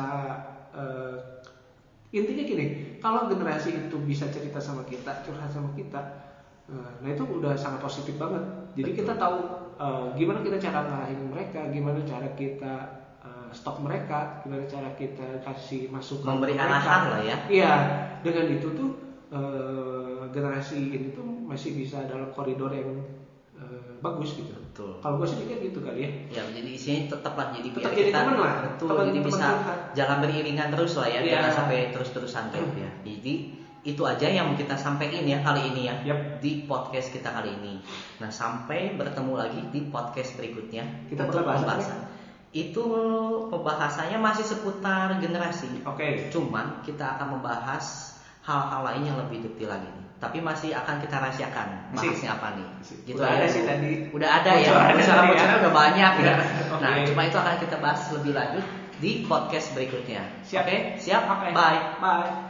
eh, 0.73 1.15
intinya 2.09 2.43
gini, 2.43 2.65
kalau 2.97 3.21
generasi 3.27 3.69
itu 3.77 3.97
bisa 4.01 4.25
cerita 4.27 4.57
sama 4.57 4.81
kita, 4.83 5.11
curhat 5.21 5.51
sama 5.51 5.69
kita, 5.73 6.01
eh, 6.65 6.91
nah 6.97 7.09
itu 7.09 7.23
udah 7.23 7.53
sangat 7.53 7.77
positif 7.79 8.17
banget. 8.17 8.41
Jadi 8.73 8.89
Betul. 8.93 8.99
kita 9.05 9.13
tahu 9.15 9.37
eh, 9.77 10.05
gimana 10.17 10.39
kita 10.41 10.57
cara 10.57 10.79
ngarahin 10.81 11.21
mereka, 11.29 11.61
gimana 11.69 11.99
cara 12.01 12.27
kita 12.33 12.73
stok 13.57 13.81
mereka, 13.81 14.39
gimana 14.41 14.63
cara 14.63 14.93
kita 14.93 15.41
kasih 15.41 15.89
masukan 15.89 16.37
Memberi 16.37 16.53
ke 16.53 16.61
mereka. 16.61 16.69
arahan 16.71 17.01
lah 17.09 17.21
ya. 17.25 17.37
Iya, 17.49 17.73
dengan 18.21 18.45
itu 18.47 18.67
tuh 18.71 18.89
eh, 19.27 20.21
generasi 20.29 20.77
ini 20.87 21.09
tuh 21.11 21.25
masih 21.43 21.73
bisa 21.73 22.05
dalam 22.05 22.29
koridor 22.31 22.69
yang 22.69 22.93
eh, 23.53 23.97
bagus 23.99 24.37
gitu. 24.37 24.53
Betul. 24.53 25.01
Kalau 25.01 25.17
gue 25.17 25.25
sih 25.25 25.37
mikir 25.41 25.57
gitu 25.65 25.79
kali 25.81 26.05
ya. 26.05 26.09
Ya, 26.29 26.41
jadi 26.53 26.69
isinya 26.69 27.01
tetaplah 27.11 27.49
jadi 27.49 27.67
Tetap 27.71 27.91
jadi 27.91 28.07
kita 28.07 28.19
teman 28.21 28.37
lah. 28.37 28.53
betul 28.63 28.87
Teman- 28.87 29.05
jadi 29.05 29.19
teman 29.19 29.29
bisa 29.33 29.47
jalan 29.93 30.17
beriringan 30.21 30.67
terus 30.69 30.93
lah 30.95 31.07
ya, 31.07 31.19
Iya. 31.19 31.31
jangan 31.33 31.51
sampai 31.55 31.77
terus-terusan 31.91 32.43
gap 32.47 32.69
ya. 32.77 32.89
Jadi 33.01 33.33
itu 33.81 34.03
aja 34.03 34.27
yang 34.27 34.51
kita 34.53 34.75
sampaikan 34.75 35.23
ya 35.23 35.39
kali 35.39 35.71
ini 35.71 35.87
ya 35.87 35.95
Yap. 36.05 36.43
di 36.43 36.67
podcast 36.67 37.07
kita 37.09 37.31
kali 37.31 37.55
ini. 37.55 37.79
Nah 38.19 38.27
sampai 38.27 38.93
bertemu 38.93 39.33
lagi 39.33 39.63
di 39.71 39.87
podcast 39.87 40.35
berikutnya 40.35 41.07
Kita 41.07 41.23
untuk 41.23 41.41
pembahasan. 41.41 42.16
Itu 42.55 42.85
pembahasannya 43.51 44.17
masih 44.17 44.45
seputar 44.47 45.19
generasi. 45.19 45.67
Oke. 45.83 46.31
Cuman 46.31 46.81
kita 46.83 47.17
akan 47.17 47.37
membahas 47.39 48.17
hal-hal 48.47 48.81
lain 48.87 49.03
yang 49.11 49.17
lebih 49.19 49.43
detail 49.43 49.75
lagi 49.75 49.87
nih. 49.91 50.05
Tapi 50.17 50.41
masih 50.41 50.73
akan 50.73 50.97
kita 50.97 51.21
rahasiakan 51.21 51.93
bahasnya 51.93 52.31
apa 52.33 52.47
nih. 52.57 52.67
Asik. 52.81 52.97
Udah 53.13 53.29
ada 53.37 53.45
sih 53.45 53.61
tadi. 53.67 53.91
Udah 54.09 54.29
ada 54.41 54.51
ya. 54.57 54.69
Bocoran 54.73 54.95
Bocoran 54.97 55.27
tadi 55.29 55.37
ya. 55.37 55.59
udah 55.61 55.73
banyak 55.75 56.13
ya. 56.23 56.35
Oke. 56.73 56.81
Nah, 56.81 56.93
cuma 57.05 57.21
itu 57.29 57.37
akan 57.37 57.55
kita 57.61 57.75
bahas 57.77 58.01
lebih 58.15 58.33
lanjut 58.33 58.65
di 58.97 59.11
podcast 59.29 59.67
berikutnya. 59.77 60.25
Siap. 60.41 60.65
Oke, 60.65 60.77
siap. 60.97 61.21
Oke. 61.29 61.53
Bye. 61.53 62.01
Bye. 62.01 62.46